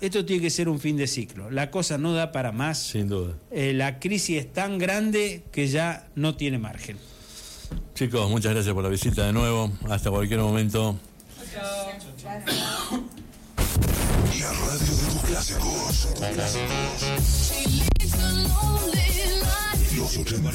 [0.02, 1.52] esto tiene que ser un fin de ciclo.
[1.52, 2.80] La cosa no da para más.
[2.80, 3.36] Sin duda.
[3.52, 6.98] Eh, la crisis es tan grande que ya no tiene margen.
[7.94, 9.72] Chicos, muchas gracias por la visita de nuevo.
[9.90, 10.98] Hasta cualquier momento.
[14.40, 15.22] La radio de tus
[16.14, 17.91] clásicos.
[19.96, 20.52] Los 80.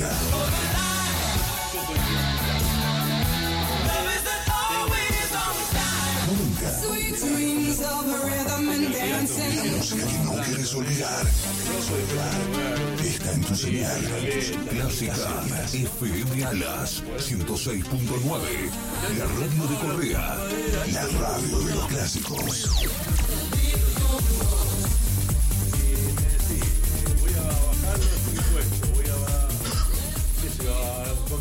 [9.76, 11.26] Música que no quieres olvidar.
[13.04, 14.00] Está en tu señal.
[14.70, 15.14] Clásica
[15.72, 18.70] FM Alas 106.9.
[19.18, 20.36] La radio de Correa.
[20.92, 23.15] La radio de los clásicos.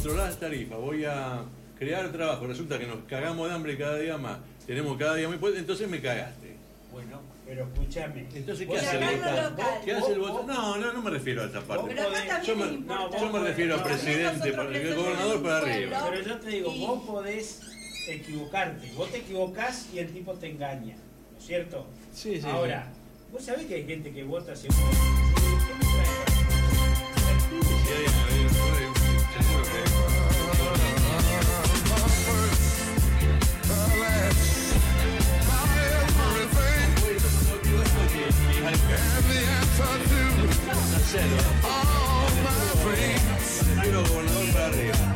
[0.06, 1.42] Controlar las tarifas, voy a
[1.80, 2.46] crear trabajo.
[2.46, 4.38] Resulta que nos cagamos de hambre cada día más.
[4.68, 6.56] Tenemos cada día más entonces me cagaste.
[6.92, 8.28] Bueno, pero escúchame.
[8.34, 10.54] Entonces, ¿qué hace el local, ¿Qué hace el votante?
[10.54, 11.86] No, no, no me refiero a esta parte.
[11.88, 16.08] Pero acá también Yo me, yo me refiero a presidente, para- el gobernador para arriba.
[16.10, 17.62] Pero yo te digo, vos podés
[18.08, 18.92] equivocarte.
[18.96, 20.96] Vos te equivocás y el tipo te engaña.
[21.32, 21.88] ¿No es cierto?
[22.14, 22.88] Sí, sí, Ahora,
[23.32, 24.78] vos sabés que hay gente que vota según.
[27.88, 28.35] ¿Qué
[39.78, 40.32] pasar through
[41.64, 43.64] all my dreams.
[44.54, 45.15] Para arriba.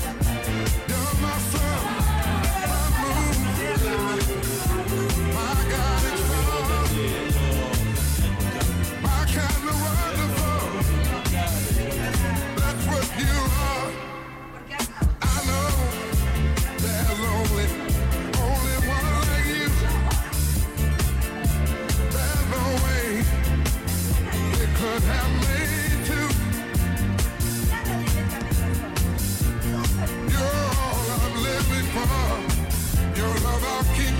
[33.61, 34.18] love I keep